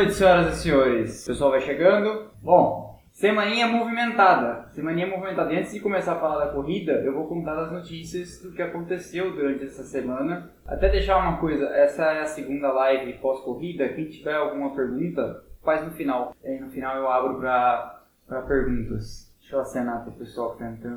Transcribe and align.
Noite, 0.00 0.14
senhoras 0.14 0.56
e 0.56 0.62
senhores. 0.62 1.24
O 1.24 1.26
pessoal 1.26 1.50
vai 1.50 1.60
chegando. 1.60 2.30
Bom, 2.40 2.98
semaninha 3.12 3.66
movimentada. 3.66 4.66
Semaninha 4.70 5.06
movimentada. 5.06 5.52
E 5.52 5.58
antes 5.58 5.74
de 5.74 5.80
começar 5.80 6.14
a 6.14 6.18
falar 6.18 6.42
da 6.42 6.52
corrida, 6.52 6.92
eu 7.04 7.12
vou 7.12 7.28
contar 7.28 7.58
as 7.58 7.70
notícias 7.70 8.40
do 8.40 8.50
que 8.50 8.62
aconteceu 8.62 9.30
durante 9.34 9.64
essa 9.64 9.82
semana. 9.82 10.52
Até 10.66 10.88
deixar 10.88 11.18
uma 11.18 11.36
coisa, 11.36 11.66
essa 11.66 12.02
é 12.12 12.22
a 12.22 12.24
segunda 12.24 12.72
live 12.72 13.12
pós-corrida. 13.18 13.90
Quem 13.90 14.08
tiver 14.08 14.32
alguma 14.32 14.74
pergunta, 14.74 15.44
faz 15.62 15.84
no 15.84 15.90
final. 15.90 16.34
E 16.42 16.58
no 16.58 16.70
final 16.70 16.96
eu 16.96 17.06
abro 17.06 17.38
para 17.38 18.40
perguntas. 18.48 19.30
Deixa 19.38 19.56
eu 19.56 19.60
acenar 19.60 20.00
para 20.00 20.12
o 20.12 20.16
pessoal 20.16 20.52
que 20.52 20.60
tá. 20.60 20.88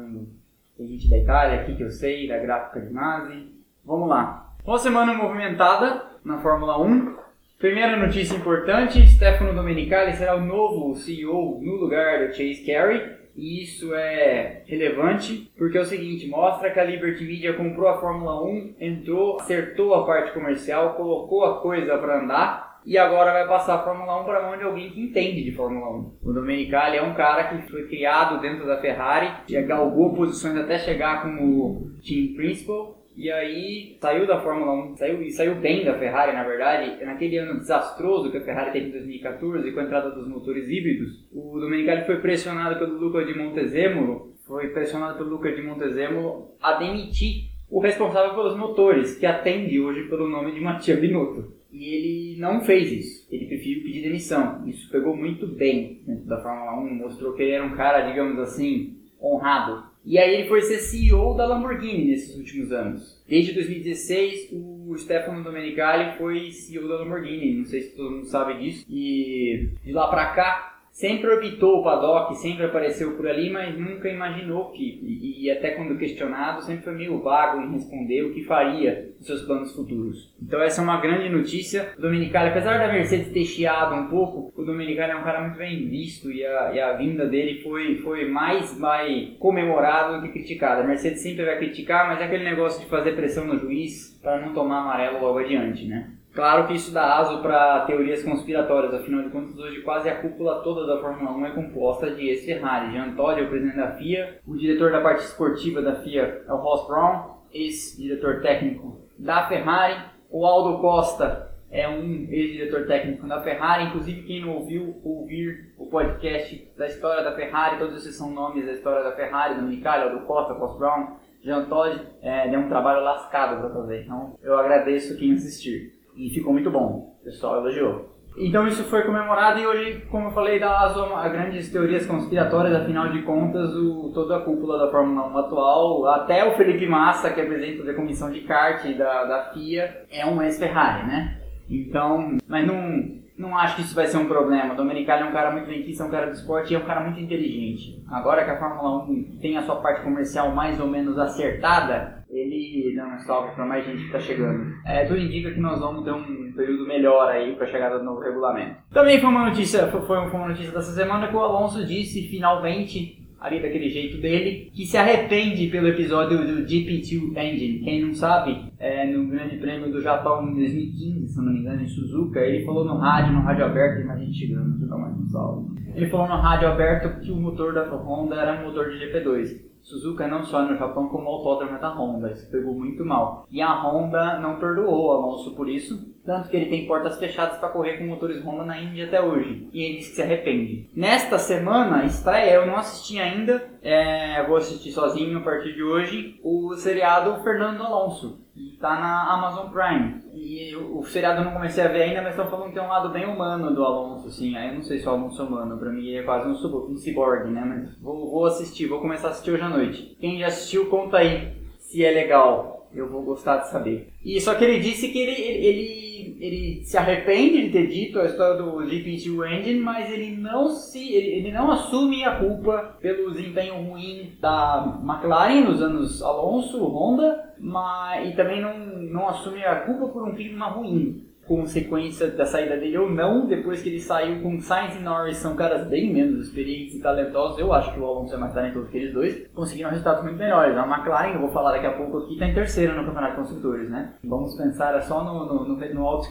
Tem 0.77 0.87
gente 0.87 1.09
da 1.09 1.17
Itália 1.17 1.59
aqui 1.59 1.75
que 1.75 1.83
eu 1.83 1.91
sei, 1.91 2.29
da 2.29 2.37
gráfica 2.37 2.79
de 2.79 2.93
Masi. 2.93 3.53
Vamos 3.83 4.07
lá. 4.07 4.55
Uma 4.65 4.77
semana 4.77 5.13
movimentada 5.13 6.05
na 6.23 6.37
Fórmula 6.37 6.81
1. 6.81 7.22
Primeira 7.63 7.95
notícia 7.95 8.35
importante: 8.35 9.07
Stefano 9.07 9.53
Domenicali 9.53 10.11
será 10.17 10.35
o 10.35 10.41
novo 10.41 10.93
CEO 10.95 11.61
no 11.61 11.75
lugar 11.77 12.27
do 12.27 12.33
Chase 12.33 12.61
Carey. 12.65 13.23
E 13.37 13.63
isso 13.63 13.95
é 13.95 14.63
relevante 14.67 15.49
porque 15.57 15.77
é 15.77 15.81
o 15.81 15.85
seguinte: 15.85 16.27
mostra 16.27 16.71
que 16.71 16.79
a 16.81 16.83
Liberty 16.83 17.23
Media 17.23 17.53
comprou 17.53 17.87
a 17.87 18.01
Fórmula 18.01 18.43
1, 18.43 18.75
entrou, 18.81 19.39
acertou 19.39 19.93
a 19.93 20.05
parte 20.05 20.33
comercial, 20.33 20.95
colocou 20.95 21.45
a 21.45 21.61
coisa 21.61 21.97
para 21.97 22.21
andar 22.21 22.81
e 22.85 22.97
agora 22.97 23.31
vai 23.31 23.47
passar 23.47 23.75
a 23.75 23.83
Fórmula 23.85 24.21
1 24.21 24.25
para 24.25 24.41
mão 24.45 24.57
de 24.57 24.63
alguém 24.65 24.89
que 24.89 25.01
entende 25.01 25.41
de 25.41 25.53
Fórmula 25.53 25.89
1. 25.89 26.17
O 26.21 26.33
Domenicali 26.33 26.97
é 26.97 27.01
um 27.01 27.13
cara 27.13 27.45
que 27.45 27.71
foi 27.71 27.87
criado 27.87 28.41
dentro 28.41 28.67
da 28.67 28.81
Ferrari, 28.81 29.31
já 29.47 29.61
galgou 29.61 30.13
posições 30.13 30.57
até 30.57 30.77
chegar 30.77 31.21
como 31.21 31.93
team 32.05 32.35
principal 32.35 33.02
e 33.15 33.31
aí 33.31 33.97
saiu 34.01 34.25
da 34.25 34.41
Fórmula 34.41 34.73
1, 34.91 34.97
saiu, 34.97 35.21
e 35.21 35.31
saiu 35.31 35.55
bem 35.55 35.85
da 35.85 35.97
Ferrari, 35.97 36.33
na 36.33 36.43
verdade. 36.43 37.03
Naquele 37.05 37.37
ano 37.37 37.59
desastroso 37.59 38.31
que 38.31 38.37
a 38.37 38.43
Ferrari 38.43 38.71
teve 38.71 38.87
em 38.87 38.91
2014, 38.91 39.71
com 39.71 39.79
a 39.79 39.83
entrada 39.83 40.09
dos 40.11 40.27
motores 40.27 40.67
híbridos, 40.67 41.23
o 41.31 41.59
Domenicali 41.59 42.05
foi 42.05 42.19
pressionado 42.19 42.79
pelo 42.79 42.97
Luca 42.97 43.23
de 43.23 43.37
Montezemolo, 43.37 44.33
foi 44.47 44.69
pressionado 44.69 45.17
pelo 45.17 45.29
Luca 45.29 45.51
de 45.51 45.61
Montezemolo 45.61 46.55
a 46.61 46.73
demitir 46.73 47.51
o 47.69 47.79
responsável 47.79 48.35
pelos 48.35 48.57
motores, 48.57 49.17
que 49.17 49.25
atende 49.25 49.79
hoje 49.79 50.07
pelo 50.07 50.27
nome 50.27 50.51
de 50.51 50.59
Mattia 50.59 50.95
Binotto. 50.95 51.53
E 51.71 51.85
ele 51.85 52.39
não 52.39 52.61
fez 52.61 52.91
isso. 52.91 53.27
Ele 53.31 53.47
preferiu 53.47 53.81
pedir 53.81 54.03
demissão. 54.03 54.63
Isso 54.67 54.91
pegou 54.91 55.17
muito 55.17 55.47
bem 55.47 56.01
dentro 56.05 56.25
da 56.25 56.39
Fórmula 56.39 56.79
1, 56.79 56.93
mostrou 56.93 57.33
que 57.33 57.41
ele 57.41 57.53
era 57.53 57.65
um 57.65 57.75
cara, 57.75 58.01
digamos 58.01 58.37
assim, 58.37 58.95
honrado 59.19 59.91
e 60.05 60.17
aí 60.17 60.35
ele 60.35 60.49
foi 60.49 60.61
ser 60.61 60.79
CEO 60.79 61.33
da 61.35 61.45
Lamborghini 61.45 62.05
nesses 62.05 62.35
últimos 62.35 62.71
anos. 62.71 63.21
Desde 63.27 63.53
2016, 63.53 64.49
o 64.51 64.95
Stefano 64.97 65.43
Domenicali 65.43 66.17
foi 66.17 66.51
CEO 66.51 66.87
da 66.87 66.95
Lamborghini. 66.99 67.55
Não 67.55 67.65
sei 67.65 67.81
se 67.81 67.95
todo 67.95 68.11
mundo 68.11 68.25
sabe 68.25 68.59
disso. 68.59 68.85
E 68.89 69.69
de 69.83 69.93
lá 69.93 70.07
pra 70.09 70.27
cá, 70.33 70.72
sempre 70.93 71.27
orbitou 71.27 71.79
o 71.79 71.83
paddock, 71.83 72.35
sempre 72.35 72.65
apareceu 72.65 73.17
por 73.17 73.27
ali, 73.27 73.49
mas 73.49 73.77
nunca 73.77 74.07
imaginou 74.07 74.71
que, 74.71 74.83
e, 75.03 75.43
e, 75.43 75.51
até 75.51 75.71
quando 75.71 75.97
questionado, 75.97 76.61
sempre 76.61 76.83
foi 76.83 76.93
meio 76.93 77.19
vago 77.19 77.61
em 77.61 77.71
responder 77.71 78.21
o 78.21 78.33
que 78.33 78.43
faria 78.43 79.11
nos 79.17 79.25
seus 79.25 79.41
planos 79.41 79.75
futuros. 79.75 80.31
Então 80.41 80.61
essa 80.61 80.81
é 80.81 80.83
uma 80.83 81.01
grande 81.01 81.29
notícia. 81.29 81.93
O 81.97 82.01
Domenicali, 82.01 82.49
apesar 82.49 82.77
da 82.77 82.93
Mercedes 82.93 83.33
ter 83.33 83.43
chiado 83.43 83.95
um 83.95 84.07
pouco, 84.07 84.53
o 84.55 84.63
Domenicali 84.63 85.11
é 85.11 85.15
um 85.15 85.23
cara 85.23 85.41
muito 85.41 85.57
bem 85.57 85.89
visto 85.89 86.31
e 86.31 86.45
a, 86.45 86.71
e 86.73 86.79
a 86.79 86.93
vinda 86.93 87.25
dele 87.25 87.61
foi, 87.61 87.97
foi 87.97 88.29
mais, 88.29 88.77
mais 88.77 89.29
comemorada 89.39 90.17
do 90.17 90.21
que 90.21 90.33
criticada. 90.33 90.83
A 90.83 90.87
Mercedes 90.87 91.21
sempre 91.21 91.43
vai 91.43 91.57
criticar, 91.57 92.07
mas 92.07 92.21
é 92.21 92.25
aquele 92.25 92.43
negócio 92.43 92.79
de 92.79 92.85
fazer 92.87 93.13
pressão 93.13 93.47
no 93.47 93.57
juiz 93.57 94.19
para 94.21 94.39
não 94.39 94.53
tomar 94.53 94.81
amarelo 94.81 95.19
logo 95.19 95.39
adiante, 95.39 95.87
né? 95.87 96.11
Claro 96.33 96.65
que 96.65 96.73
isso 96.73 96.91
dá 96.91 97.17
aso 97.17 97.43
para 97.43 97.81
teorias 97.81 98.23
conspiratórias, 98.23 98.91
afinal 98.91 99.21
de 99.21 99.29
contas, 99.29 99.55
hoje 99.55 99.81
quase 99.81 100.09
a 100.09 100.19
cúpula 100.19 100.63
toda 100.63 100.87
da 100.87 100.99
Fórmula 100.99 101.31
1 101.31 101.45
é 101.45 101.51
composta 101.51 102.09
de 102.09 102.27
ex-Ferrari. 102.27 102.91
Jean 102.91 103.15
Todt 103.15 103.39
é 103.39 103.43
o 103.43 103.49
presidente 103.49 103.77
da 103.77 103.91
FIA, 103.91 104.39
o 104.47 104.57
diretor 104.57 104.91
da 104.91 104.99
parte 104.99 105.23
esportiva 105.23 105.79
da 105.79 105.97
FIA 105.97 106.43
é 106.47 106.51
o 106.51 106.57
Ross 106.57 106.87
Brown, 106.87 107.37
ex-diretor 107.53 108.41
técnico 108.41 108.99
da 109.15 109.47
Ferrari, 109.47 109.95
o 110.31 110.43
Aldo 110.43 110.79
Costa 110.79 111.51
é 111.69 111.87
um 111.87 112.27
ex-diretor 112.27 112.87
técnico 112.87 113.27
da 113.27 113.39
Ferrari, 113.41 113.85
inclusive 113.85 114.23
quem 114.23 114.41
não 114.41 114.55
ouviu 114.55 114.99
ouvir 115.03 115.71
o 115.77 115.85
podcast 115.85 116.67
da 116.75 116.87
história 116.87 117.23
da 117.23 117.35
Ferrari, 117.35 117.77
todos 117.77 117.97
esses 117.97 118.15
são 118.15 118.31
nomes 118.31 118.65
da 118.65 118.71
história 118.71 119.03
da 119.03 119.15
Ferrari, 119.15 119.53
Dominicali, 119.55 120.03
Aldo 120.03 120.25
Costa, 120.25 120.53
Ross 120.53 120.79
Brown, 120.79 121.17
Jean 121.43 121.65
Todt, 121.65 121.99
é, 122.23 122.47
deu 122.47 122.59
um 122.59 122.69
trabalho 122.69 123.03
lascado 123.03 123.59
para 123.59 123.69
fazer, 123.69 124.01
então 124.01 124.35
eu 124.41 124.57
agradeço 124.57 125.15
quem 125.15 125.33
assistir. 125.33 126.01
E 126.15 126.29
ficou 126.29 126.53
muito 126.53 126.69
bom. 126.69 127.15
O 127.21 127.23
pessoal 127.23 127.57
elogiou. 127.57 128.13
Então 128.37 128.67
isso 128.67 128.83
foi 128.85 129.03
comemorado 129.03 129.59
e 129.59 129.67
hoje, 129.67 130.05
como 130.09 130.27
eu 130.27 130.31
falei, 130.31 130.59
dá 130.59 130.79
aso 130.79 131.03
a 131.03 131.29
grandes 131.29 131.71
teorias 131.71 132.05
conspiratórias, 132.05 132.73
afinal 132.73 133.11
de 133.11 133.21
contas, 133.21 133.75
o, 133.75 134.11
toda 134.13 134.37
a 134.37 134.41
cúpula 134.41 134.79
da 134.79 134.91
Fórmula 134.91 135.27
1 135.27 135.37
atual, 135.37 136.07
até 136.07 136.43
o 136.43 136.55
Felipe 136.55 136.87
Massa, 136.87 137.29
que 137.29 137.41
é 137.41 137.45
presidente 137.45 137.83
da 137.83 137.93
comissão 137.93 138.31
de 138.31 138.41
kart 138.41 138.83
da, 138.97 139.25
da 139.25 139.51
FIA, 139.53 140.05
é 140.09 140.25
um 140.25 140.41
ex-Ferrari, 140.41 141.05
né? 141.05 141.37
Então, 141.69 142.37
mas 142.47 142.65
não, 142.65 143.21
não 143.37 143.57
acho 143.57 143.75
que 143.75 143.81
isso 143.83 143.95
vai 143.95 144.07
ser 144.07 144.17
um 144.17 144.27
problema. 144.27 144.73
O 144.73 144.77
Domenicali 144.77 145.21
é 145.21 145.25
um 145.25 145.31
cara 145.31 145.51
muito 145.51 145.67
benquista, 145.67 146.03
é 146.03 146.07
um 146.07 146.11
cara 146.11 146.27
do 146.27 146.33
esporte 146.33 146.73
e 146.73 146.75
é 146.75 146.79
um 146.79 146.85
cara 146.85 147.01
muito 147.01 147.19
inteligente. 147.19 148.03
Agora 148.09 148.43
que 148.43 148.51
a 148.51 148.59
Fórmula 148.59 149.03
1 149.05 149.37
tem 149.41 149.57
a 149.57 149.61
sua 149.61 149.75
parte 149.75 150.01
comercial 150.01 150.51
mais 150.51 150.79
ou 150.79 150.87
menos 150.87 151.17
acertada, 151.19 152.22
ele 152.39 152.95
dá 152.95 153.07
um 153.07 153.19
salve 153.19 153.55
para 153.55 153.65
mais 153.65 153.85
gente 153.85 153.99
que 153.99 154.05
está 154.05 154.19
chegando. 154.19 154.73
É, 154.85 155.05
tudo 155.05 155.19
indica 155.19 155.51
que 155.51 155.59
nós 155.59 155.79
vamos 155.79 156.03
ter 156.03 156.11
um 156.11 156.51
período 156.53 156.87
melhor 156.87 157.29
aí 157.29 157.55
para 157.55 157.65
a 157.65 157.69
chegada 157.69 157.99
do 157.99 158.05
novo 158.05 158.21
regulamento. 158.21 158.75
Também 158.91 159.19
foi 159.19 159.29
uma 159.29 159.49
notícia, 159.49 159.87
foi, 159.87 160.17
uma 160.17 160.47
notícia 160.47 160.71
dessa 160.71 160.91
semana 160.91 161.27
que 161.27 161.35
o 161.35 161.39
Alonso 161.39 161.85
disse 161.85 162.27
finalmente 162.29 163.23
ali 163.43 163.61
daquele 163.61 163.89
jeito 163.89 164.21
dele, 164.21 164.71
que 164.73 164.85
se 164.85 164.95
arrepende 164.95 165.67
pelo 165.67 165.89
episódio 165.89 166.37
do 166.37 166.63
GP2 166.63 167.35
Engine. 167.35 167.79
Quem 167.79 168.01
não 168.01 168.13
sabe, 168.13 168.71
é, 168.79 169.05
no 169.05 169.27
Grande 169.27 169.57
Prêmio 169.57 169.91
do 169.91 169.99
Japão 170.01 170.49
em 170.49 170.55
2015, 170.55 171.27
se 171.27 171.37
não 171.41 171.51
me 171.51 171.59
engano, 171.59 171.81
em 171.81 171.87
Suzuka, 171.87 172.39
ele 172.39 172.63
falou 172.63 172.85
no 172.85 172.95
rádio, 172.95 173.33
no 173.33 173.41
rádio 173.41 173.65
aberto, 173.65 174.07
gente 174.17 174.37
chegando, 174.37 174.87
dar 174.87 174.97
mais 174.97 175.17
um 175.17 175.27
salve. 175.27 175.73
Ele 175.93 176.09
falou 176.09 176.27
no 176.29 176.35
rádio 176.35 176.69
aberto 176.69 177.19
que 177.19 177.31
o 177.31 177.35
motor 177.35 177.73
da 177.73 177.83
Honda 177.93 178.35
era 178.35 178.61
um 178.61 178.67
motor 178.67 178.89
de 178.89 178.97
GP2. 178.97 179.72
Suzuka 179.83 180.27
não 180.27 180.43
só 180.43 180.63
no 180.63 180.77
Japão 180.77 181.09
como 181.09 181.29
autódromo 181.29 181.79
da 181.79 181.89
Honda, 181.89 182.31
isso 182.31 182.49
pegou 182.49 182.73
muito 182.73 183.05
mal. 183.05 183.45
E 183.51 183.61
a 183.61 183.73
Honda 183.73 184.39
não 184.39 184.57
perdoou 184.57 185.07
o 185.07 185.11
Alonso 185.11 185.55
por 185.55 185.69
isso, 185.69 186.13
tanto 186.25 186.49
que 186.49 186.55
ele 186.55 186.69
tem 186.69 186.87
portas 186.87 187.19
fechadas 187.19 187.57
para 187.57 187.69
correr 187.69 187.97
com 187.97 188.05
motores 188.05 188.43
Honda 188.43 188.63
na 188.63 188.81
Índia 188.81 189.05
até 189.05 189.21
hoje. 189.21 189.67
E 189.73 189.83
ele 189.83 189.97
que 189.97 190.03
se 190.03 190.21
arrepende. 190.21 190.89
Nesta 190.95 191.37
semana, 191.37 192.05
estreia, 192.05 192.55
eu 192.55 192.65
não 192.65 192.77
assisti 192.77 193.19
ainda, 193.19 193.61
é, 193.81 194.43
vou 194.47 194.55
assistir 194.55 194.91
sozinho 194.91 195.37
a 195.37 195.41
partir 195.41 195.73
de 195.73 195.83
hoje, 195.83 196.39
o 196.43 196.73
seriado 196.75 197.43
Fernando 197.43 197.83
Alonso. 197.83 198.42
Está 198.83 198.99
na 198.99 199.31
Amazon 199.31 199.69
Prime. 199.69 200.21
E 200.33 200.75
o, 200.75 201.01
seriado 201.05 201.39
eu 201.39 201.45
não 201.45 201.53
comecei 201.53 201.81
a 201.81 201.87
ver 201.87 202.01
ainda, 202.01 202.21
mas 202.21 202.31
estão 202.31 202.47
falando 202.47 202.67
que 202.67 202.73
tem 202.73 202.83
um 202.83 202.89
lado 202.89 203.13
bem 203.13 203.25
humano 203.25 203.73
do 203.73 203.81
Alonso, 203.81 204.27
assim. 204.27 204.57
Aí 204.57 204.67
eu 204.67 204.75
não 204.75 204.83
sei 204.83 204.99
se 204.99 205.07
o 205.07 205.09
Alonso 205.09 205.41
é 205.41 205.45
humano, 205.45 205.77
pra 205.77 205.89
mim 205.89 206.13
é 206.13 206.21
quase 206.21 206.49
um, 206.49 206.91
um 206.91 206.97
cyborg, 206.97 207.49
né? 207.49 207.63
Mas 207.63 207.97
vou, 208.01 208.29
vou 208.29 208.45
assistir, 208.45 208.87
vou 208.87 208.99
começar 208.99 209.29
a 209.29 209.31
assistir 209.31 209.51
hoje 209.51 209.63
à 209.63 209.69
noite. 209.69 210.17
Quem 210.19 210.37
já 210.37 210.47
assistiu, 210.47 210.87
conta 210.87 211.19
aí 211.19 211.63
se 211.79 212.03
é 212.03 212.11
legal. 212.11 212.82
Eu 212.93 213.09
vou 213.09 213.23
gostar 213.23 213.57
de 213.57 213.69
saber. 213.69 214.09
E 214.23 214.39
só 214.39 214.55
que 214.55 214.63
ele 214.63 214.79
disse 214.79 215.09
que 215.09 215.19
ele, 215.19 215.41
ele, 215.41 216.37
ele 216.39 216.85
se 216.85 216.97
arrepende 216.97 217.63
de 217.63 217.69
ter 217.71 217.87
dito 217.87 218.19
a 218.19 218.25
história 218.25 218.61
do 218.61 218.77
GP2 218.77 219.59
Engine, 219.59 219.79
mas 219.79 220.11
ele 220.11 220.35
não 220.35 220.69
se 220.69 221.13
ele, 221.13 221.27
ele, 221.37 221.51
não 221.51 221.71
assume 221.71 222.23
a 222.23 222.37
culpa 222.37 222.97
pelo 223.01 223.31
desempenho 223.31 223.75
ruim 223.75 224.33
da 224.39 224.99
McLaren 225.03 225.61
nos 225.61 225.81
anos 225.81 226.21
Alonso, 226.21 226.85
Honda, 226.85 227.53
mas, 227.59 228.29
e 228.29 228.35
também 228.35 228.61
não, 228.61 228.77
não 228.77 229.27
assume 229.27 229.63
a 229.63 229.81
culpa 229.81 230.07
por 230.09 230.27
um 230.27 230.35
clima 230.35 230.67
ruim 230.67 231.32
consequência 231.47 232.27
da 232.27 232.45
saída 232.45 232.77
dele 232.77 232.97
ou 232.97 233.09
não, 233.09 233.45
depois 233.47 233.81
que 233.81 233.89
ele 233.89 233.99
saiu 233.99 234.41
com 234.41 234.59
Sainz 234.61 234.95
e 234.95 234.99
Norris, 234.99 235.37
são 235.37 235.55
caras 235.55 235.87
bem 235.87 236.13
menos 236.13 236.47
experientes 236.47 236.95
e 236.95 237.01
talentosos, 237.01 237.59
eu 237.59 237.73
acho 237.73 237.93
que 237.93 237.99
o 237.99 238.05
Alonso 238.05 238.33
é 238.33 238.37
mais 238.37 238.53
talentoso 238.53 238.87
que 238.87 238.97
eles 238.97 239.13
dois, 239.13 239.47
conseguiram 239.53 239.89
resultados 239.89 240.23
muito 240.23 240.37
melhores. 240.37 240.77
A 240.77 240.85
McLaren, 240.85 241.33
eu 241.33 241.41
vou 241.41 241.49
falar 241.49 241.73
daqui 241.73 241.87
a 241.87 241.93
pouco 241.93 242.19
aqui, 242.19 242.33
está 242.33 242.47
em 242.47 242.53
terceiro 242.53 242.95
no 242.95 243.05
Campeonato 243.05 243.31
de 243.31 243.37
Construtores, 243.37 243.89
né? 243.89 244.13
Vamos 244.23 244.55
pensar 244.55 245.01
só 245.01 245.23
no, 245.23 245.45
no, 245.45 245.65
no, 245.65 245.75
no 245.75 246.21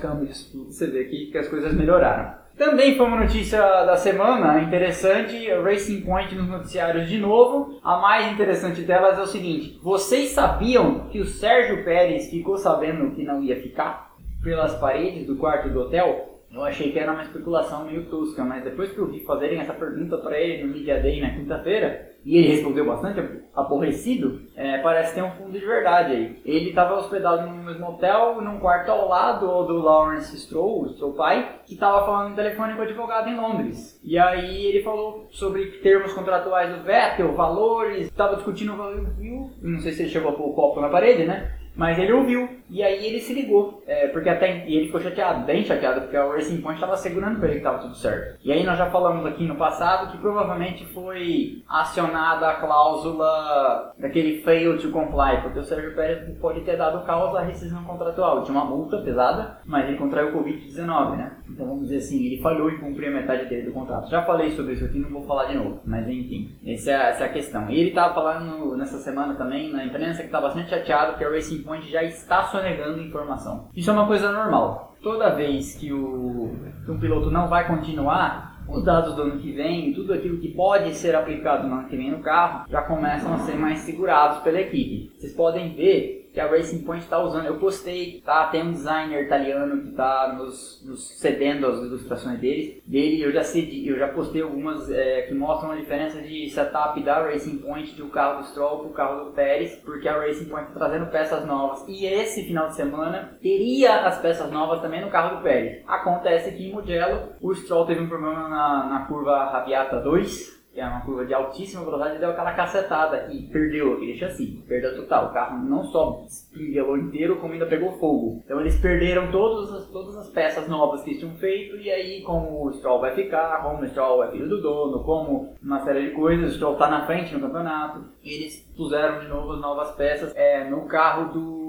tudo, 0.50 0.72
você 0.72 0.86
vê 0.86 1.04
que 1.04 1.36
as 1.36 1.48
coisas 1.48 1.74
melhoraram. 1.74 2.42
Também 2.56 2.96
foi 2.96 3.06
uma 3.06 3.20
notícia 3.20 3.60
da 3.84 3.96
semana 3.96 4.60
interessante, 4.60 5.48
Racing 5.62 6.02
Point 6.02 6.34
nos 6.34 6.48
noticiários 6.48 7.08
de 7.08 7.18
novo. 7.18 7.80
A 7.82 7.96
mais 7.96 8.30
interessante 8.30 8.82
delas 8.82 9.18
é 9.18 9.22
o 9.22 9.26
seguinte: 9.26 9.80
vocês 9.82 10.30
sabiam 10.30 11.08
que 11.10 11.18
o 11.18 11.24
Sérgio 11.24 11.82
Pérez 11.82 12.28
ficou 12.28 12.58
sabendo 12.58 13.14
que 13.14 13.24
não 13.24 13.42
ia 13.42 13.56
ficar? 13.56 14.11
Pelas 14.42 14.74
paredes 14.74 15.26
do 15.26 15.36
quarto 15.36 15.68
do 15.68 15.80
hotel, 15.80 16.32
eu 16.52 16.62
achei 16.62 16.92
que 16.92 16.98
era 16.98 17.12
uma 17.12 17.22
especulação 17.22 17.86
meio 17.86 18.04
tosca, 18.06 18.44
mas 18.44 18.62
depois 18.62 18.92
que 18.92 18.98
eu 18.98 19.06
vi 19.06 19.20
fazerem 19.20 19.58
essa 19.58 19.72
pergunta 19.72 20.18
para 20.18 20.38
ele 20.38 20.64
no 20.64 20.74
Media 20.74 21.00
Day 21.00 21.20
na 21.20 21.30
quinta-feira, 21.30 22.12
e 22.24 22.36
ele 22.36 22.48
respondeu 22.48 22.84
bastante 22.84 23.20
aborrecido, 23.54 24.42
é, 24.54 24.78
parece 24.78 25.14
ter 25.14 25.22
um 25.22 25.30
fundo 25.32 25.58
de 25.58 25.64
verdade 25.64 26.12
aí. 26.12 26.40
Ele 26.44 26.68
estava 26.68 26.98
hospedado 26.98 27.48
no 27.48 27.64
mesmo 27.64 27.86
hotel, 27.88 28.40
num 28.40 28.60
quarto 28.60 28.90
ao 28.90 29.08
lado 29.08 29.64
do 29.64 29.78
Lawrence 29.78 30.38
Stroll, 30.38 30.90
seu 30.90 31.12
pai, 31.12 31.60
que 31.66 31.74
estava 31.74 32.04
falando 32.04 32.30
no 32.30 32.36
telefone 32.36 32.74
com 32.74 32.80
o 32.80 32.82
advogado 32.82 33.28
em 33.28 33.36
Londres. 33.36 33.98
E 34.04 34.18
aí 34.18 34.66
ele 34.66 34.82
falou 34.82 35.26
sobre 35.30 35.66
termos 35.82 36.12
contratuais 36.12 36.74
do 36.74 36.84
Vettel, 36.84 37.32
valores, 37.32 38.06
estava 38.06 38.36
discutindo 38.36 38.74
o 38.74 38.76
valor, 38.76 39.10
viu? 39.18 39.50
Não 39.60 39.80
sei 39.80 39.92
se 39.92 40.02
ele 40.02 40.10
chegou 40.10 40.30
a 40.30 40.34
pôr 40.34 40.50
o 40.50 40.54
copo 40.54 40.80
na 40.80 40.88
parede, 40.88 41.24
né? 41.24 41.61
Mas 41.74 41.98
ele 41.98 42.12
ouviu, 42.12 42.48
e 42.68 42.82
aí 42.82 43.06
ele 43.06 43.20
se 43.20 43.32
ligou, 43.32 43.82
é, 43.86 44.08
porque 44.08 44.28
até 44.28 44.66
e 44.66 44.76
ele 44.76 44.86
ficou 44.86 45.00
chateado, 45.00 45.44
bem 45.44 45.64
chateado, 45.64 46.02
porque 46.02 46.16
a 46.16 46.26
Racing 46.26 46.60
Point 46.60 46.76
estava 46.76 46.96
segurando 46.96 47.38
para 47.38 47.48
ele 47.48 47.60
que 47.60 47.66
estava 47.66 47.82
tudo 47.82 47.94
certo. 47.94 48.38
E 48.44 48.52
aí 48.52 48.62
nós 48.64 48.76
já 48.76 48.90
falamos 48.90 49.24
aqui 49.24 49.46
no 49.46 49.56
passado 49.56 50.12
que 50.12 50.18
provavelmente 50.18 50.84
foi 50.86 51.62
acionada 51.68 52.48
a 52.48 52.54
cláusula 52.54 53.94
daquele 53.98 54.42
fail 54.42 54.78
to 54.78 54.90
comply, 54.90 55.40
porque 55.42 55.58
o 55.58 55.64
Sérgio 55.64 55.94
Pérez 55.94 56.38
pode 56.38 56.60
ter 56.60 56.76
dado 56.76 57.04
causa 57.06 57.38
à 57.38 57.42
rescisão 57.42 57.82
contratual. 57.84 58.42
Tinha 58.42 58.56
uma 58.56 58.66
multa 58.66 58.98
pesada, 58.98 59.58
mas 59.64 59.88
ele 59.88 59.96
contraiu 59.96 60.28
o 60.28 60.42
Covid-19, 60.42 61.16
né? 61.16 61.36
Então 61.48 61.66
vamos 61.66 61.88
dizer 61.88 61.98
assim, 61.98 62.24
ele 62.24 62.42
falhou 62.42 62.70
em 62.70 62.78
cumprir 62.78 63.08
a 63.08 63.12
metade 63.12 63.46
dele 63.46 63.66
do 63.66 63.72
contrato. 63.72 64.10
Já 64.10 64.22
falei 64.22 64.50
sobre 64.50 64.74
isso 64.74 64.84
aqui, 64.84 64.98
não 64.98 65.10
vou 65.10 65.22
falar 65.22 65.46
de 65.46 65.56
novo, 65.56 65.80
mas 65.84 66.06
enfim, 66.08 66.54
essa 66.66 66.90
é, 66.90 67.10
essa 67.10 67.24
é 67.24 67.26
a 67.26 67.32
questão. 67.32 67.70
E 67.70 67.78
ele 67.78 67.88
estava 67.90 68.14
falando 68.14 68.76
nessa 68.76 68.98
semana 68.98 69.34
também 69.34 69.72
na 69.72 69.84
imprensa 69.84 70.20
que 70.20 70.26
estava 70.26 70.46
bastante 70.46 70.70
chateado 70.70 71.16
que 71.16 71.24
a 71.24 71.30
Racing 71.30 71.61
Point 71.62 71.90
já 71.90 72.02
está 72.02 72.44
sonegando 72.44 73.00
informação. 73.00 73.68
Isso 73.74 73.90
é 73.90 73.92
uma 73.92 74.06
coisa 74.06 74.30
normal. 74.30 74.94
Toda 75.02 75.34
vez 75.34 75.74
que, 75.74 75.92
o, 75.92 76.56
um 76.88 76.98
piloto 76.98 77.30
não 77.30 77.48
vai 77.48 77.66
continuar, 77.66 78.62
os 78.68 78.84
dados 78.84 79.14
do 79.14 79.22
ano 79.22 79.40
que 79.40 79.52
vem, 79.52 79.92
tudo 79.92 80.14
aquilo 80.14 80.38
que 80.38 80.48
pode 80.48 80.94
ser 80.94 81.14
aplicado 81.14 81.66
no 81.66 81.74
ano 81.74 81.88
que 81.88 81.96
vem 81.96 82.10
no 82.10 82.20
carro, 82.20 82.66
já 82.70 82.82
começam 82.82 83.34
a 83.34 83.38
ser 83.38 83.56
mais 83.56 83.80
segurados 83.80 84.38
pela 84.38 84.60
equipe. 84.60 85.12
Vocês 85.18 85.32
podem 85.34 85.74
ver 85.74 86.21
que 86.32 86.40
a 86.40 86.46
Racing 86.46 86.82
Point 86.84 87.04
está 87.04 87.18
usando. 87.18 87.46
Eu 87.46 87.58
postei, 87.58 88.22
tá? 88.24 88.46
Tem 88.46 88.62
um 88.62 88.72
designer 88.72 89.24
italiano 89.24 89.82
que 89.82 89.90
está 89.90 90.34
nos, 90.36 90.82
nos, 90.84 91.18
cedendo 91.18 91.66
as 91.66 91.78
ilustrações 91.78 92.40
dele. 92.40 92.82
Dele 92.86 93.22
eu 93.22 93.32
já 93.32 93.44
cedi, 93.44 93.86
eu 93.86 93.98
já 93.98 94.08
postei 94.08 94.42
algumas 94.42 94.90
é, 94.90 95.22
que 95.22 95.34
mostram 95.34 95.72
a 95.72 95.76
diferença 95.76 96.20
de 96.22 96.48
setup 96.50 97.00
da 97.02 97.22
Racing 97.22 97.58
Point 97.58 97.94
do 97.94 98.08
carro 98.08 98.40
do 98.40 98.48
Stroll 98.48 98.78
para 98.78 98.88
o 98.88 98.92
carro 98.92 99.24
do 99.24 99.30
Pérez, 99.32 99.76
porque 99.84 100.08
a 100.08 100.18
Racing 100.18 100.46
Point 100.46 100.68
está 100.68 100.80
trazendo 100.80 101.10
peças 101.10 101.46
novas. 101.46 101.84
E 101.86 102.06
esse 102.06 102.44
final 102.44 102.68
de 102.68 102.76
semana 102.76 103.36
teria 103.42 104.06
as 104.06 104.18
peças 104.20 104.50
novas 104.50 104.80
também 104.80 105.02
no 105.02 105.10
carro 105.10 105.36
do 105.36 105.42
Pérez. 105.42 105.82
Acontece 105.86 106.52
que 106.52 106.68
em 106.68 106.72
Mugello 106.72 107.32
o 107.40 107.54
Stroll 107.54 107.86
teve 107.86 108.00
um 108.00 108.08
problema 108.08 108.48
na, 108.48 108.86
na 108.88 109.06
curva 109.06 109.44
Rabiata 109.50 110.00
2 110.00 110.61
que 110.61 110.61
é 110.74 110.86
uma 110.86 111.02
curva 111.02 111.24
de 111.26 111.34
altíssima 111.34 111.84
velocidade, 111.84 112.18
deu 112.18 112.30
aquela 112.30 112.52
cacetada 112.52 113.28
e 113.30 113.42
perdeu 113.42 113.94
aquele 113.94 114.16
chassi, 114.16 114.62
perdeu 114.66 114.96
total. 114.96 115.26
O 115.26 115.32
carro 115.32 115.58
não 115.58 115.84
só 115.84 116.24
espinguelou 116.26 116.96
inteiro, 116.96 117.36
como 117.36 117.52
ainda 117.52 117.66
pegou 117.66 117.92
fogo. 117.98 118.42
Então 118.44 118.60
eles 118.60 118.80
perderam 118.80 119.30
todas 119.30 119.72
as, 119.72 119.86
todas 119.88 120.16
as 120.16 120.28
peças 120.30 120.68
novas 120.68 121.02
que 121.02 121.10
eles 121.10 121.20
tinham 121.20 121.34
feito, 121.36 121.76
e 121.76 121.90
aí, 121.90 122.22
como 122.22 122.66
o 122.66 122.72
Stroll 122.72 123.00
vai 123.00 123.14
ficar, 123.14 123.62
como 123.62 123.82
o 123.82 123.88
Stroll 123.88 124.24
é 124.24 124.30
filho 124.30 124.48
do 124.48 124.62
dono, 124.62 125.04
como 125.04 125.54
uma 125.62 125.84
série 125.84 126.08
de 126.08 126.14
coisas, 126.14 126.52
o 126.52 126.54
Stroll 126.54 126.74
está 126.74 126.88
na 126.88 127.06
frente 127.06 127.34
no 127.34 127.40
campeonato, 127.40 128.04
eles 128.24 128.66
puseram 128.76 129.20
de 129.20 129.28
novo 129.28 129.52
as 129.52 129.60
novas 129.60 129.90
peças 129.92 130.32
é, 130.34 130.68
no 130.68 130.86
carro 130.86 131.32
do 131.32 131.62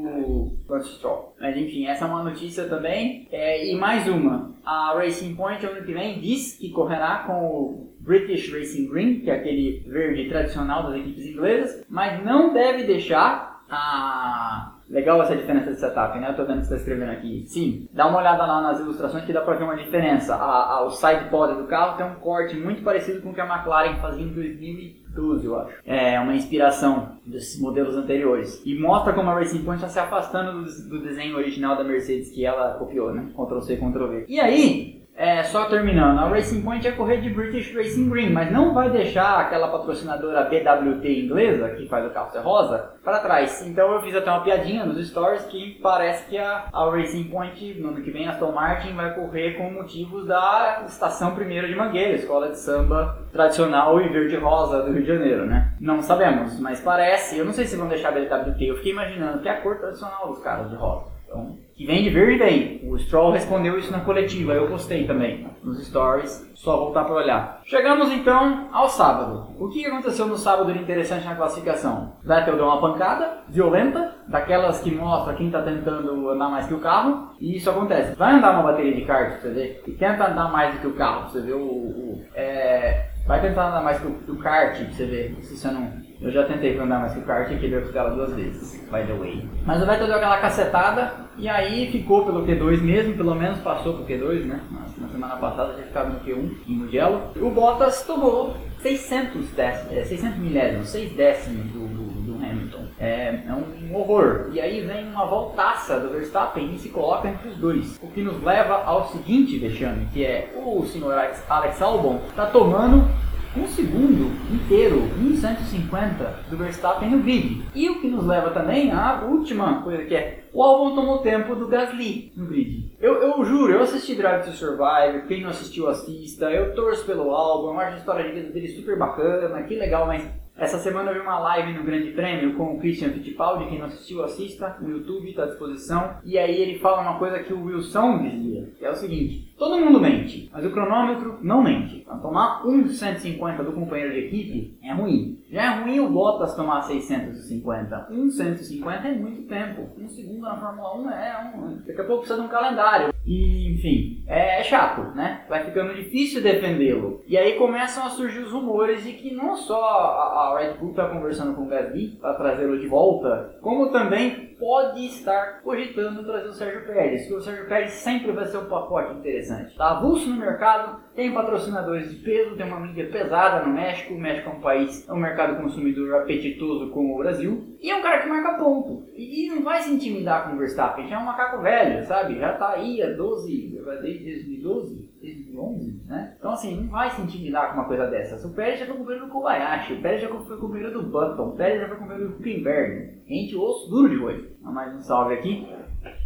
Lance 0.67 0.95
Stroll. 0.95 1.33
Mas 1.39 1.57
enfim, 1.57 1.87
essa 1.87 2.05
é 2.05 2.07
uma 2.07 2.23
notícia 2.23 2.65
também. 2.67 3.27
É, 3.31 3.71
e 3.71 3.75
mais 3.75 4.07
uma, 4.07 4.51
a 4.65 4.93
Racing 4.95 5.35
Point 5.35 5.65
ano 5.65 5.85
que 5.85 5.93
vem 5.93 6.19
diz 6.19 6.57
que 6.57 6.69
correrá 6.69 7.23
com 7.27 7.33
o 7.33 7.92
British 8.03 8.51
Racing 8.51 8.89
Green, 8.89 9.19
que 9.21 9.29
é 9.29 9.35
aquele 9.35 9.83
verde 9.87 10.29
tradicional 10.29 10.83
das 10.83 10.97
equipes 10.97 11.25
inglesas, 11.25 11.85
mas 11.89 12.23
não 12.23 12.53
deve 12.53 12.83
deixar 12.83 13.63
a. 13.69 14.69
Legal 14.89 15.19
essa 15.23 15.35
diferença 15.35 15.71
de 15.71 15.79
setup, 15.79 16.19
né? 16.19 16.29
Eu 16.29 16.35
tô 16.35 16.45
vendo 16.45 16.59
que 16.59 16.67
você 16.67 16.75
está 16.75 16.75
escrevendo 16.75 17.11
aqui. 17.13 17.45
Sim, 17.47 17.87
dá 17.93 18.05
uma 18.05 18.19
olhada 18.19 18.45
lá 18.45 18.61
nas 18.61 18.79
ilustrações 18.79 19.23
que 19.23 19.33
dá 19.33 19.41
pra 19.41 19.55
ver 19.55 19.63
uma 19.63 19.77
diferença. 19.77 20.35
A, 20.35 20.73
a, 20.75 20.85
o 20.85 20.91
side 20.91 21.29
pod 21.31 21.55
do 21.55 21.67
carro 21.67 21.97
tem 21.97 22.05
um 22.05 22.15
corte 22.15 22.55
muito 22.57 22.83
parecido 22.83 23.21
com 23.21 23.29
o 23.29 23.33
que 23.33 23.41
a 23.41 23.47
McLaren 23.47 23.95
fazia 23.95 24.23
em 24.23 24.33
2012, 24.33 25.45
eu 25.45 25.57
acho. 25.57 25.75
É 25.85 26.19
uma 26.19 26.35
inspiração 26.35 27.17
desses 27.25 27.59
modelos 27.59 27.95
anteriores. 27.95 28.61
E 28.65 28.77
mostra 28.77 29.13
como 29.13 29.31
a 29.31 29.33
Racing 29.33 29.63
Point 29.63 29.83
está 29.83 29.87
se 29.87 29.99
afastando 29.99 30.61
do, 30.61 30.89
do 30.89 31.01
desenho 31.01 31.37
original 31.37 31.77
da 31.77 31.83
Mercedes 31.83 32.29
que 32.29 32.45
ela 32.45 32.73
copiou, 32.73 33.13
né? 33.13 33.29
Ctrl 33.33 33.61
C, 33.61 33.77
Ctrl 33.77 34.07
V. 34.07 34.25
E 34.27 34.39
aí, 34.39 35.02
é, 35.15 35.43
só 35.43 35.65
terminando, 35.65 36.19
a 36.19 36.27
Racing 36.27 36.63
Point 36.63 36.85
ia 36.85 36.93
correr 36.93 37.21
de 37.21 37.29
British 37.29 37.73
Racing 37.73 38.09
Green, 38.09 38.31
mas 38.31 38.51
não 38.51 38.73
vai 38.73 38.89
deixar 38.89 39.39
aquela 39.39 39.67
patrocinadora 39.67 40.43
BWT 40.45 41.25
inglesa, 41.25 41.69
que 41.69 41.87
faz 41.87 42.05
o 42.05 42.09
carro 42.09 42.31
ser 42.31 42.39
rosa, 42.39 42.93
para 43.03 43.19
trás. 43.19 43.65
Então 43.67 43.91
eu 43.93 44.01
fiz 44.01 44.15
até 44.15 44.31
uma 44.31 44.43
piadinha 44.43 44.85
nos 44.85 45.07
stories 45.07 45.45
que 45.45 45.79
parece 45.83 46.27
que 46.27 46.37
a, 46.37 46.65
a 46.73 46.89
Racing 46.89 47.25
Point, 47.25 47.79
no 47.79 47.89
ano 47.89 48.01
que 48.01 48.09
vem, 48.09 48.27
a 48.27 48.31
Aston 48.31 48.51
Martin 48.51 48.93
vai 48.93 49.13
correr 49.13 49.53
com 49.53 49.71
motivos 49.71 50.25
da 50.25 50.83
Estação 50.87 51.35
Primeira 51.35 51.67
de 51.67 51.75
Mangueira, 51.75 52.15
escola 52.15 52.49
de 52.49 52.57
samba 52.57 53.15
tradicional 53.31 54.01
e 54.01 54.09
verde-rosa 54.09 54.81
do 54.81 54.93
Rio 54.93 55.01
de 55.03 55.07
Janeiro, 55.07 55.45
né? 55.45 55.73
Não 55.79 56.01
sabemos, 56.01 56.59
mas 56.59 56.81
parece, 56.81 57.37
eu 57.37 57.45
não 57.45 57.53
sei 57.53 57.65
se 57.65 57.75
vão 57.75 57.87
deixar 57.87 58.11
BWT, 58.11 58.65
eu 58.65 58.77
fiquei 58.77 58.91
imaginando 58.91 59.41
que 59.41 59.47
é 59.47 59.51
a 59.51 59.61
cor 59.61 59.77
tradicional 59.77 60.27
dos 60.27 60.39
caras 60.39 60.71
de 60.71 60.75
rosa. 60.75 61.13
Então, 61.25 61.57
que 61.75 61.85
vem 61.85 62.03
de 62.03 62.09
verde 62.09 62.37
vem. 62.37 62.81
O 62.83 62.97
Stroll 62.97 63.31
respondeu 63.31 63.77
isso 63.77 63.91
na 63.91 64.01
coletiva, 64.01 64.53
eu 64.53 64.67
postei 64.67 65.05
também 65.05 65.47
nos 65.63 65.85
stories, 65.87 66.51
só 66.53 66.77
voltar 66.77 67.05
para 67.05 67.15
olhar. 67.15 67.61
Chegamos 67.65 68.11
então 68.11 68.67
ao 68.71 68.89
sábado. 68.89 69.47
O 69.57 69.69
que 69.69 69.85
aconteceu 69.85 70.27
no 70.27 70.37
sábado 70.37 70.71
de 70.71 70.79
interessante 70.79 71.25
na 71.25 71.35
classificação? 71.35 72.13
Vettel 72.23 72.57
deu 72.57 72.65
uma 72.65 72.81
pancada 72.81 73.43
violenta, 73.47 74.15
daquelas 74.27 74.81
que 74.81 74.93
mostra 74.93 75.33
quem 75.33 75.47
está 75.47 75.61
tentando 75.61 76.29
andar 76.29 76.49
mais 76.49 76.67
que 76.67 76.73
o 76.73 76.79
carro, 76.79 77.29
e 77.39 77.55
isso 77.57 77.69
acontece. 77.69 78.15
Vai 78.15 78.35
andar 78.35 78.53
uma 78.53 78.71
bateria 78.71 78.93
de 78.93 79.05
kart 79.05 79.41
você 79.41 79.49
ver, 79.49 79.83
e 79.87 79.91
tenta 79.91 80.29
andar 80.29 80.51
mais 80.51 80.73
do 80.73 80.81
que 80.81 80.87
o 80.87 80.93
carro, 80.93 81.29
você 81.29 81.41
ver 81.41 81.53
o. 81.53 81.63
o 81.63 82.23
é, 82.35 83.09
vai 83.25 83.41
tentar 83.41 83.69
andar 83.69 83.83
mais 83.83 83.99
que 83.99 84.07
o, 84.07 84.33
o 84.33 84.37
kart, 84.37 84.77
você 84.79 85.05
ver 85.05 85.37
se 85.41 85.57
você 85.57 85.71
não 85.71 85.91
eu 86.23 86.31
já 86.31 86.45
tentei 86.45 86.79
andar 86.79 86.99
mais 86.99 87.11
que 87.11 87.19
o 87.19 87.23
kart 87.23 87.51
e 87.51 87.57
quebrei 87.57 87.79
a 87.79 87.81
costela 87.81 88.11
duas 88.11 88.33
vezes, 88.33 88.81
by 88.85 89.05
the 89.05 89.13
way. 89.13 89.45
Mas 89.65 89.83
o 89.83 89.85
Vettel 89.85 90.07
deu 90.07 90.15
aquela 90.15 90.37
cacetada 90.37 91.13
e 91.37 91.49
aí 91.49 91.91
ficou 91.91 92.25
pelo 92.25 92.47
Q2 92.47 92.81
mesmo, 92.81 93.13
pelo 93.15 93.35
menos 93.35 93.59
passou 93.59 93.93
pro 93.93 94.05
Q2, 94.05 94.45
né? 94.45 94.61
Na 94.97 95.09
semana 95.09 95.35
passada 95.35 95.73
tinha 95.73 95.85
ficado 95.85 96.13
no 96.13 96.19
Q1 96.21 96.51
em 96.65 96.75
Mugello. 96.75 97.21
O 97.35 97.49
Bottas 97.49 98.05
tomou 98.05 98.55
600 98.81 99.49
décimos, 99.49 100.07
600 100.07 100.37
milésimos, 100.37 100.87
6 100.89 101.11
décimos 101.11 101.65
do, 101.71 101.87
do, 101.87 102.21
do 102.21 102.45
Hamilton. 102.45 102.85
É, 102.97 103.39
é, 103.45 103.53
um 103.53 103.93
horror. 103.93 104.49
E 104.53 104.61
aí 104.61 104.79
vem 104.79 105.09
uma 105.09 105.25
voltaça 105.25 105.99
do 105.99 106.09
Verstappen 106.09 106.73
e 106.73 106.79
se 106.79 106.87
coloca 106.87 107.27
entre 107.27 107.49
os 107.49 107.57
dois. 107.57 107.99
O 108.01 108.07
que 108.07 108.21
nos 108.21 108.41
leva 108.41 108.81
ao 108.85 109.09
seguinte 109.09 109.57
vexame, 109.57 110.07
que 110.13 110.23
é 110.23 110.53
o 110.55 110.85
senhor 110.85 111.13
Alex 111.49 111.81
Albon 111.81 112.21
está 112.29 112.45
tomando 112.45 113.09
um 113.55 113.67
segundo 113.67 114.31
inteiro, 114.51 115.09
1,150 115.19 116.45
do 116.49 116.57
Verstappen 116.57 117.09
no 117.09 117.19
grid. 117.19 117.61
E 117.75 117.89
o 117.89 118.01
que 118.01 118.07
nos 118.07 118.25
leva 118.25 118.49
também 118.49 118.91
à 118.91 119.23
última 119.23 119.81
coisa 119.83 120.05
que 120.05 120.15
é 120.15 120.43
o 120.51 120.61
Albon 120.61 120.95
tomou 120.95 121.19
tempo 121.19 121.55
do 121.55 121.67
Gasly 121.67 122.31
no 122.35 122.45
grid. 122.45 122.91
Eu, 122.99 123.15
eu 123.15 123.43
juro, 123.45 123.73
eu 123.73 123.81
assisti 123.81 124.15
Drive 124.15 124.45
to 124.45 124.51
Survive, 124.51 125.27
quem 125.27 125.41
não 125.41 125.49
assistiu 125.49 125.89
assista, 125.89 126.51
eu 126.51 126.73
torço 126.73 127.05
pelo 127.05 127.31
Albon, 127.31 127.73
eu 127.73 127.79
acho 127.79 127.95
a 127.95 127.99
história 127.99 128.25
de 128.25 128.39
vida 128.39 128.53
dele 128.53 128.67
super 128.69 128.97
bacana, 128.97 129.63
que 129.63 129.75
legal, 129.75 130.05
mas 130.07 130.23
essa 130.55 130.77
semana 130.77 131.09
eu 131.09 131.15
vi 131.15 131.21
uma 131.21 131.39
live 131.39 131.73
no 131.73 131.83
Grande 131.83 132.11
Prêmio 132.11 132.55
com 132.55 132.75
o 132.75 132.79
Christian 132.79 133.09
Fittipaldi, 133.09 133.65
quem 133.67 133.79
não 133.79 133.87
assistiu, 133.87 134.23
assista, 134.23 134.77
no 134.79 134.89
YouTube, 134.89 135.27
está 135.27 135.43
à 135.43 135.47
disposição. 135.47 136.17
E 136.23 136.37
aí 136.37 136.55
ele 136.55 136.77
fala 136.77 137.01
uma 137.01 137.17
coisa 137.17 137.39
que 137.39 137.51
o 137.51 137.63
Wilson 137.63 138.19
dizia, 138.21 138.69
que 138.77 138.85
é 138.85 138.91
o 138.91 138.95
seguinte, 138.95 139.51
todo 139.57 139.79
mundo 139.79 139.99
mente, 139.99 140.49
mas 140.51 140.65
o 140.65 140.71
cronômetro 140.71 141.39
não 141.41 141.61
mente. 141.61 142.01
Então, 142.01 142.19
tomar 142.19 142.65
1,150 142.65 143.63
do 143.63 143.73
companheiro 143.73 144.13
de 144.13 144.19
equipe 144.19 144.77
é 144.83 144.93
ruim. 144.93 145.39
Já 145.49 145.63
é 145.63 145.79
ruim 145.81 145.99
o 145.99 146.09
Bottas 146.09 146.55
tomar 146.55 146.81
650. 146.81 148.07
1,150 148.09 149.07
é 149.07 149.13
muito 149.13 149.43
tempo. 149.43 149.89
Um 149.97 150.07
segundo 150.07 150.41
na 150.41 150.57
Fórmula 150.57 150.97
1 150.97 151.09
é 151.11 151.53
um... 151.55 151.77
Daqui 151.85 152.01
a 152.01 152.03
pouco 152.03 152.21
precisa 152.21 152.41
de 152.41 152.47
um 152.47 152.49
calendário. 152.49 153.13
E, 153.25 153.73
enfim, 153.73 154.23
é, 154.27 154.59
é 154.59 154.63
chato, 154.63 155.15
né? 155.15 155.45
Vai 155.47 155.63
ficando 155.63 155.93
difícil 155.93 156.41
defendê-lo. 156.41 157.21
E 157.27 157.37
aí 157.37 157.53
começam 157.53 158.05
a 158.05 158.09
surgir 158.09 158.39
os 158.39 158.51
rumores 158.51 159.03
de 159.03 159.13
que 159.13 159.33
não 159.33 159.55
só 159.55 159.81
a, 159.81 160.53
a 160.53 160.59
Red 160.59 160.73
Bull 160.73 160.91
está 160.91 161.07
conversando 161.07 161.53
com 161.53 161.63
o 161.63 161.67
Gasly 161.67 162.17
para 162.19 162.33
trazê-lo 162.33 162.79
de 162.79 162.87
volta, 162.87 163.55
como 163.61 163.91
também 163.91 164.52
pode 164.63 165.05
estar 165.07 165.61
cogitando 165.61 166.23
trazer 166.23 166.47
o 166.47 166.53
Sérgio 166.53 166.87
Pérez, 166.87 167.27
que 167.27 167.33
o 167.33 167.41
Sérgio 167.41 167.67
Pérez 167.67 167.91
sempre 167.95 168.31
vai 168.31 168.45
ser 168.45 168.59
um 168.59 168.65
pacote 168.69 169.13
interessante. 169.17 169.71
Está 169.71 169.89
avulso 169.89 170.29
no 170.29 170.37
mercado, 170.37 171.03
tem 171.15 171.33
patrocinadores 171.33 172.09
de 172.09 172.17
peso, 172.17 172.55
tem 172.55 172.65
uma 172.65 172.79
mídia 172.79 173.09
pesada 173.09 173.65
no 173.65 173.73
México, 173.73 174.13
o 174.13 174.19
México 174.19 174.49
é 174.49 174.53
um 174.53 174.59
país, 174.59 175.07
é 175.07 175.13
um 175.13 175.19
mercado 175.19 175.61
consumidor 175.61 176.15
apetitoso 176.15 176.89
como 176.89 177.13
o 177.13 177.17
Brasil, 177.19 177.77
e 177.81 177.89
é 177.89 177.95
um 177.95 178.01
cara 178.01 178.21
que 178.21 178.29
marca 178.29 178.57
ponto. 178.57 179.03
E, 179.13 179.45
e 179.45 179.49
não 179.49 179.63
vai 179.63 179.81
se 179.81 179.91
intimidar 179.91 180.47
com 180.47 180.55
o 180.55 180.57
Verstappen, 180.57 181.07
já 181.07 181.15
é 181.15 181.19
um 181.19 181.25
macaco 181.25 181.61
velho, 181.61 182.03
sabe? 182.05 182.39
Já 182.39 182.53
está 182.53 182.73
aí 182.73 183.01
há 183.01 183.13
12, 183.13 183.81
desde 184.01 184.23
2012, 184.23 185.09
2011, 185.21 186.01
né? 186.07 186.35
Então, 186.39 186.51
assim, 186.51 186.81
não 186.81 186.89
vai 186.89 187.09
se 187.11 187.21
intimidar 187.21 187.69
com 187.69 187.75
uma 187.75 187.87
coisa 187.87 188.07
dessas. 188.07 188.43
O 188.43 188.53
Pérez 188.53 188.79
já 188.79 188.85
foi 188.85 188.97
companheiro 188.97 189.27
do 189.27 189.31
Kobayashi, 189.31 189.93
o 189.93 190.01
Pérez 190.01 190.21
já 190.21 190.27
foi 190.27 190.57
companheiro 190.57 190.93
do 190.93 191.03
Button, 191.03 191.49
o 191.49 191.55
Pérez 191.55 191.81
já 191.81 191.87
foi 191.87 191.97
companheiro 191.97 192.29
do 192.29 192.35
Huckenberg. 192.37 193.21
Gente, 193.27 193.55
osso 193.55 193.89
duro 193.89 194.09
de 194.09 194.17
hoje. 194.17 194.49
Mais 194.61 194.93
um 194.95 195.01
salve 195.01 195.35
aqui. 195.35 195.67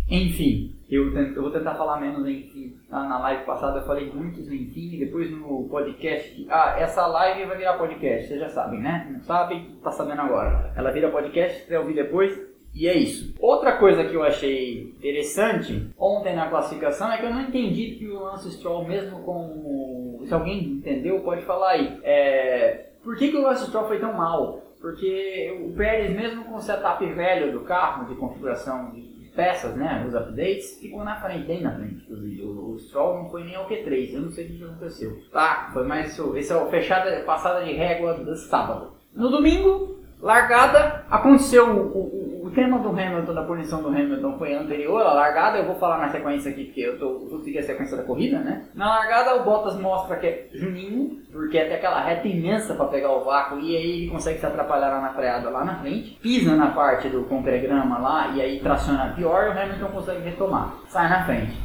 Enfim, 0.10 0.75
eu, 0.89 1.13
tento, 1.13 1.36
eu, 1.36 1.41
vou 1.41 1.51
tentar 1.51 1.75
falar 1.75 2.00
menos 2.00 2.27
enfim. 2.27 2.77
Tá? 2.89 3.03
Na 3.03 3.19
live 3.19 3.46
passada 3.46 3.79
eu 3.79 3.86
falei 3.86 4.10
muitos 4.12 4.50
enfim, 4.51 4.98
depois 4.98 5.29
no 5.29 5.67
podcast. 5.69 6.48
Ah, 6.50 6.75
essa 6.79 7.05
live 7.07 7.46
vai 7.46 7.57
virar 7.57 7.77
podcast, 7.77 8.27
vocês 8.27 8.39
já 8.39 8.50
sabem, 8.50 8.79
né? 8.79 9.10
Não 9.12 9.22
sabem, 9.22 9.77
tá 9.84 9.91
sabendo 9.91 10.22
agora. 10.22 10.72
Ela 10.75 10.91
vira 10.91 11.12
podcast, 11.12 11.65
você 11.65 11.77
ouvir 11.77 11.96
depois. 11.96 12.48
E 12.74 12.88
é 12.88 12.96
isso. 12.96 13.34
Outra 13.39 13.77
coisa 13.77 14.05
que 14.05 14.13
eu 14.13 14.24
achei 14.24 14.84
interessante 14.84 15.89
ontem 15.98 16.36
na 16.36 16.48
classificação 16.48 17.12
é 17.12 17.17
que 17.17 17.25
eu 17.25 17.34
não 17.34 17.41
entendi 17.41 17.96
que 17.96 18.07
o 18.07 18.19
Lance 18.19 18.51
Stroll, 18.51 18.88
mesmo 18.88 19.24
com. 19.24 20.22
Se 20.25 20.34
alguém 20.34 20.63
entendeu, 20.63 21.19
pode 21.22 21.43
falar 21.43 21.72
aí. 21.72 22.00
É... 22.03 22.89
Por 23.03 23.17
que, 23.17 23.29
que 23.29 23.38
o 23.38 23.41
Lance 23.41 23.65
Stroll 23.65 23.88
foi 23.88 24.00
tão 24.00 24.13
mal? 24.13 24.62
Porque 24.79 25.60
o 25.65 25.75
Pérez, 25.75 26.15
mesmo 26.15 26.46
com 26.46 26.55
o 26.55 26.62
setup 26.62 27.03
velho 27.03 27.51
do 27.51 27.62
carro, 27.62 28.07
de 28.07 28.15
configuração 28.15 28.91
de 28.91 29.07
peças, 29.38 29.75
né, 29.75 30.03
os 30.06 30.15
updates, 30.15 30.79
ficou 30.79 31.03
na 31.03 31.22
frente, 31.22 31.46
bem 31.46 31.62
na 31.62 31.75
frente. 31.75 32.12
O, 32.12 32.74
o 32.74 32.79
Stroll 32.79 33.20
não 33.20 33.29
foi 33.29 33.44
nem 33.44 33.56
ao 33.56 33.70
Q3, 33.70 34.13
eu 34.13 34.22
não 34.22 34.32
sei 34.32 34.46
o 34.46 34.50
que 34.50 34.63
aconteceu. 34.63 35.22
Tá, 35.32 35.70
foi 35.72 35.86
mais 35.86 36.12
isso. 36.12 36.36
Esse 36.36 36.51
é 36.51 36.56
o 36.56 36.67
fechada, 36.70 37.22
passada 37.22 37.63
de 37.63 37.72
régua 37.72 38.15
do 38.15 38.36
sábado. 38.36 38.94
No 39.13 39.29
domingo, 39.29 40.00
largada, 40.20 41.06
aconteceu 41.10 41.70
o, 41.70 41.98
o 41.98 42.26
o 42.26 42.26
tema 42.58 42.80
do 42.80 42.90
Hamilton, 42.90 43.36
da 43.36 43.44
punição 43.44 43.84
do 43.84 43.90
Hamilton 43.90 44.36
foi 44.40 44.56
anterior 44.56 45.00
à 45.06 45.14
largada, 45.14 45.60
eu 45.60 45.66
vou 45.68 45.76
falar 45.76 46.00
na 46.00 46.10
sequência 46.10 46.50
aqui, 46.50 46.66
porque 46.66 46.82
eu 46.82 46.98
tô, 46.98 47.20
vou 47.20 47.40
seguir 47.44 47.60
a 47.60 47.64
sequência 47.64 47.96
da 47.96 48.02
corrida, 48.02 48.40
né? 48.40 48.66
Na 48.74 48.88
largada 48.88 49.36
o 49.36 49.44
Bottas 49.44 49.80
mostra 49.80 50.16
que 50.16 50.26
é 50.26 50.48
Juninho, 50.52 51.22
porque 51.32 51.60
até 51.60 51.76
aquela 51.76 52.02
reta 52.02 52.28
imensa 52.28 52.74
para 52.74 52.88
pegar 52.88 53.12
o 53.12 53.24
vácuo, 53.24 53.60
e 53.60 53.78
aí 53.78 53.92
ele 54.02 54.10
consegue 54.10 54.40
se 54.40 54.46
atrapalhar 54.48 54.90
lá 54.90 55.02
na 55.02 55.14
freada 55.14 55.52
lá 55.52 55.64
na 55.64 55.76
frente, 55.76 56.18
pisa 56.20 56.56
na 56.56 56.72
parte 56.72 57.08
do 57.10 57.26
concregrama 57.26 58.00
lá, 58.00 58.30
e 58.30 58.42
aí 58.42 58.60
traciona 58.60 59.14
pior, 59.16 59.46
e 59.46 59.50
o 59.50 59.62
Hamilton 59.62 59.92
consegue 59.92 60.24
retomar, 60.28 60.74
sai 60.88 61.10
na 61.10 61.26
frente. 61.26 61.56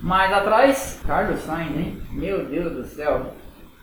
Mais 0.00 0.32
atrás, 0.32 1.00
Carlos 1.06 1.38
Sainz, 1.40 1.76
hein? 1.76 2.02
Meu 2.10 2.44
Deus 2.46 2.72
do 2.72 2.84
céu. 2.84 3.34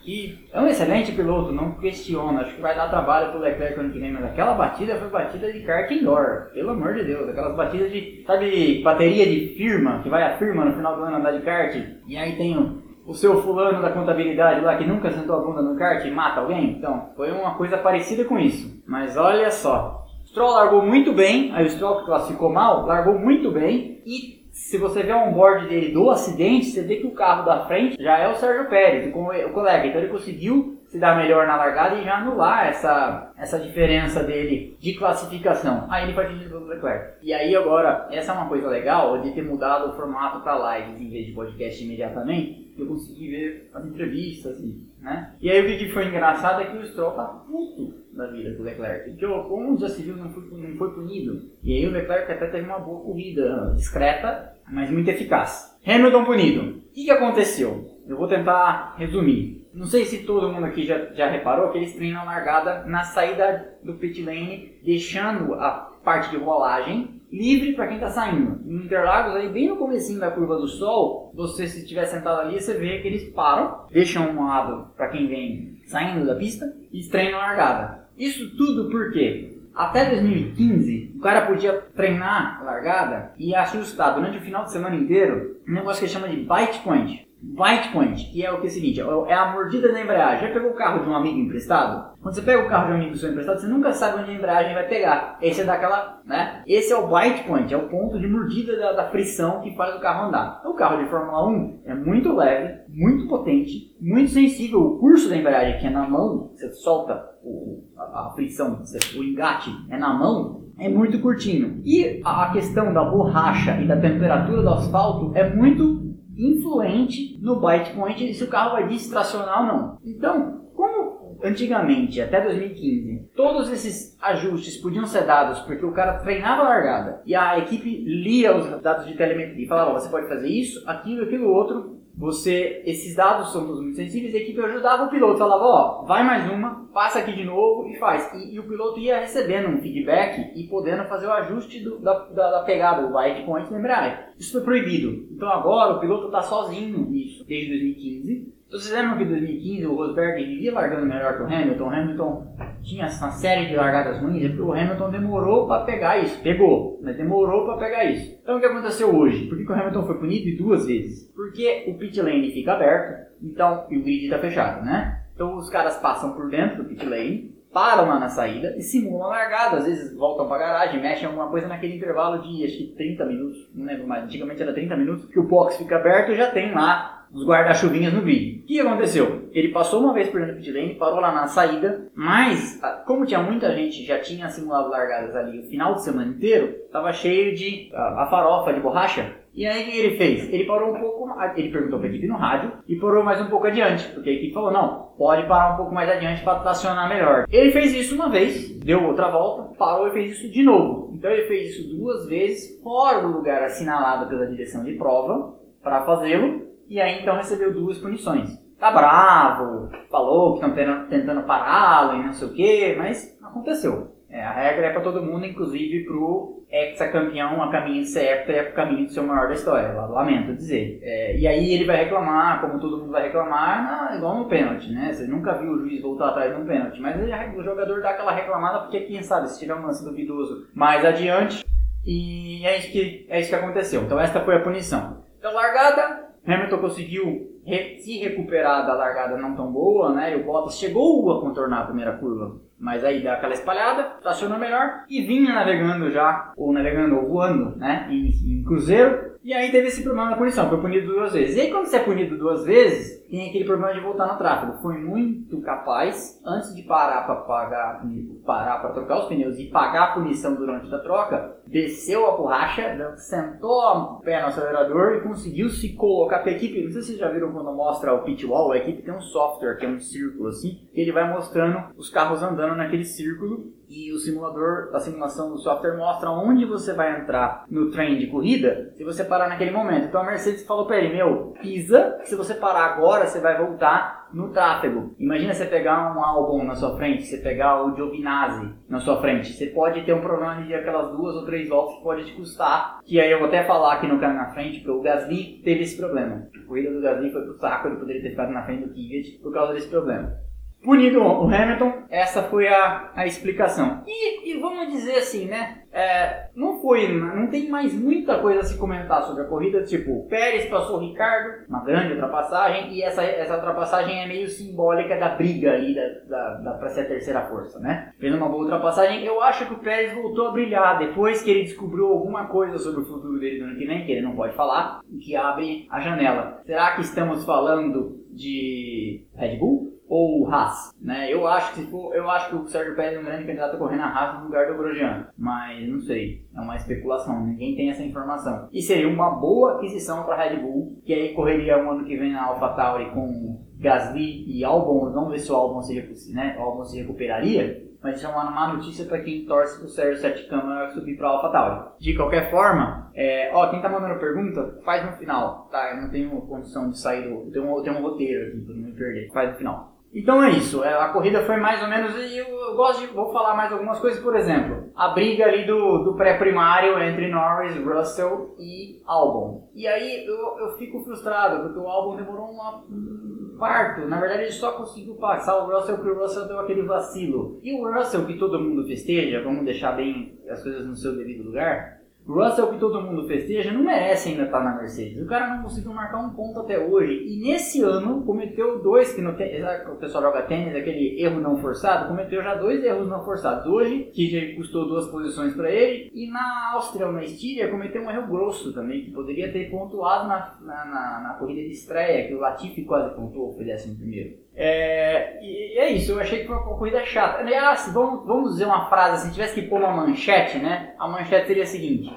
E 0.07 0.39
é 0.53 0.61
um 0.61 0.67
excelente 0.67 1.11
piloto, 1.11 1.51
não 1.51 1.73
questiono. 1.73 2.39
Acho 2.39 2.55
que 2.55 2.61
vai 2.61 2.73
dar 2.73 2.87
trabalho 2.87 3.29
pro 3.29 3.41
Leclerc 3.41 3.77
ano 3.77 3.91
que 3.91 3.99
vem, 3.99 4.13
mas 4.13 4.23
aquela 4.23 4.53
batida 4.53 4.95
foi 4.95 5.09
batida 5.09 5.51
de 5.51 5.59
kart 5.65 5.91
indoor. 5.91 6.49
Pelo 6.53 6.69
amor 6.69 6.93
de 6.93 7.03
Deus, 7.03 7.27
aquelas 7.27 7.53
batidas 7.57 7.91
de, 7.91 8.23
sabe, 8.25 8.81
bateria 8.81 9.25
de 9.25 9.53
firma, 9.57 10.01
que 10.01 10.07
vai 10.07 10.23
a 10.23 10.37
firma 10.37 10.63
no 10.63 10.77
final 10.77 10.95
do 10.95 11.03
ano 11.03 11.17
andar 11.17 11.31
de 11.31 11.41
kart. 11.41 11.75
E 12.07 12.15
aí 12.15 12.37
tem 12.37 12.57
o, 12.57 12.81
o 13.05 13.13
seu 13.13 13.41
fulano 13.41 13.81
da 13.81 13.91
contabilidade 13.91 14.61
lá 14.61 14.77
que 14.77 14.87
nunca 14.87 15.11
sentou 15.11 15.35
a 15.35 15.39
bunda 15.41 15.61
no 15.61 15.75
kart 15.75 16.05
e 16.05 16.09
mata 16.09 16.39
alguém. 16.39 16.71
Então, 16.71 17.09
foi 17.17 17.29
uma 17.29 17.55
coisa 17.55 17.77
parecida 17.77 18.23
com 18.23 18.39
isso. 18.39 18.81
Mas 18.87 19.17
olha 19.17 19.51
só, 19.51 20.05
Stroll 20.25 20.51
largou 20.51 20.85
muito 20.85 21.11
bem, 21.11 21.51
aí 21.53 21.65
o 21.65 21.69
Stroll 21.69 21.99
que 21.99 22.05
classificou 22.05 22.49
mal, 22.49 22.85
largou 22.85 23.19
muito 23.19 23.51
bem 23.51 24.01
e 24.05 24.46
se 24.57 24.77
você 24.77 25.03
vê 25.03 25.13
o 25.13 25.29
onboard 25.29 25.69
dele 25.69 25.93
do 25.93 26.09
acidente, 26.09 26.65
você 26.65 26.81
vê 26.81 26.97
que 26.97 27.05
o 27.05 27.11
carro 27.11 27.45
da 27.45 27.65
frente 27.67 27.95
já 28.03 28.17
é 28.17 28.27
o 28.27 28.35
Sérgio 28.35 28.67
Pérez, 28.67 29.07
o 29.07 29.51
colega. 29.53 29.87
Então 29.87 30.01
ele 30.01 30.11
conseguiu 30.11 30.81
se 30.87 30.99
dar 30.99 31.15
melhor 31.15 31.45
na 31.45 31.55
largada 31.55 31.95
e 31.95 32.03
já 32.03 32.17
anular 32.17 32.67
essa, 32.67 33.31
essa 33.37 33.59
diferença 33.59 34.23
dele 34.23 34.75
de 34.79 34.93
classificação. 34.95 35.85
Aí 35.89 36.05
ele 36.05 36.13
pode 36.13 36.33
do 36.49 36.65
Leclerc. 36.65 37.13
E 37.21 37.33
aí 37.33 37.55
agora, 37.55 38.07
essa 38.11 38.31
é 38.31 38.35
uma 38.35 38.49
coisa 38.49 38.67
legal 38.67 39.21
de 39.21 39.31
ter 39.31 39.43
mudado 39.43 39.89
o 39.89 39.95
formato 39.95 40.41
para 40.41 40.79
lives 40.79 40.99
em 40.99 41.09
vez 41.09 41.27
de 41.27 41.33
podcast 41.33 41.83
imediatamente. 41.83 42.73
Eu 42.77 42.87
consegui 42.87 43.29
ver 43.29 43.69
as 43.73 43.85
entrevistas, 43.85 44.59
né? 44.99 45.33
E 45.39 45.49
aí 45.49 45.61
o 45.61 45.77
que 45.77 45.89
foi 45.89 46.07
engraçado 46.07 46.61
é 46.61 46.65
que 46.65 46.77
o 46.77 46.85
Stroll 46.87 47.11
tá 47.11 47.23
puto 47.23 47.96
da 48.17 48.27
vida 48.27 48.51
do 48.51 48.63
Leclerc. 48.63 49.11
Porque 49.11 49.25
como 49.25 49.77
já 49.77 49.87
se 49.87 50.01
viu, 50.01 50.17
não 50.17 50.29
foi, 50.29 50.43
não 50.51 50.75
foi 50.75 50.93
punido. 50.93 51.49
E 51.63 51.77
aí 51.77 51.87
o 51.87 51.91
Leclerc 51.91 52.31
até 52.31 52.47
teve 52.47 52.65
uma 52.65 52.79
boa 52.79 53.01
corrida, 53.01 53.73
discreta, 53.75 54.53
mas 54.69 54.89
muito 54.89 55.09
eficaz. 55.09 55.77
Hamilton 55.85 56.25
punido. 56.25 56.61
O 56.61 56.81
que, 56.93 57.05
que 57.05 57.11
aconteceu? 57.11 57.89
Eu 58.07 58.17
vou 58.17 58.27
tentar 58.27 58.95
resumir. 58.97 59.67
Não 59.73 59.85
sei 59.85 60.05
se 60.05 60.23
todo 60.23 60.51
mundo 60.51 60.65
aqui 60.65 60.85
já, 60.85 61.13
já 61.13 61.29
reparou 61.29 61.69
que 61.71 61.77
eles 61.77 61.93
treinam 61.93 62.21
a 62.21 62.25
largada 62.25 62.83
na 62.85 63.03
saída 63.03 63.77
do 63.83 63.93
pit 63.93 64.23
lane, 64.23 64.73
deixando 64.83 65.53
a 65.53 65.71
parte 66.03 66.31
de 66.31 66.37
rolagem 66.37 67.17
livre 67.31 67.73
para 67.73 67.87
quem 67.87 67.97
está 67.97 68.09
saindo. 68.09 68.61
Em 68.65 68.85
Interlagos, 68.85 69.35
aí 69.35 69.49
bem 69.49 69.67
no 69.67 69.75
comecinho 69.75 70.19
da 70.19 70.31
curva 70.31 70.55
do 70.55 70.67
sol, 70.67 71.31
você 71.35 71.67
se 71.67 71.81
estiver 71.81 72.05
sentado 72.05 72.41
ali, 72.41 72.59
você 72.59 72.73
vê 72.73 72.99
que 72.99 73.07
eles 73.07 73.29
param, 73.31 73.85
deixam 73.91 74.31
um 74.31 74.45
lado 74.45 74.87
para 74.95 75.09
quem 75.09 75.27
vem 75.27 75.81
saindo 75.85 76.25
da 76.25 76.35
pista 76.35 76.73
e 76.91 77.03
treinam 77.03 77.39
a 77.39 77.47
largada. 77.47 78.06
Isso 78.17 78.55
tudo 78.55 78.89
porque 78.89 79.57
até 79.75 80.09
2015 80.09 81.13
o 81.15 81.19
cara 81.19 81.45
podia 81.45 81.73
treinar 81.95 82.63
largada 82.63 83.31
e 83.37 83.53
ajustar 83.53 84.15
durante 84.15 84.37
o 84.37 84.41
final 84.41 84.63
de 84.63 84.71
semana 84.71 84.95
inteiro 84.95 85.57
um 85.67 85.73
negócio 85.73 86.03
que 86.03 86.11
chama 86.11 86.27
de 86.27 86.37
bite 86.37 86.79
point. 86.83 87.26
Bite 87.39 87.91
point, 87.93 88.31
que 88.31 88.43
é 88.43 88.51
o 88.51 88.59
que 88.59 88.65
é 88.65 88.69
o 88.69 88.73
seguinte, 88.73 88.99
é 88.99 89.33
a 89.33 89.51
mordida 89.51 89.91
da 89.91 90.01
embreagem. 90.01 90.47
Já 90.47 90.53
pegou 90.53 90.71
o 90.71 90.75
carro 90.75 91.03
de 91.03 91.09
um 91.09 91.15
amigo 91.15 91.37
emprestado? 91.37 92.17
Quando 92.19 92.33
você 92.33 92.41
pega 92.41 92.65
o 92.65 92.67
carro 92.67 92.87
de 92.87 92.93
um 92.93 92.95
amigo 92.95 93.15
seu 93.15 93.29
emprestado, 93.29 93.61
você 93.61 93.67
nunca 93.67 93.93
sabe 93.93 94.21
onde 94.21 94.31
a 94.31 94.33
embreagem 94.33 94.73
vai 94.73 94.87
pegar. 94.87 95.37
Esse 95.39 95.61
é 95.61 95.63
daquela, 95.63 96.19
né? 96.25 96.63
Esse 96.65 96.91
é 96.91 96.97
o 96.97 97.07
bite 97.07 97.43
point, 97.43 97.71
é 97.71 97.77
o 97.77 97.87
ponto 97.89 98.19
de 98.19 98.27
mordida 98.27 98.75
da, 98.75 98.91
da 98.91 99.09
fricção 99.09 99.61
que 99.61 99.75
faz 99.75 99.95
o 99.95 99.99
carro 99.99 100.27
andar. 100.27 100.63
O 100.65 100.73
carro 100.73 101.03
de 101.03 101.09
Fórmula 101.09 101.47
1 101.47 101.81
é 101.85 101.93
muito 101.93 102.35
leve, 102.35 102.81
muito 102.89 103.27
potente, 103.27 103.95
muito 104.01 104.31
sensível. 104.31 104.81
O 104.81 104.97
curso 104.97 105.29
da 105.29 105.37
embreagem, 105.37 105.79
que 105.79 105.85
é 105.85 105.91
na 105.91 106.09
mão, 106.09 106.51
você 106.55 106.71
solta 106.71 107.23
o, 107.43 107.83
a, 107.95 108.27
a 108.27 108.31
fricção, 108.31 108.81
o 109.15 109.23
engate 109.23 109.69
é 109.91 109.97
na 109.97 110.11
mão, 110.11 110.63
é 110.79 110.89
muito 110.89 111.19
curtinho. 111.19 111.81
E 111.85 112.19
a 112.25 112.49
questão 112.51 112.91
da 112.93 113.03
borracha 113.03 113.79
e 113.79 113.87
da 113.87 113.95
temperatura 113.95 114.63
do 114.63 114.69
asfalto 114.69 115.31
é 115.35 115.47
muito 115.53 116.06
influente 116.37 117.37
no 117.41 117.59
bite 117.59 117.91
point 117.93 118.33
se 118.33 118.43
o 118.43 118.47
carro 118.47 118.73
vai 118.73 118.87
distracionar 118.87 119.61
ou 119.61 119.65
não. 119.67 119.97
Então, 120.05 120.69
como 120.75 121.39
antigamente, 121.43 122.21
até 122.21 122.41
2015, 122.41 123.29
todos 123.35 123.69
esses 123.71 124.17
ajustes 124.21 124.77
podiam 124.77 125.05
ser 125.05 125.25
dados 125.25 125.59
porque 125.61 125.85
o 125.85 125.91
cara 125.91 126.19
treinava 126.19 126.63
a 126.63 126.69
largada 126.69 127.21
e 127.25 127.35
a 127.35 127.57
equipe 127.57 128.03
lia 128.05 128.55
os 128.55 128.81
dados 128.81 129.05
de 129.07 129.15
telemetria 129.15 129.65
e 129.65 129.67
falava: 129.67 129.99
você 129.99 130.09
pode 130.09 130.27
fazer 130.27 130.49
isso, 130.49 130.83
aquilo, 130.87 131.23
aquilo 131.23 131.49
outro. 131.49 131.96
Você, 132.17 132.81
esses 132.83 133.15
dados 133.15 133.51
são 133.51 133.63
muito 133.63 133.95
sensíveis, 133.95 134.33
a 134.33 134.39
equipe 134.39 134.59
ajudava 134.59 135.03
o 135.03 135.09
piloto, 135.09 135.37
falava, 135.37 135.63
ó, 135.63 136.01
vai 136.03 136.23
mais 136.23 136.51
uma, 136.51 136.87
passa 136.91 137.19
aqui 137.19 137.31
de 137.31 137.43
novo 137.43 137.87
e 137.87 137.95
faz. 137.99 138.33
E, 138.33 138.55
e 138.55 138.59
o 138.59 138.67
piloto 138.67 138.99
ia 138.99 139.19
recebendo 139.19 139.69
um 139.69 139.77
feedback 139.77 140.51
e 140.55 140.63
podendo 140.63 141.03
fazer 141.05 141.27
o 141.27 141.33
ajuste 141.33 141.79
do, 141.79 141.99
da, 141.99 142.17
da, 142.25 142.51
da, 142.51 142.63
pegada, 142.63 143.05
o 143.05 143.13
bite 143.13 143.45
point 143.45 143.69
da 143.69 143.77
embreagem. 143.77 144.17
Isso 144.39 144.51
foi 144.51 144.61
proibido. 144.61 145.27
Então 145.31 145.47
agora 145.47 145.93
o 145.93 145.99
piloto 145.99 146.25
está 146.25 146.41
sozinho 146.41 147.05
nisso, 147.07 147.45
desde 147.45 147.69
2015. 147.69 148.56
Vocês 148.69 148.93
lembram 148.93 149.17
que 149.17 149.23
em 149.23 149.29
2015 149.29 149.87
o 149.87 149.95
Rosberg 149.95 150.43
vivia 150.43 150.73
largando 150.73 151.05
melhor 151.05 151.37
que 151.37 151.43
o 151.43 151.45
Hamilton? 151.45 151.83
O 151.85 151.89
Hamilton 151.89 152.47
tinha 152.83 153.05
uma 153.05 153.31
série 153.31 153.67
de 153.67 153.75
largadas 153.75 154.19
ruins 154.19 154.43
e 154.43 154.59
o 154.59 154.73
Hamilton 154.73 155.09
demorou 155.09 155.67
para 155.67 155.85
pegar 155.85 156.17
isso. 156.17 156.41
Pegou, 156.41 156.99
mas 157.01 157.15
demorou 157.15 157.65
para 157.65 157.77
pegar 157.77 158.03
isso. 158.03 158.37
Então 158.43 158.57
o 158.57 158.59
que 158.59 158.65
aconteceu 158.65 159.15
hoje? 159.15 159.45
Por 159.45 159.57
que, 159.57 159.63
que 159.63 159.71
o 159.71 159.75
Hamilton 159.75 160.03
foi 160.03 160.19
punido 160.19 160.63
duas 160.63 160.85
vezes? 160.85 161.31
Porque 161.33 161.85
o 161.87 161.93
pit 161.93 162.21
lane 162.21 162.51
fica 162.51 162.73
aberto, 162.73 163.31
então, 163.41 163.85
e 163.89 163.97
o 163.97 164.03
grid 164.03 164.25
está 164.25 164.37
fechado, 164.37 164.83
né? 164.83 165.23
Então 165.33 165.55
os 165.55 165.69
caras 165.69 165.97
passam 165.97 166.33
por 166.33 166.49
dentro 166.49 166.83
do 166.83 166.89
pit 166.89 167.05
lane, 167.05 167.55
param 167.71 168.09
lá 168.09 168.19
na 168.19 168.27
saída 168.27 168.75
e 168.75 168.81
simulam 168.81 169.27
a 169.27 169.37
largada. 169.37 169.77
Às 169.77 169.85
vezes 169.85 170.17
voltam 170.17 170.45
para 170.45 170.57
garagem, 170.57 171.01
mexem 171.01 171.25
alguma 171.25 171.49
coisa 171.49 171.69
naquele 171.69 171.95
intervalo 171.95 172.41
de 172.41 172.65
acho 172.65 172.77
que 172.77 172.93
30 172.97 173.25
minutos, 173.27 173.69
não 173.73 173.85
lembro 173.85 174.05
mais, 174.05 174.25
antigamente 174.25 174.61
era 174.61 174.73
30 174.73 174.97
minutos, 174.97 175.25
que 175.25 175.39
o 175.39 175.47
box 175.47 175.77
fica 175.77 175.95
aberto 175.95 176.33
e 176.33 176.35
já 176.35 176.51
tem 176.51 176.73
lá 176.73 177.16
os 177.31 177.45
guarda-chuvinhas 177.45 178.13
no 178.13 178.21
vídeo. 178.21 178.61
O 178.63 178.65
que 178.65 178.79
aconteceu? 178.79 179.49
Ele 179.51 179.69
passou 179.69 180.01
uma 180.01 180.13
vez 180.13 180.29
por 180.29 180.39
dentro 180.39 180.55
do 180.55 180.59
pit 180.59 180.71
lane, 180.71 180.95
parou 180.95 181.19
lá 181.19 181.31
na 181.31 181.47
saída, 181.47 182.09
mas 182.13 182.79
ah, 182.83 183.03
como 183.05 183.25
tinha 183.25 183.41
muita 183.41 183.73
gente, 183.73 184.05
já 184.05 184.19
tinha 184.19 184.49
simulado 184.49 184.89
largadas 184.89 185.35
ali 185.35 185.59
o 185.59 185.63
final 185.63 185.95
de 185.95 186.03
semana 186.03 186.31
inteiro, 186.31 186.75
estava 186.85 187.11
cheio 187.11 187.55
de 187.55 187.89
a, 187.93 188.01
ah, 188.01 188.23
a 188.23 188.27
farofa 188.27 188.73
de 188.73 188.79
borracha. 188.79 189.35
E 189.53 189.65
aí 189.65 189.81
o 189.81 189.85
que 189.85 189.97
ele 189.97 190.17
fez? 190.17 190.53
Ele 190.53 190.65
parou 190.65 190.93
um 190.93 190.99
pouco, 190.99 191.27
ele 191.55 191.71
perguntou 191.71 191.97
para 191.97 192.07
a 192.07 192.11
equipe 192.11 192.27
no 192.27 192.37
rádio 192.37 192.73
e 192.87 192.95
parou 192.95 193.23
mais 193.23 193.41
um 193.41 193.49
pouco 193.49 193.65
adiante, 193.65 194.07
porque 194.09 194.29
a 194.29 194.33
equipe 194.33 194.53
falou, 194.53 194.71
não, 194.71 195.09
pode 195.17 195.47
parar 195.47 195.73
um 195.73 195.77
pouco 195.77 195.95
mais 195.95 196.07
adiante 196.07 196.43
para 196.43 196.59
tracionar 196.59 197.09
melhor. 197.09 197.45
Ele 197.49 197.71
fez 197.71 197.91
isso 197.95 198.13
uma 198.13 198.29
vez, 198.29 198.69
deu 198.77 199.03
outra 199.03 199.31
volta, 199.31 199.75
parou 199.75 200.07
e 200.07 200.11
fez 200.11 200.37
isso 200.37 200.51
de 200.51 200.61
novo. 200.61 201.11
Então 201.15 201.31
ele 201.31 201.47
fez 201.47 201.71
isso 201.71 201.97
duas 201.97 202.27
vezes 202.27 202.79
fora 202.83 203.21
do 203.21 203.29
lugar 203.29 203.63
assinalado 203.63 204.29
pela 204.29 204.45
direção 204.45 204.83
de 204.83 204.93
prova 204.93 205.55
para 205.81 206.05
fazê-lo 206.05 206.67
e 206.89 206.99
aí 206.99 207.21
então 207.21 207.35
recebeu 207.35 207.73
duas 207.73 207.97
punições. 207.97 208.57
Tá 208.79 208.91
bravo, 208.91 209.89
falou 210.11 210.59
que 210.59 210.65
estão 210.65 211.07
tentando 211.09 211.41
pará-lo 211.43 212.19
e 212.19 212.23
não 212.23 212.33
sei 212.33 212.47
o 212.47 212.53
que, 212.53 212.95
mas 212.95 213.35
aconteceu. 213.41 214.15
É, 214.29 214.43
a 214.43 214.51
regra 214.51 214.87
é 214.87 214.89
para 214.91 215.01
todo 215.01 215.23
mundo, 215.23 215.45
inclusive 215.45 216.05
pro 216.05 216.63
ex-campeão 216.69 217.63
a 217.63 217.71
caminho 217.71 218.03
de 218.03 218.19
hepta 218.19 218.51
e 218.51 218.59
a 218.59 218.71
caminho 218.71 219.05
de 219.05 219.13
ser 219.13 219.21
o 219.21 219.23
maior 219.23 219.47
da 219.47 219.53
história. 219.53 219.93
Lamento 219.93 220.53
dizer. 220.53 220.99
É, 221.01 221.37
e 221.37 221.47
aí 221.47 221.73
ele 221.73 221.85
vai 221.85 221.95
reclamar, 221.95 222.59
como 222.59 222.79
todo 222.79 222.97
mundo 222.97 223.11
vai 223.11 223.23
reclamar, 223.23 223.83
na, 223.83 224.17
igual 224.17 224.37
no 224.37 224.49
pênalti, 224.49 224.91
né? 224.91 225.13
Você 225.13 225.25
nunca 225.27 225.53
viu 225.53 225.71
o 225.71 225.79
juiz 225.79 226.01
voltar 226.01 226.29
atrás 226.29 226.57
no 226.57 226.65
pênalti, 226.65 226.99
mas 226.99 227.19
ele, 227.19 227.33
o 227.57 227.63
jogador 227.63 228.01
dá 228.01 228.09
aquela 228.09 228.33
reclamada 228.33 228.79
porque 228.79 229.01
quem 229.01 229.23
sabe 229.23 229.49
se 229.49 229.59
tiver 229.59 229.75
um 229.75 229.85
lance 229.85 230.03
duvidoso 230.03 230.67
mais 230.73 231.05
adiante. 231.05 231.65
E 232.05 232.65
é 232.65 232.77
isso 232.77 232.91
que, 232.91 233.25
é 233.29 233.39
isso 233.39 233.49
que 233.49 233.55
aconteceu. 233.55 234.03
Então 234.03 234.19
esta 234.19 234.41
foi 234.41 234.55
a 234.57 234.61
punição. 234.61 235.23
Então 235.39 235.53
largada, 235.53 236.26
Hamilton 236.47 236.77
conseguiu 236.77 237.59
re 237.65 237.99
se 237.99 238.17
recuperar 238.19 238.85
da 238.85 238.93
largada 238.93 239.37
não 239.37 239.53
tão 239.53 239.71
boa, 239.71 240.13
né? 240.13 240.33
E 240.33 240.35
o 240.39 240.45
Bottas 240.45 240.79
chegou 240.79 241.29
a 241.31 241.41
contornar 241.41 241.81
a 241.81 241.85
primeira 241.85 242.13
curva, 242.13 242.55
mas 242.79 243.03
aí 243.03 243.21
dá 243.21 243.33
aquela 243.33 243.53
espalhada, 243.53 244.15
estacionou 244.17 244.57
melhor 244.57 245.03
e 245.09 245.21
vinha 245.21 245.53
navegando 245.53 246.09
já, 246.09 246.53
ou 246.55 246.71
navegando 246.71 247.17
ou 247.17 247.27
voando, 247.27 247.75
né? 247.75 248.07
Em, 248.09 248.29
em 248.29 248.63
cruzeiro. 248.63 249.35
E 249.47 249.53
aí 249.53 249.71
teve 249.71 249.87
esse 249.87 250.03
problema 250.03 250.31
na 250.31 250.35
punição, 250.35 250.67
foi 250.67 250.81
punido 250.81 251.07
duas 251.07 251.31
vezes. 251.31 251.55
E 251.55 251.61
aí 251.61 251.71
quando 251.71 251.85
você 251.85 251.95
é 251.95 252.03
punido 252.03 252.37
duas 252.37 252.65
vezes, 252.65 253.25
tem 253.29 253.47
aquele 253.47 253.63
problema 253.63 253.93
de 253.93 254.01
voltar 254.01 254.27
no 254.27 254.37
tráfego. 254.37 254.81
Foi 254.81 254.97
muito 254.97 255.61
capaz, 255.61 256.37
antes 256.45 256.75
de 256.75 256.81
parar 256.81 257.21
para 257.21 257.35
pagar, 257.37 258.05
parar 258.45 258.79
para 258.79 258.89
trocar 258.89 259.19
os 259.19 259.29
pneus 259.29 259.57
e 259.57 259.67
pagar 259.67 260.03
a 260.03 260.13
punição 260.15 260.53
durante 260.53 260.93
a 260.93 260.99
troca, 260.99 261.61
desceu 261.65 262.27
a 262.27 262.35
borracha, 262.35 263.15
sentou 263.15 264.17
o 264.17 264.19
pé 264.19 264.41
no 264.41 264.47
acelerador 264.47 265.13
e 265.13 265.21
conseguiu 265.21 265.69
se 265.69 265.93
colocar. 265.93 266.39
Porque 266.39 266.49
a 266.49 266.57
equipe, 266.57 266.83
não 266.83 266.91
sei 266.91 267.01
se 267.01 267.07
vocês 267.07 267.19
já 267.19 267.29
viram 267.29 267.53
quando 267.53 267.71
mostra 267.71 268.13
o 268.13 268.23
pit 268.23 268.45
wall, 268.45 268.73
a 268.73 268.77
equipe 268.77 269.01
tem 269.01 269.13
um 269.13 269.21
software 269.21 269.77
que 269.77 269.85
é 269.85 269.89
um 269.89 270.01
círculo 270.01 270.49
assim, 270.49 270.81
que 270.93 270.99
ele 270.99 271.13
vai 271.13 271.25
mostrando 271.31 271.95
os 271.95 272.09
carros 272.09 272.43
andando 272.43 272.75
naquele 272.75 273.05
círculo 273.05 273.76
e 273.89 274.11
o 274.11 274.17
simulador, 274.17 274.89
a 274.93 274.99
simulação 274.99 275.51
do 275.51 275.57
software 275.57 275.95
mostra 275.95 276.29
onde 276.29 276.65
você 276.65 276.93
vai 276.93 277.21
entrar 277.21 277.65
no 277.69 277.89
trem 277.89 278.17
de 278.17 278.27
corrida 278.27 278.91
se 278.95 279.03
você 279.03 279.23
parar 279.23 279.47
naquele 279.47 279.71
momento. 279.71 280.07
Então 280.07 280.21
a 280.21 280.25
Mercedes 280.25 280.65
falou 280.65 280.85
para 280.85 280.97
ele, 280.97 281.15
meu, 281.15 281.53
pisa, 281.61 282.19
se 282.23 282.35
você 282.35 282.53
parar 282.53 282.85
agora 282.85 283.25
você 283.25 283.39
vai 283.39 283.57
voltar 283.57 284.27
no 284.33 284.49
tráfego. 284.49 285.15
Imagina 285.17 285.53
você 285.53 285.65
pegar 285.65 286.15
um 286.15 286.21
álbum 286.21 286.63
na 286.63 286.75
sua 286.75 286.97
frente, 286.97 287.23
você 287.23 287.37
pegar 287.37 287.83
o 287.83 287.95
Giovinazzi 287.95 288.73
na 288.89 288.99
sua 288.99 289.21
frente, 289.21 289.53
você 289.53 289.67
pode 289.67 290.03
ter 290.03 290.13
um 290.13 290.21
problema 290.21 290.61
de 290.63 290.73
aquelas 290.73 291.11
duas 291.15 291.35
ou 291.35 291.45
três 291.45 291.69
voltas 291.69 291.95
que 291.95 292.03
pode 292.03 292.25
te 292.25 292.33
custar, 292.33 292.99
que 293.05 293.19
aí 293.19 293.31
eu 293.31 293.39
vou 293.39 293.47
até 293.47 293.63
falar 293.63 293.93
aqui 293.93 294.07
no 294.07 294.19
canal 294.19 294.47
na 294.47 294.53
frente, 294.53 294.79
porque 294.79 294.91
o 294.91 295.01
Gasly 295.01 295.61
teve 295.63 295.81
esse 295.81 295.97
problema. 295.97 296.47
A 296.53 296.67
corrida 296.67 296.91
do 296.91 297.01
Gasly 297.01 297.31
foi 297.31 297.43
pro 297.43 297.57
saco, 297.57 297.87
ele 297.87 297.97
poderia 297.97 298.21
ter 298.21 298.31
ficado 298.31 298.51
na 298.51 298.63
frente 298.63 298.85
do 298.85 298.93
Kvyat 298.93 299.39
por 299.41 299.53
causa 299.53 299.73
desse 299.73 299.87
problema. 299.87 300.46
Punido 300.83 301.21
o 301.21 301.53
Hamilton, 301.53 302.03
essa 302.09 302.43
foi 302.43 302.67
a, 302.67 303.11
a 303.15 303.25
explicação. 303.25 304.03
E, 304.05 304.51
e 304.51 304.59
vamos 304.59 304.87
dizer 304.87 305.17
assim, 305.17 305.45
né? 305.45 305.81
É, 305.91 306.49
não 306.55 306.79
foi, 306.79 307.07
não 307.11 307.47
tem 307.47 307.67
mais 307.69 307.93
muita 307.93 308.37
coisa 308.39 308.59
a 308.59 308.63
se 308.63 308.77
comentar 308.77 309.23
sobre 309.23 309.43
a 309.43 309.47
corrida. 309.47 309.83
Tipo, 309.83 310.27
Pérez 310.29 310.69
passou 310.69 310.97
o 310.97 310.99
Ricardo, 310.99 311.67
uma 311.67 311.83
grande 311.83 312.13
ultrapassagem, 312.13 312.93
e 312.93 313.01
essa, 313.01 313.23
essa 313.23 313.55
ultrapassagem 313.55 314.21
é 314.21 314.27
meio 314.27 314.47
simbólica 314.47 315.17
da 315.17 315.29
briga 315.29 315.73
ali 315.73 315.95
da, 315.95 316.07
da, 316.29 316.53
da 316.57 316.71
para 316.73 316.89
ser 316.89 317.01
a 317.01 317.07
terceira 317.07 317.41
força, 317.47 317.79
né? 317.79 318.13
Fez 318.19 318.33
uma 318.33 318.47
boa 318.47 318.63
ultrapassagem. 318.63 319.25
Eu 319.25 319.41
acho 319.41 319.65
que 319.65 319.73
o 319.73 319.79
Pérez 319.79 320.13
voltou 320.13 320.47
a 320.47 320.51
brilhar 320.51 320.99
depois 320.99 321.41
que 321.41 321.49
ele 321.49 321.63
descobriu 321.63 322.07
alguma 322.07 322.45
coisa 322.45 322.77
sobre 322.77 323.01
o 323.01 323.05
futuro 323.05 323.39
dele 323.39 323.59
no 323.59 323.67
ano 323.69 323.77
que 323.77 323.85
vem, 323.87 324.05
que 324.05 324.11
ele 324.11 324.21
não 324.21 324.35
pode 324.35 324.53
falar, 324.53 325.01
que 325.19 325.35
abre 325.35 325.87
a 325.89 325.99
janela. 325.99 326.61
Será 326.65 326.95
que 326.95 327.01
estamos 327.01 327.43
falando 327.43 328.23
de 328.31 329.25
Red 329.35 329.57
Bull? 329.57 329.96
Ou 330.07 330.47
Haas, 330.47 330.93
né? 331.01 331.31
Eu 331.31 331.47
acho 331.47 331.73
que 331.73 331.81
for, 331.87 332.15
eu 332.15 332.29
acho 332.29 332.49
que 332.49 332.55
o 332.55 332.67
Sérgio 332.67 332.95
Pérez 332.95 333.17
é 333.17 333.19
um 333.19 333.25
grande 333.25 333.45
candidato 333.45 333.75
a 333.75 333.79
correr 333.79 333.97
na 333.97 334.07
Haas 334.07 334.39
no 334.39 334.45
lugar 334.45 334.67
do 334.67 334.77
Grosjean, 334.77 335.27
mas 335.37 335.87
não 335.87 335.99
sei, 335.99 336.45
é 336.55 336.61
uma 336.61 336.75
especulação, 336.75 337.45
ninguém 337.45 337.75
tem 337.75 337.89
essa 337.89 338.03
informação. 338.03 338.69
E 338.71 338.81
seria 338.81 339.07
uma 339.07 339.31
boa 339.31 339.75
aquisição 339.75 340.23
para 340.23 340.35
a 340.35 340.43
Red 340.43 340.57
Bull, 340.57 341.01
que 341.05 341.13
aí 341.13 341.33
correria 341.33 341.83
o 341.83 341.89
ano 341.89 342.05
que 342.05 342.15
vem 342.15 342.31
na 342.31 342.45
AlphaTauri 342.45 343.11
com 343.11 343.65
Gasly 343.79 344.45
e 344.47 344.63
Albon, 344.63 345.11
vamos 345.11 345.31
ver 345.31 345.39
se 345.39 345.51
o 345.51 345.55
Albon 345.55 345.81
se, 345.81 346.33
né, 346.33 346.55
o 346.57 346.61
Albon 346.61 346.85
se 346.85 346.99
recuperaria, 346.99 347.87
mas 348.01 348.17
isso 348.17 348.27
é 348.27 348.29
uma 348.29 348.49
má 348.49 348.73
notícia 348.73 349.05
para 349.05 349.21
quem 349.21 349.45
torce 349.45 349.79
pro 349.79 349.89
Sérgio 349.89 350.21
Sete 350.21 350.47
Câmara 350.47 350.89
subir 350.91 351.17
para 351.17 351.29
AlphaTauri. 351.29 351.89
De 351.99 352.15
qualquer 352.15 352.49
forma, 352.49 353.11
é, 353.13 353.51
ó, 353.53 353.69
quem 353.69 353.81
tá 353.81 353.89
mandando 353.89 354.19
pergunta, 354.19 354.79
faz 354.85 355.05
no 355.05 355.17
final, 355.17 355.67
tá? 355.71 355.91
Eu 355.91 356.01
não 356.01 356.09
tenho 356.09 356.41
condição 356.41 356.89
de 356.89 356.99
sair 356.99 357.23
do. 357.23 357.47
Eu 357.47 357.51
tenho, 357.51 357.97
um 357.97 358.01
roteiro 358.01 358.47
aqui 358.47 358.61
para 358.61 358.75
não 358.75 358.83
me 358.83 358.91
perder. 358.93 359.31
Faz 359.31 359.51
no 359.51 359.57
final. 359.57 359.96
Então 360.17 360.43
é 360.43 360.49
isso, 360.49 360.83
é, 360.83 360.91
a 360.95 361.09
corrida 361.09 361.43
foi 361.43 361.57
mais 361.57 361.79
ou 361.79 361.87
menos. 361.87 362.15
E 362.15 362.37
eu 362.39 362.75
gosto 362.75 363.01
de. 363.01 363.13
Vou 363.13 363.31
falar 363.31 363.55
mais 363.55 363.71
algumas 363.71 363.99
coisas, 363.99 364.19
por 364.19 364.35
exemplo, 364.35 364.91
a 364.95 365.09
briga 365.09 365.45
ali 365.45 365.63
do, 365.67 365.99
do 365.99 366.15
pré-primário 366.15 366.99
entre 367.03 367.29
Norris, 367.29 367.77
Russell 367.77 368.55
e 368.57 368.99
Albon. 369.05 369.69
E 369.75 369.87
aí 369.87 370.25
eu, 370.25 370.57
eu 370.57 370.77
fico 370.77 371.03
frustrado, 371.03 371.61
porque 371.61 371.79
o 371.79 371.87
Albon 371.87 372.15
demorou 372.15 372.49
um 372.49 373.57
parto. 373.59 374.07
Na 374.07 374.19
verdade, 374.19 374.43
ele 374.43 374.51
só 374.51 374.71
conseguiu 374.71 375.13
passar 375.15 375.55
o 375.59 375.71
Russell 375.71 375.97
porque 375.97 376.09
o 376.11 376.19
Russell 376.19 376.47
deu 376.47 376.59
aquele 376.61 376.81
vacilo. 376.81 377.59
E 377.61 377.79
o 377.79 377.87
Russell, 377.87 378.25
que 378.25 378.39
todo 378.39 378.59
mundo 378.59 378.87
festeja, 378.87 379.43
vamos 379.43 379.65
deixar 379.65 379.91
bem 379.91 380.39
as 380.49 380.63
coisas 380.63 380.83
no 380.83 380.95
seu 380.95 381.15
devido 381.15 381.43
lugar, 381.45 381.96
Russell, 382.27 382.67
que 382.67 382.79
todo 382.79 383.01
mundo 383.01 383.27
festeja, 383.27 383.71
não 383.71 383.83
merece 383.83 384.29
ainda 384.29 384.43
estar 384.43 384.63
na 384.63 384.75
Mercedes. 384.75 385.21
O 385.21 385.27
cara 385.27 385.55
não 385.55 385.63
conseguiu 385.63 385.93
marcar 385.93 386.19
um 386.19 386.31
ponto 386.31 386.59
até 386.59 386.77
hoje. 386.77 387.23
E 387.25 387.39
nesse 387.39 387.81
ano 387.81 388.23
cometeu 388.23 388.81
dois, 388.81 389.13
que 389.13 389.21
no 389.21 389.31
o 389.31 389.95
pessoal 389.97 390.23
joga 390.23 390.41
tênis, 390.41 390.75
aquele 390.75 391.21
erro 391.21 391.39
não 391.39 391.57
forçado, 391.57 392.07
cometeu 392.07 392.43
já 392.43 392.55
dois 392.55 392.83
erros 392.83 393.07
não 393.07 393.23
forçados. 393.23 393.65
Hoje, 393.65 394.11
que 394.13 394.29
já 394.29 394.55
custou 394.55 394.87
duas 394.87 395.07
posições 395.07 395.55
para 395.55 395.71
ele. 395.71 396.11
E 396.13 396.29
na 396.29 396.73
Áustria 396.73 397.07
ou 397.07 397.13
na 397.13 397.23
Estíria, 397.23 397.69
cometeu 397.69 398.01
um 398.01 398.11
erro 398.11 398.27
grosso 398.27 398.73
também, 398.73 399.03
que 399.03 399.11
poderia 399.11 399.51
ter 399.51 399.69
pontuado 399.69 400.27
na, 400.27 400.57
na, 400.61 400.85
na, 400.85 401.19
na 401.21 401.33
corrida 401.39 401.61
de 401.61 401.71
estreia, 401.71 402.27
que 402.27 402.33
o 402.33 402.39
Latifi 402.39 402.83
quase 402.83 403.15
pontuou, 403.15 403.53
foi 403.53 403.65
décimo 403.65 403.95
primeiro. 403.95 404.46
É, 404.59 405.37
e 405.39 405.77
é 405.77 405.91
isso, 405.91 406.13
eu 406.13 406.19
achei 406.19 406.39
que 406.39 406.47
foi 406.47 406.55
uma 406.55 406.65
corrida 406.65 407.05
chata. 407.05 407.39
Aliás, 407.39 407.91
vamos, 407.93 408.25
vamos 408.25 408.51
dizer 408.53 408.65
uma 408.65 408.89
frase, 408.89 409.27
se 409.27 409.33
tivesse 409.33 409.53
que 409.53 409.67
pôr 409.67 409.79
uma 409.79 409.95
manchete, 409.95 410.57
né? 410.57 410.95
A 410.97 411.07
manchete 411.07 411.45
seria 411.45 411.61
a 411.61 411.67
seguinte: 411.67 412.11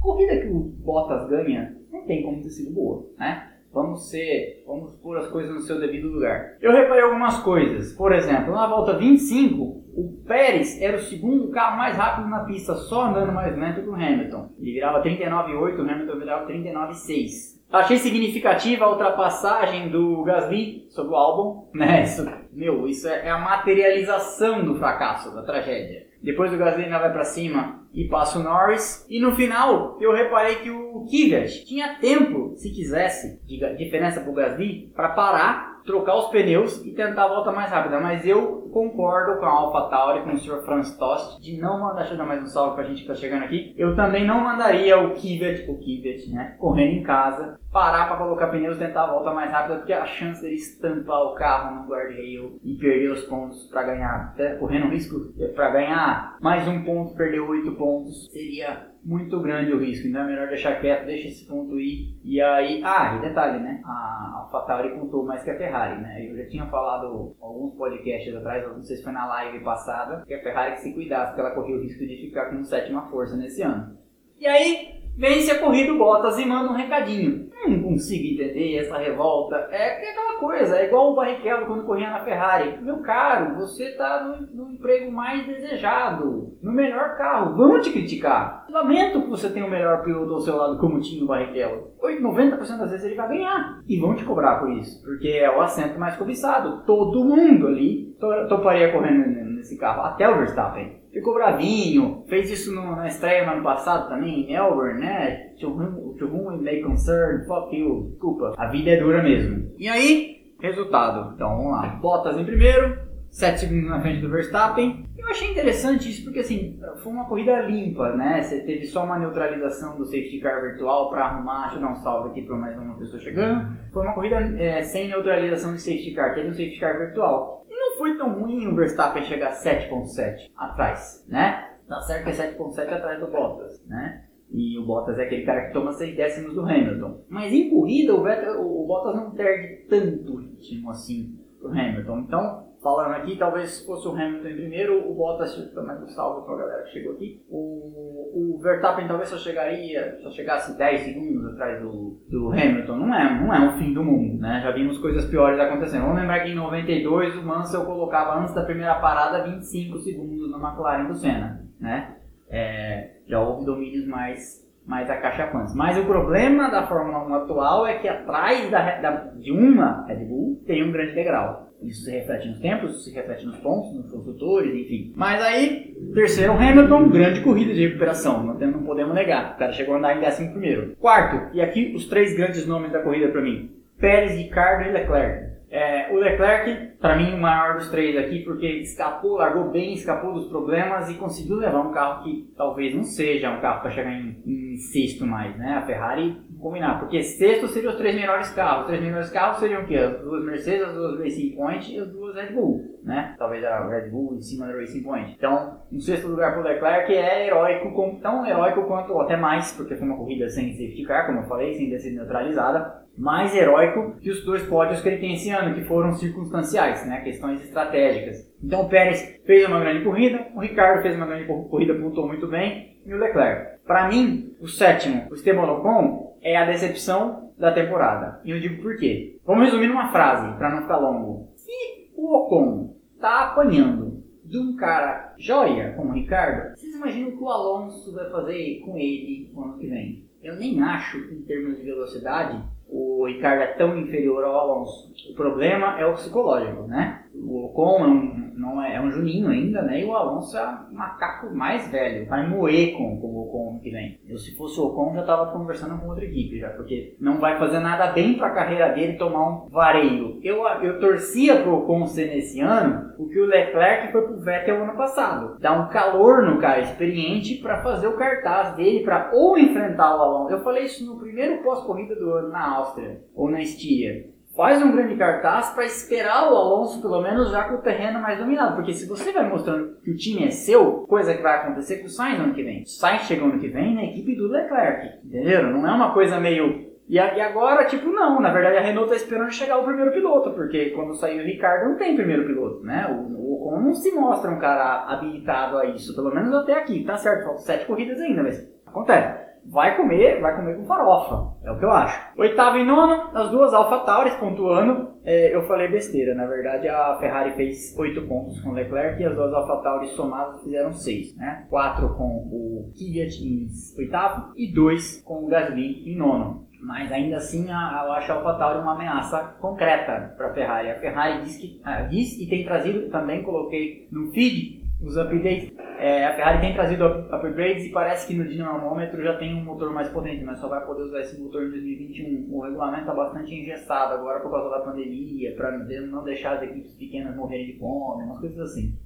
corrida 0.00 0.40
que 0.40 0.46
o 0.46 0.60
Bottas 0.60 1.28
ganha 1.28 1.76
não 1.90 2.06
tem 2.06 2.22
como 2.22 2.40
ter 2.40 2.50
sido 2.50 2.72
boa, 2.72 3.04
né? 3.18 3.48
Vamos 3.72 4.10
ser, 4.10 4.62
vamos 4.64 4.94
pôr 4.96 5.16
as 5.16 5.26
coisas 5.28 5.52
no 5.52 5.62
seu 5.62 5.80
devido 5.80 6.06
lugar. 6.06 6.56
Eu 6.60 6.72
reparei 6.72 7.02
algumas 7.02 7.38
coisas. 7.38 7.92
Por 7.94 8.12
exemplo, 8.12 8.54
na 8.54 8.66
volta 8.68 8.98
25, 8.98 9.82
o 9.96 10.22
Pérez 10.24 10.80
era 10.80 10.98
o 10.98 11.00
segundo 11.00 11.48
carro 11.50 11.78
mais 11.78 11.96
rápido 11.96 12.28
na 12.28 12.44
pista, 12.44 12.74
só 12.74 13.06
andando 13.06 13.32
mais 13.32 13.56
lento 13.56 13.82
que 13.82 13.88
o 13.88 13.94
Hamilton. 13.94 14.50
Ele 14.60 14.74
virava 14.74 15.02
39,8, 15.02 15.78
o 15.78 15.90
Hamilton 15.90 16.18
virava 16.18 16.46
39,6. 16.46 17.51
Achei 17.72 17.96
significativa 17.96 18.84
a 18.84 18.90
ultrapassagem 18.90 19.88
do 19.88 20.22
Gasly 20.24 20.86
sobre 20.90 21.12
o 21.12 21.16
álbum, 21.16 21.68
né? 21.74 22.02
Isso, 22.02 22.22
meu, 22.52 22.86
isso 22.86 23.08
é, 23.08 23.28
é 23.28 23.30
a 23.30 23.38
materialização 23.38 24.62
do 24.62 24.76
fracasso, 24.76 25.34
da 25.34 25.42
tragédia. 25.42 26.06
Depois 26.22 26.52
o 26.52 26.58
Gasly 26.58 26.84
ainda 26.84 26.98
vai 26.98 27.10
para 27.10 27.24
cima 27.24 27.82
e 27.94 28.04
passa 28.08 28.38
o 28.38 28.42
Norris. 28.42 29.06
E 29.08 29.18
no 29.18 29.32
final, 29.32 29.96
eu 30.00 30.12
reparei 30.12 30.56
que 30.56 30.70
o 30.70 31.04
Kvyat 31.04 31.64
tinha 31.64 31.96
tempo, 31.98 32.52
se 32.56 32.70
quisesse, 32.70 33.40
de 33.46 33.58
diferença 33.76 34.20
para 34.20 34.30
o 34.30 34.34
Gasly, 34.34 34.92
para 34.94 35.08
parar 35.10 35.71
trocar 35.84 36.16
os 36.16 36.28
pneus 36.28 36.84
e 36.84 36.92
tentar 36.92 37.24
a 37.24 37.28
volta 37.28 37.52
mais 37.52 37.70
rápida. 37.70 38.00
Mas 38.00 38.26
eu 38.26 38.62
concordo 38.72 39.38
com 39.38 39.46
a 39.46 39.50
AlphaTauri, 39.50 40.22
com 40.22 40.30
o 40.30 40.38
Sr. 40.38 40.64
Franz 40.64 40.96
Tost, 40.96 41.40
de 41.40 41.60
não 41.60 41.80
mandar, 41.80 42.04
deixa 42.06 42.24
mais 42.24 42.42
um 42.42 42.46
salve 42.46 42.76
pra 42.76 42.84
gente 42.84 43.02
que 43.02 43.08
tá 43.08 43.14
chegando 43.14 43.44
aqui. 43.44 43.74
Eu 43.76 43.94
também 43.94 44.26
não 44.26 44.40
mandaria 44.40 44.98
o 44.98 45.10
Kvyat, 45.10 45.70
o 45.70 45.78
Kvyat, 45.78 46.30
né, 46.30 46.56
correndo 46.58 46.92
em 46.92 47.02
casa, 47.02 47.58
parar 47.70 48.08
para 48.08 48.16
colocar 48.16 48.48
pneus 48.48 48.76
e 48.76 48.80
tentar 48.80 49.04
a 49.04 49.12
volta 49.12 49.32
mais 49.32 49.50
rápida, 49.50 49.76
porque 49.76 49.92
a 49.92 50.06
chance 50.06 50.40
dele 50.40 50.54
estampar 50.54 51.22
o 51.22 51.34
carro 51.34 51.76
no 51.76 51.88
guardrail 51.88 52.58
e 52.62 52.74
perder 52.74 53.12
os 53.12 53.24
pontos 53.24 53.64
para 53.64 53.82
ganhar, 53.82 54.32
até 54.32 54.54
correndo 54.56 54.88
risco 54.88 55.16
para 55.54 55.70
ganhar 55.70 56.36
mais 56.40 56.66
um 56.66 56.82
ponto, 56.84 57.14
perder 57.14 57.40
oito 57.40 57.72
pontos, 57.72 58.30
seria 58.32 58.91
muito 59.04 59.40
grande 59.40 59.72
o 59.72 59.78
risco, 59.78 60.06
então 60.06 60.22
é 60.22 60.26
melhor 60.26 60.48
deixar 60.48 60.80
quieto, 60.80 61.06
deixa 61.06 61.28
esse 61.28 61.46
ponto 61.46 61.78
ir. 61.78 62.16
E 62.24 62.40
aí, 62.40 62.80
ah, 62.84 63.16
e 63.16 63.20
detalhe, 63.20 63.58
né? 63.58 63.82
A 63.84 64.42
AlphaTauri 64.42 64.94
contou 64.94 65.24
mais 65.24 65.42
que 65.42 65.50
a 65.50 65.58
Ferrari, 65.58 66.00
né? 66.00 66.28
Eu 66.28 66.36
já 66.36 66.46
tinha 66.48 66.66
falado 66.66 67.34
alguns 67.40 67.74
podcasts 67.74 68.34
atrás, 68.34 68.66
não 68.66 68.82
sei 68.82 68.96
se 68.96 69.02
foi 69.02 69.12
na 69.12 69.26
live 69.26 69.60
passada, 69.64 70.24
que 70.26 70.34
a 70.34 70.42
Ferrari 70.42 70.74
que 70.74 70.82
se 70.82 70.94
cuidasse, 70.94 71.32
porque 71.32 71.40
ela 71.40 71.54
corria 71.54 71.76
o 71.76 71.82
risco 71.82 72.06
de 72.06 72.16
ficar 72.16 72.50
com 72.50 72.62
sétima 72.64 73.08
força 73.10 73.36
nesse 73.36 73.62
ano. 73.62 73.98
E 74.38 74.46
aí, 74.46 75.01
vence 75.16 75.50
a 75.50 75.58
corrida 75.58 75.92
o 75.92 75.98
Bottas 75.98 76.38
e 76.38 76.46
manda 76.46 76.70
um 76.70 76.76
recadinho 76.76 77.52
não 77.68 77.82
consigo 77.82 78.34
entender 78.34 78.76
essa 78.76 78.98
revolta. 78.98 79.68
É, 79.70 80.06
é 80.06 80.10
aquela 80.10 80.38
coisa, 80.38 80.76
é 80.76 80.86
igual 80.86 81.12
o 81.12 81.14
Barrichello 81.14 81.66
quando 81.66 81.84
corria 81.84 82.10
na 82.10 82.20
Ferrari. 82.20 82.78
Meu 82.82 82.98
caro, 82.98 83.56
você 83.56 83.90
está 83.90 84.24
no, 84.24 84.64
no, 84.64 84.72
emprego 84.72 85.10
mais 85.12 85.46
desejado, 85.46 86.56
no 86.62 86.72
melhor 86.72 87.16
carro. 87.16 87.56
Vamos 87.56 87.86
te 87.86 87.92
criticar. 87.92 88.66
Lamento 88.68 89.22
que 89.22 89.30
você 89.30 89.48
tenha 89.48 89.66
o 89.66 89.70
melhor 89.70 90.02
piloto 90.02 90.34
ao 90.34 90.40
seu 90.40 90.56
lado, 90.56 90.78
como 90.78 91.00
tinha 91.00 91.22
o 91.22 91.26
Barrichello. 91.26 91.92
90% 92.02 92.78
das 92.78 92.90
vezes 92.90 93.06
ele 93.06 93.14
vai 93.14 93.28
ganhar. 93.28 93.80
E 93.86 93.98
vão 93.98 94.14
te 94.14 94.24
cobrar 94.24 94.58
por 94.58 94.70
isso, 94.70 95.02
porque 95.02 95.28
é 95.28 95.50
o 95.50 95.60
assento 95.60 95.98
mais 95.98 96.16
cobiçado. 96.16 96.82
Todo 96.84 97.24
mundo 97.24 97.66
ali 97.66 98.11
toparia 98.48 98.92
correndo 98.92 99.52
nesse 99.56 99.76
carro, 99.78 100.02
até 100.02 100.28
o 100.28 100.38
Verstappen. 100.38 101.00
Ficou 101.12 101.34
bravinho, 101.34 102.24
fez 102.26 102.50
isso 102.50 102.74
no, 102.74 102.96
na 102.96 103.06
estreia 103.06 103.44
no 103.44 103.52
ano 103.52 103.62
passado 103.62 104.08
também, 104.08 104.44
em 104.44 104.46
Melbourne, 104.46 105.00
né? 105.00 105.52
To 105.60 105.68
whom, 105.68 106.14
to 106.16 106.62
may 106.62 106.80
concern, 106.80 107.44
fuck 107.46 107.76
you, 107.76 108.08
desculpa. 108.10 108.54
A 108.56 108.68
vida 108.68 108.90
é 108.90 108.96
dura 108.96 109.22
mesmo. 109.22 109.72
E 109.78 109.88
aí, 109.88 110.54
resultado. 110.58 111.34
Então 111.34 111.56
vamos 111.56 111.72
lá. 111.72 111.86
Bottas 112.00 112.38
em 112.38 112.44
primeiro, 112.44 112.96
7 113.32 113.60
segundos 113.60 113.88
na 113.88 114.00
frente 114.00 114.20
do 114.20 114.30
Verstappen. 114.30 115.06
Eu 115.16 115.26
achei 115.28 115.50
interessante 115.50 116.10
isso 116.10 116.24
porque 116.24 116.40
assim, 116.40 116.78
foi 117.02 117.12
uma 117.12 117.26
corrida 117.26 117.60
limpa, 117.62 118.14
né? 118.14 118.42
Você 118.42 118.60
teve 118.60 118.84
só 118.84 119.04
uma 119.04 119.18
neutralização 119.18 119.96
do 119.96 120.04
safety 120.04 120.38
car 120.40 120.60
virtual 120.60 121.08
para 121.08 121.24
arrumar, 121.24 121.62
deixa 121.62 121.76
eu 121.76 121.80
dar 121.80 121.92
um 121.92 121.96
salve 121.96 122.30
aqui 122.30 122.42
para 122.42 122.56
mais 122.56 122.78
uma 122.78 122.96
pessoa 122.98 123.20
chegando. 123.20 123.76
Foi 123.92 124.02
uma 124.02 124.14
corrida 124.14 124.36
é, 124.36 124.82
sem 124.82 125.08
neutralização 125.08 125.74
de 125.74 125.80
safety 125.80 126.12
car, 126.12 126.34
teve 126.34 126.48
um 126.48 126.52
safety 126.52 126.78
car 126.78 126.98
virtual. 126.98 127.61
Foi 127.98 128.16
tão 128.16 128.40
ruim 128.40 128.66
o 128.66 128.74
Verstappen 128.74 129.24
chegar 129.24 129.52
7.7 129.52 130.50
atrás, 130.56 131.24
né? 131.28 131.68
Tá 131.88 132.00
certo 132.00 132.24
que 132.24 132.30
é 132.30 132.54
7.7 132.54 132.92
atrás 132.92 133.20
do 133.20 133.30
Bottas, 133.30 133.84
né? 133.86 134.24
E 134.50 134.78
o 134.78 134.86
Bottas 134.86 135.18
é 135.18 135.24
aquele 135.24 135.44
cara 135.44 135.66
que 135.66 135.72
toma 135.72 135.92
6 135.92 136.16
décimos 136.16 136.54
do 136.54 136.60
Hamilton. 136.62 137.24
Mas 137.28 137.52
em 137.52 137.70
corrida 137.70 138.14
o, 138.14 138.22
Vettel, 138.22 138.60
o 138.60 138.86
Bottas 138.86 139.16
não 139.16 139.30
perde 139.30 139.86
tanto 139.88 140.36
ritmo 140.36 140.90
assim 140.90 141.38
pro 141.58 141.70
Hamilton. 141.70 142.18
Então, 142.20 142.71
falando 142.82 143.14
aqui, 143.14 143.36
talvez 143.36 143.84
fosse 143.86 144.08
o 144.08 144.12
Hamilton 144.12 144.48
em 144.48 144.56
primeiro, 144.56 145.08
o 145.08 145.14
Bottas 145.14 145.54
também 145.72 145.96
um 145.96 146.08
salve 146.08 146.44
para 146.44 146.54
a 146.54 146.58
galera 146.58 146.82
que 146.82 146.90
chegou 146.90 147.12
aqui. 147.12 147.40
O, 147.48 148.56
o 148.56 148.58
Verstappen 148.60 149.06
talvez 149.06 149.28
só 149.28 149.38
chegaria, 149.38 150.18
só 150.22 150.30
chegasse 150.30 150.76
10 150.76 151.00
segundos 151.00 151.52
atrás 151.52 151.80
do, 151.80 152.18
do 152.28 152.50
Hamilton. 152.50 152.96
Não 152.96 153.14
é, 153.14 153.40
não 153.40 153.54
é 153.54 153.68
o 153.68 153.72
fim 153.78 153.94
do 153.94 154.02
mundo, 154.02 154.40
né? 154.40 154.60
Já 154.62 154.72
vimos 154.72 154.98
coisas 154.98 155.24
piores 155.26 155.58
acontecendo. 155.60 156.02
Vamos 156.02 156.18
lembrar 156.18 156.40
que 156.40 156.50
em 156.50 156.54
92 156.54 157.36
o 157.36 157.42
Mansell 157.42 157.84
colocava 157.84 158.40
antes 158.40 158.54
da 158.54 158.64
primeira 158.64 158.96
parada 158.96 159.44
25 159.44 159.98
segundos 159.98 160.50
na 160.50 160.58
McLaren 160.58 161.06
do 161.06 161.14
Senna, 161.14 161.62
né? 161.80 162.16
É, 162.50 163.12
já 163.26 163.40
houve 163.40 163.64
domínios 163.64 164.06
mais 164.06 164.62
mais 164.86 165.08
acachapantes. 165.08 165.74
Mas 165.74 165.96
o 165.96 166.04
problema 166.04 166.68
da 166.68 166.86
Fórmula 166.88 167.24
1 167.24 167.34
atual 167.34 167.86
é 167.86 167.98
que 167.98 168.08
atrás 168.08 168.68
da, 168.68 169.00
da, 169.00 169.10
de 169.36 169.52
uma 169.52 170.04
Red 170.06 170.24
Bull 170.24 170.60
tem 170.66 170.82
um 170.82 170.90
grande 170.90 171.14
degrau. 171.14 171.71
Isso 171.84 172.04
se 172.04 172.10
reflete 172.10 172.48
nos 172.48 172.58
tempos, 172.58 172.90
isso 172.92 173.00
se 173.04 173.14
reflete 173.14 173.46
nos 173.46 173.56
pontos, 173.58 173.94
nos 173.94 174.10
construtores, 174.10 174.74
enfim. 174.74 175.12
Mas 175.16 175.42
aí, 175.42 175.94
terceiro, 176.14 176.52
Hamilton, 176.52 177.08
grande 177.08 177.40
corrida 177.40 177.74
de 177.74 177.86
recuperação, 177.86 178.42
não, 178.42 178.82
podemos 178.84 179.14
negar. 179.14 179.54
O 179.54 179.58
cara 179.58 179.72
chegou 179.72 179.94
a 179.94 179.98
andar 179.98 180.16
em 180.16 180.20
décimo 180.20 180.50
primeiro. 180.50 180.96
Quarto, 180.96 181.54
e 181.54 181.60
aqui 181.60 181.92
os 181.94 182.06
três 182.06 182.36
grandes 182.36 182.66
nomes 182.66 182.92
da 182.92 183.00
corrida 183.00 183.28
para 183.28 183.42
mim: 183.42 183.70
Pérez, 183.98 184.32
Ricardo 184.32 184.88
e 184.88 184.92
Leclerc. 184.92 185.52
É, 185.74 186.12
o 186.12 186.16
Leclerc, 186.16 186.98
para 187.00 187.16
mim, 187.16 187.32
o 187.32 187.40
maior 187.40 187.78
dos 187.78 187.88
três 187.88 188.14
aqui, 188.18 188.40
porque 188.40 188.66
escapou, 188.66 189.38
largou 189.38 189.70
bem, 189.70 189.94
escapou 189.94 190.34
dos 190.34 190.46
problemas 190.46 191.08
e 191.08 191.14
conseguiu 191.14 191.56
levar 191.56 191.80
um 191.80 191.90
carro 191.90 192.22
que 192.22 192.52
talvez 192.54 192.94
não 192.94 193.02
seja 193.02 193.50
um 193.50 193.58
carro 193.58 193.80
para 193.80 193.90
chegar 193.90 194.12
em, 194.12 194.36
em, 194.46 194.76
sexto 194.76 195.26
mais, 195.26 195.56
né? 195.56 195.72
A 195.72 195.86
Ferrari 195.86 196.36
combinar, 196.62 197.00
porque 197.00 197.22
sexto 197.22 197.66
seriam 197.66 197.92
os 197.92 197.98
três 197.98 198.14
melhores 198.14 198.50
carros. 198.50 198.82
Os 198.82 198.86
três 198.86 199.02
melhores 199.02 199.30
carros 199.30 199.58
seriam 199.58 199.82
o 199.82 199.86
quê? 199.86 199.96
As 199.96 200.20
duas 200.20 200.44
Mercedes, 200.44 200.88
as 200.88 200.94
duas 200.94 201.18
Racing 201.18 201.50
Point 201.56 201.94
e 201.94 201.98
as 201.98 202.08
duas 202.08 202.34
Red 202.34 202.52
Bull, 202.52 203.00
né? 203.02 203.34
Talvez 203.38 203.64
a 203.64 203.86
Red 203.88 204.08
Bull 204.10 204.36
em 204.36 204.40
cima 204.40 204.66
da 204.66 204.74
Racing 204.74 205.02
Point. 205.02 205.34
Então, 205.36 205.80
um 205.92 206.00
sexto 206.00 206.28
lugar 206.28 206.52
para 206.52 206.60
o 206.60 206.64
Leclerc 206.64 207.12
é 207.12 207.46
heróico, 207.46 208.20
tão 208.22 208.46
heróico 208.46 208.84
quanto, 208.84 209.20
até 209.20 209.36
mais, 209.36 209.72
porque 209.72 209.96
foi 209.96 210.06
uma 210.06 210.16
corrida 210.16 210.48
sem 210.48 210.72
safety 210.72 211.04
car, 211.04 211.26
como 211.26 211.40
eu 211.40 211.44
falei, 211.44 211.74
sem 211.74 211.90
descer 211.90 212.12
neutralizada 212.12 213.02
mais 213.16 213.54
heróico 213.54 214.16
que 214.20 214.30
os 214.30 214.44
dois 214.44 214.62
pódios 214.62 215.00
que 215.00 215.08
ele 215.08 215.18
tem 215.18 215.34
esse 215.34 215.50
ano, 215.50 215.74
que 215.74 215.84
foram 215.84 216.14
circunstanciais, 216.14 217.06
né? 217.06 217.20
questões 217.20 217.62
estratégicas. 217.62 218.50
Então 218.62 218.82
o 218.82 218.88
Pérez 218.88 219.38
fez 219.44 219.66
uma 219.66 219.80
grande 219.80 220.02
corrida, 220.02 220.46
o 220.54 220.60
Ricardo 220.60 221.02
fez 221.02 221.14
uma 221.14 221.26
grande 221.26 221.44
corrida, 221.44 221.94
pontuou 221.94 222.26
muito 222.26 222.46
bem, 222.46 222.96
e 223.04 223.12
o 223.12 223.18
Leclerc. 223.18 223.78
Para 223.86 224.08
mim, 224.08 224.54
o 224.60 224.68
sétimo, 224.68 225.26
o 225.30 225.34
Esteban 225.34 225.70
Ocon, 225.70 226.31
é 226.42 226.56
a 226.56 226.64
decepção 226.64 227.52
da 227.56 227.72
temporada. 227.72 228.40
E 228.44 228.50
eu 228.50 228.60
digo 228.60 228.82
por 228.82 228.96
quê. 228.96 229.38
Vamos 229.46 229.64
resumir 229.66 229.86
numa 229.86 230.10
frase, 230.10 230.56
para 230.58 230.74
não 230.74 230.82
ficar 230.82 230.98
longo. 230.98 231.48
Se 231.56 231.72
o 232.16 232.36
Ocon 232.36 232.96
tá 233.20 233.50
apanhando 233.50 234.22
de 234.44 234.58
um 234.58 234.76
cara 234.76 235.34
joia 235.38 235.92
como 235.96 236.10
o 236.10 236.14
Ricardo, 236.14 236.76
vocês 236.76 236.94
imaginam 236.94 237.30
o 237.30 237.36
que 237.38 237.42
o 237.42 237.48
Alonso 237.48 238.12
vai 238.12 238.28
fazer 238.30 238.80
com 238.84 238.98
ele 238.98 239.50
no 239.54 239.62
ano 239.62 239.78
que 239.78 239.86
vem? 239.86 240.28
Eu 240.42 240.56
nem 240.56 240.82
acho, 240.82 241.18
em 241.18 241.42
termos 241.42 241.76
de 241.76 241.84
velocidade, 241.84 242.60
o 242.88 243.24
Ricardo 243.26 243.62
é 243.62 243.66
tão 243.74 243.96
inferior 243.96 244.44
ao 244.44 244.58
Alonso. 244.58 245.12
O 245.30 245.34
problema 245.36 245.98
é 245.98 246.04
o 246.04 246.14
psicológico, 246.14 246.82
né? 246.82 247.21
O 247.42 247.66
Ocon 247.66 248.04
é 248.04 248.08
um, 248.08 248.52
não 248.56 248.82
é, 248.82 248.96
é 248.96 249.00
um 249.00 249.10
Juninho 249.10 249.48
ainda, 249.48 249.82
né? 249.82 250.00
E 250.00 250.04
o 250.04 250.14
Alonso 250.14 250.56
é 250.56 250.64
um 250.64 250.94
macaco 250.94 251.54
mais 251.54 251.90
velho. 251.90 252.26
Vai 252.26 252.48
moer 252.48 252.96
com, 252.96 253.20
com 253.20 253.26
o 253.26 253.42
Ocon 253.42 253.80
que 253.82 253.90
vem. 253.90 254.20
Eu, 254.28 254.38
se 254.38 254.54
fosse 254.56 254.78
o 254.78 254.84
Ocon, 254.86 255.14
já 255.14 255.20
estava 255.22 255.52
conversando 255.52 255.98
com 256.00 256.08
outra 256.08 256.24
equipe 256.24 256.58
já, 256.58 256.70
porque 256.70 257.16
não 257.20 257.38
vai 257.38 257.58
fazer 257.58 257.80
nada 257.80 258.12
bem 258.12 258.34
para 258.34 258.48
a 258.48 258.54
carreira 258.54 258.88
dele 258.90 259.14
tomar 259.14 259.48
um 259.48 259.68
vareio. 259.68 260.38
Eu, 260.42 260.64
eu 260.82 261.00
torcia 261.00 261.62
pro 261.62 261.78
Ocon 261.78 262.06
ser 262.06 262.28
nesse 262.28 262.60
ano 262.60 263.12
o 263.18 263.28
que 263.28 263.40
o 263.40 263.46
Leclerc 263.46 264.12
foi 264.12 264.22
pro 264.22 264.40
Vettel 264.40 264.82
ano 264.82 264.96
passado. 264.96 265.56
Dá 265.60 265.72
um 265.72 265.88
calor 265.88 266.42
no 266.42 266.58
cara 266.58 266.80
experiente 266.80 267.56
para 267.56 267.82
fazer 267.82 268.06
o 268.06 268.16
cartaz 268.16 268.76
dele, 268.76 269.04
para 269.04 269.30
ou 269.32 269.58
enfrentar 269.58 270.16
o 270.16 270.22
Alonso. 270.22 270.52
Eu 270.52 270.62
falei 270.62 270.84
isso 270.84 271.04
no 271.04 271.18
primeiro 271.18 271.62
pós-corrida 271.62 272.14
do 272.14 272.32
ano 272.32 272.48
na 272.48 272.76
Áustria, 272.76 273.20
ou 273.34 273.50
na 273.50 273.60
Estíria 273.60 274.31
faz 274.56 274.82
um 274.82 274.92
grande 274.92 275.16
cartaz 275.16 275.70
para 275.70 275.84
esperar 275.84 276.50
o 276.50 276.56
Alonso, 276.56 277.00
pelo 277.00 277.20
menos, 277.20 277.50
já 277.50 277.64
com 277.64 277.76
o 277.76 277.82
terreno 277.82 278.20
mais 278.20 278.38
dominado. 278.38 278.76
Porque 278.76 278.92
se 278.92 279.08
você 279.08 279.32
vai 279.32 279.48
mostrando 279.48 279.96
que 280.02 280.10
o 280.10 280.16
time 280.16 280.46
é 280.46 280.50
seu, 280.50 281.06
coisa 281.08 281.34
que 281.34 281.42
vai 281.42 281.56
acontecer 281.56 281.98
com 281.98 282.06
o 282.06 282.10
Sainz 282.10 282.40
ano 282.40 282.54
que 282.54 282.62
vem. 282.62 282.82
O 282.82 282.86
Sainz 282.86 283.22
chega 283.22 283.44
ano 283.44 283.58
que 283.58 283.68
vem 283.68 283.94
na 283.94 284.04
equipe 284.04 284.36
do 284.36 284.48
Leclerc, 284.48 285.18
entenderam? 285.24 285.72
Não 285.72 285.88
é 285.88 285.92
uma 285.92 286.12
coisa 286.12 286.38
meio... 286.38 286.92
E, 287.08 287.18
agora, 287.18 287.84
tipo, 287.84 288.10
não. 288.10 288.40
Na 288.40 288.50
verdade, 288.50 288.78
a 288.78 288.80
Renault 288.80 289.10
tá 289.10 289.16
esperando 289.16 289.50
chegar 289.50 289.78
o 289.78 289.84
primeiro 289.84 290.12
piloto, 290.12 290.52
porque 290.52 290.90
quando 290.90 291.14
sair 291.14 291.40
o 291.40 291.44
Ricardo 291.44 291.90
não 291.90 291.96
tem 291.96 292.16
primeiro 292.16 292.46
piloto, 292.46 292.82
né? 292.84 293.06
O 293.10 293.54
Ocon 293.54 293.80
não 293.80 293.92
se 293.92 294.12
mostra 294.12 294.50
um 294.50 294.58
cara 294.58 295.04
habilitado 295.08 295.76
a 295.76 295.84
isso, 295.86 296.14
pelo 296.14 296.34
menos 296.34 296.54
até 296.54 296.72
aqui. 296.74 297.04
Tá 297.04 297.16
certo, 297.16 297.44
faltam 297.44 297.58
sete 297.58 297.86
corridas 297.86 298.18
ainda, 298.18 298.42
mas 298.42 298.66
acontece 298.86 299.51
vai 299.70 299.96
comer, 299.96 300.40
vai 300.40 300.56
comer 300.56 300.76
com 300.76 300.84
farofa. 300.84 301.54
É 301.64 301.70
o 301.70 301.78
que 301.78 301.84
eu 301.84 301.90
acho. 301.90 302.20
Oitavo 302.36 302.78
e 302.78 302.84
nono, 302.84 303.30
as 303.34 303.50
duas 303.50 303.72
AlphaTauris 303.72 304.34
pontuando. 304.34 305.12
É, 305.24 305.54
eu 305.54 305.62
falei 305.62 305.88
besteira, 305.88 306.34
na 306.34 306.46
verdade 306.46 306.88
a 306.88 307.16
Ferrari 307.20 307.52
fez 307.52 307.96
8 307.96 308.22
pontos 308.22 308.60
com 308.60 308.72
Leclerc 308.72 309.22
e 309.22 309.24
as 309.24 309.36
duas 309.36 309.52
AlphaTauris 309.54 310.10
somadas 310.10 310.60
fizeram 310.62 310.92
6, 310.92 311.36
né? 311.36 311.64
4 311.70 312.16
com 312.16 312.24
o 312.24 312.92
Kvyat 312.96 313.40
em 313.40 313.68
oitavo 313.98 314.52
e 314.56 314.72
2 314.72 315.22
com 315.22 315.44
o 315.44 315.46
Gasly 315.46 316.12
em 316.12 316.16
nono. 316.16 316.66
Mas 316.82 317.12
ainda 317.12 317.36
assim, 317.36 317.70
a, 317.70 318.02
eu 318.04 318.12
acho 318.12 318.32
a 318.32 318.34
AlphaTauri 318.34 318.80
uma 318.80 318.94
ameaça 318.94 319.38
concreta 319.60 320.34
para 320.36 320.48
a 320.48 320.54
Ferrari. 320.54 320.90
A 320.90 320.98
Ferrari 320.98 321.42
diz, 321.42 321.56
que, 321.56 321.80
ah, 321.84 322.02
diz 322.02 322.36
e 322.40 322.48
tem 322.48 322.64
trazido, 322.64 323.08
também 323.08 323.44
coloquei 323.44 324.08
no 324.10 324.32
feed, 324.32 324.81
os 325.02 325.16
updates. 325.16 325.72
É, 325.98 326.24
a 326.26 326.34
Ferrari 326.34 326.60
tem 326.60 326.74
trazido 326.74 327.04
upgrades 327.04 327.84
e 327.84 327.90
parece 327.90 328.26
que 328.26 328.34
no 328.34 328.48
dinamômetro 328.48 329.22
já 329.22 329.36
tem 329.36 329.54
um 329.54 329.64
motor 329.64 329.92
mais 329.92 330.08
potente, 330.08 330.42
mas 330.42 330.58
só 330.58 330.68
vai 330.68 330.84
poder 330.84 331.02
usar 331.02 331.20
esse 331.20 331.40
motor 331.40 331.62
em 331.62 331.70
2021. 331.70 332.52
O 332.52 332.60
regulamento 332.60 333.02
está 333.02 333.14
bastante 333.14 333.54
engessado 333.54 334.14
agora 334.14 334.40
por 334.40 334.50
causa 334.50 334.70
da 334.70 334.80
pandemia, 334.80 335.54
para 335.54 335.78
não 335.78 336.24
deixar 336.24 336.56
as 336.56 336.62
equipes 336.64 336.92
pequenas 336.94 337.36
morrerem 337.36 337.66
de 337.66 337.78
fome, 337.78 338.24
umas 338.24 338.40
coisas 338.40 338.58
assim. 338.58 338.98